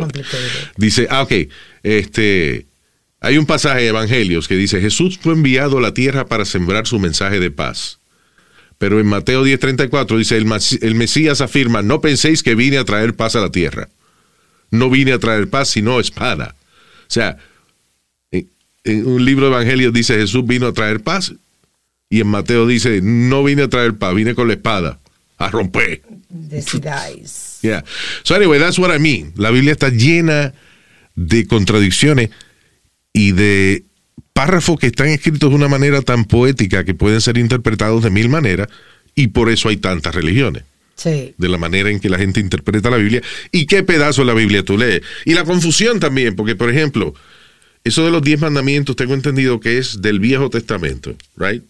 Dice, 0.78 1.08
ah, 1.12 1.22
ok, 1.22 1.32
este, 1.84 2.66
hay 3.20 3.38
un 3.38 3.46
pasaje 3.46 3.82
de 3.82 3.88
Evangelios 3.90 4.48
que 4.48 4.56
dice, 4.56 4.82
Jesús 4.82 5.20
fue 5.22 5.34
enviado 5.34 5.78
a 5.78 5.82
la 5.82 5.94
tierra 5.94 6.26
para 6.26 6.44
sembrar 6.44 6.88
su 6.88 6.98
mensaje 6.98 7.40
de 7.40 7.52
paz. 7.52 8.00
Pero 8.82 9.00
en 9.00 9.06
Mateo 9.06 9.46
10:34 9.46 10.18
dice, 10.18 10.38
el, 10.38 10.96
Mesías 10.96 11.40
afirma, 11.42 11.84
no 11.84 12.02
penséis 12.02 12.42
que 12.42 12.56
vine 12.56 12.80
a 12.80 12.84
traer 12.84 13.14
paz 13.14 13.36
a 13.36 13.40
la 13.40 13.52
tierra. 13.52 13.90
No 14.72 14.90
vine 14.90 15.14
a 15.14 15.20
traer 15.20 15.52
paz, 15.52 15.70
sino 15.70 16.00
espada. 16.00 16.56
O 17.02 17.14
sea, 17.14 17.38
en, 18.32 19.06
un 19.06 19.24
libro 19.24 19.46
de 19.46 19.52
Evangelios 19.52 19.94
dice, 19.94 20.16
Jesús 20.16 20.48
vino 20.48 20.66
a 20.66 20.74
traer 20.74 21.00
paz. 21.00 21.32
Y 22.10 22.22
en 22.22 22.28
Mateo 22.28 22.66
dice, 22.66 23.02
no 23.04 23.44
vine 23.44 23.62
a 23.62 23.70
traer 23.70 23.94
paz, 24.00 24.16
vine 24.16 24.34
con 24.34 24.48
la 24.48 24.56
espada 24.56 25.00
a 25.38 25.50
romper. 25.50 26.02
Decidáis. 26.30 27.50
Yeah. 27.62 27.84
So 28.24 28.34
anyway, 28.34 28.58
that's 28.58 28.80
what 28.80 28.92
I 28.92 28.98
mean. 28.98 29.34
La 29.36 29.52
Biblia 29.52 29.74
está 29.74 29.90
llena 29.90 30.56
de 31.14 31.46
contradicciones 31.46 32.32
y 33.14 33.34
de 33.34 33.84
párrafos 34.34 34.80
que 34.80 34.88
están 34.88 35.08
escritos 35.10 35.50
de 35.50 35.56
una 35.56 35.68
manera 35.68 36.02
tan 36.02 36.26
poética 36.26 36.84
que 36.84 36.94
pueden 36.94 37.22
ser 37.22 37.38
interpretados 37.38 38.04
de 38.04 38.10
mil 38.10 38.30
maneras 38.30 38.68
y 39.16 39.28
por 39.28 39.50
eso 39.50 39.70
hay 39.70 39.78
tantas 39.78 40.16
religiones. 40.16 40.64
Sí. 40.96 41.34
De 41.38 41.50
la 41.50 41.58
manera 41.58 41.90
en 41.90 42.00
que 42.00 42.10
la 42.10 42.18
gente 42.18 42.40
interpreta 42.40 42.90
la 42.90 42.98
Biblia 42.98 43.22
y 43.52 43.66
qué 43.66 43.84
pedazo 43.84 44.22
de 44.22 44.28
la 44.28 44.34
Biblia 44.34 44.64
tú 44.64 44.78
lees. 44.78 45.02
Y 45.26 45.34
la 45.34 45.44
confusión 45.44 46.00
también, 46.00 46.36
porque 46.36 46.56
por 46.56 46.70
ejemplo, 46.70 47.14
eso 47.84 48.06
de 48.06 48.12
los 48.12 48.22
diez 48.22 48.40
mandamientos 48.40 48.96
tengo 48.96 49.14
entendido 49.14 49.60
que 49.60 49.78
es 49.78 50.02
del 50.02 50.20
Viejo 50.20 50.50
Testamento, 50.50 51.16
right? 51.38 51.64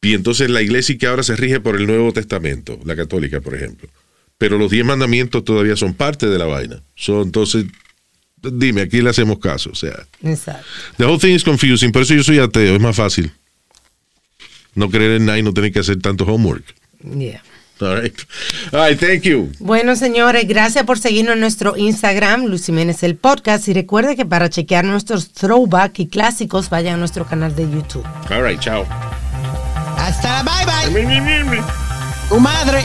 Y 0.00 0.14
entonces 0.14 0.48
la 0.50 0.62
iglesia 0.62 0.96
que 0.96 1.06
ahora 1.06 1.22
se 1.22 1.36
rige 1.36 1.60
por 1.60 1.76
el 1.76 1.86
Nuevo 1.86 2.12
Testamento, 2.12 2.78
la 2.84 2.96
católica, 2.96 3.40
por 3.40 3.54
ejemplo. 3.54 3.88
Pero 4.38 4.58
los 4.58 4.70
diez 4.70 4.84
mandamientos 4.84 5.44
todavía 5.44 5.76
son 5.76 5.94
parte 5.94 6.26
de 6.28 6.38
la 6.38 6.44
vaina. 6.44 6.82
So, 6.94 7.22
entonces, 7.22 7.66
dime, 8.52 8.82
aquí 8.82 9.00
le 9.00 9.10
hacemos 9.10 9.38
caso. 9.38 9.70
O 9.70 9.74
sea, 9.74 10.06
Exacto. 10.22 10.64
the 10.96 11.04
whole 11.04 11.18
thing 11.18 11.34
is 11.34 11.44
confusing. 11.44 11.92
Por 11.92 12.02
eso 12.02 12.14
yo 12.14 12.22
soy 12.22 12.38
ateo, 12.38 12.74
es 12.76 12.80
más 12.80 12.96
fácil. 12.96 13.32
No 14.74 14.90
creer 14.90 15.12
en 15.12 15.26
nada 15.26 15.38
y 15.38 15.42
no 15.42 15.52
tener 15.54 15.72
que 15.72 15.80
hacer 15.80 16.00
tanto 16.00 16.24
homework. 16.24 16.64
Yeah. 17.02 17.42
All 17.80 18.00
right. 18.00 18.18
All 18.72 18.88
right, 18.88 18.98
thank 18.98 19.22
you. 19.22 19.52
Bueno, 19.58 19.96
señores, 19.96 20.48
gracias 20.48 20.84
por 20.84 20.98
seguirnos 20.98 21.34
en 21.34 21.40
nuestro 21.40 21.76
Instagram, 21.76 22.46
Luis 22.46 22.66
Jiménez 22.66 23.02
el 23.02 23.16
Podcast. 23.16 23.68
Y 23.68 23.74
recuerde 23.74 24.16
que 24.16 24.24
para 24.24 24.48
chequear 24.48 24.84
nuestros 24.84 25.32
throwback 25.32 25.98
y 25.98 26.06
clásicos, 26.08 26.70
vayan 26.70 26.94
a 26.94 26.96
nuestro 26.98 27.26
canal 27.26 27.54
de 27.54 27.64
YouTube. 27.70 28.04
All 28.30 28.42
right, 28.42 28.60
chao. 28.60 28.86
Hasta 29.98 30.42
la 30.42 30.90
bye 30.90 30.92
bye. 30.92 31.62
Tu 32.28 32.40
madre. 32.40 32.84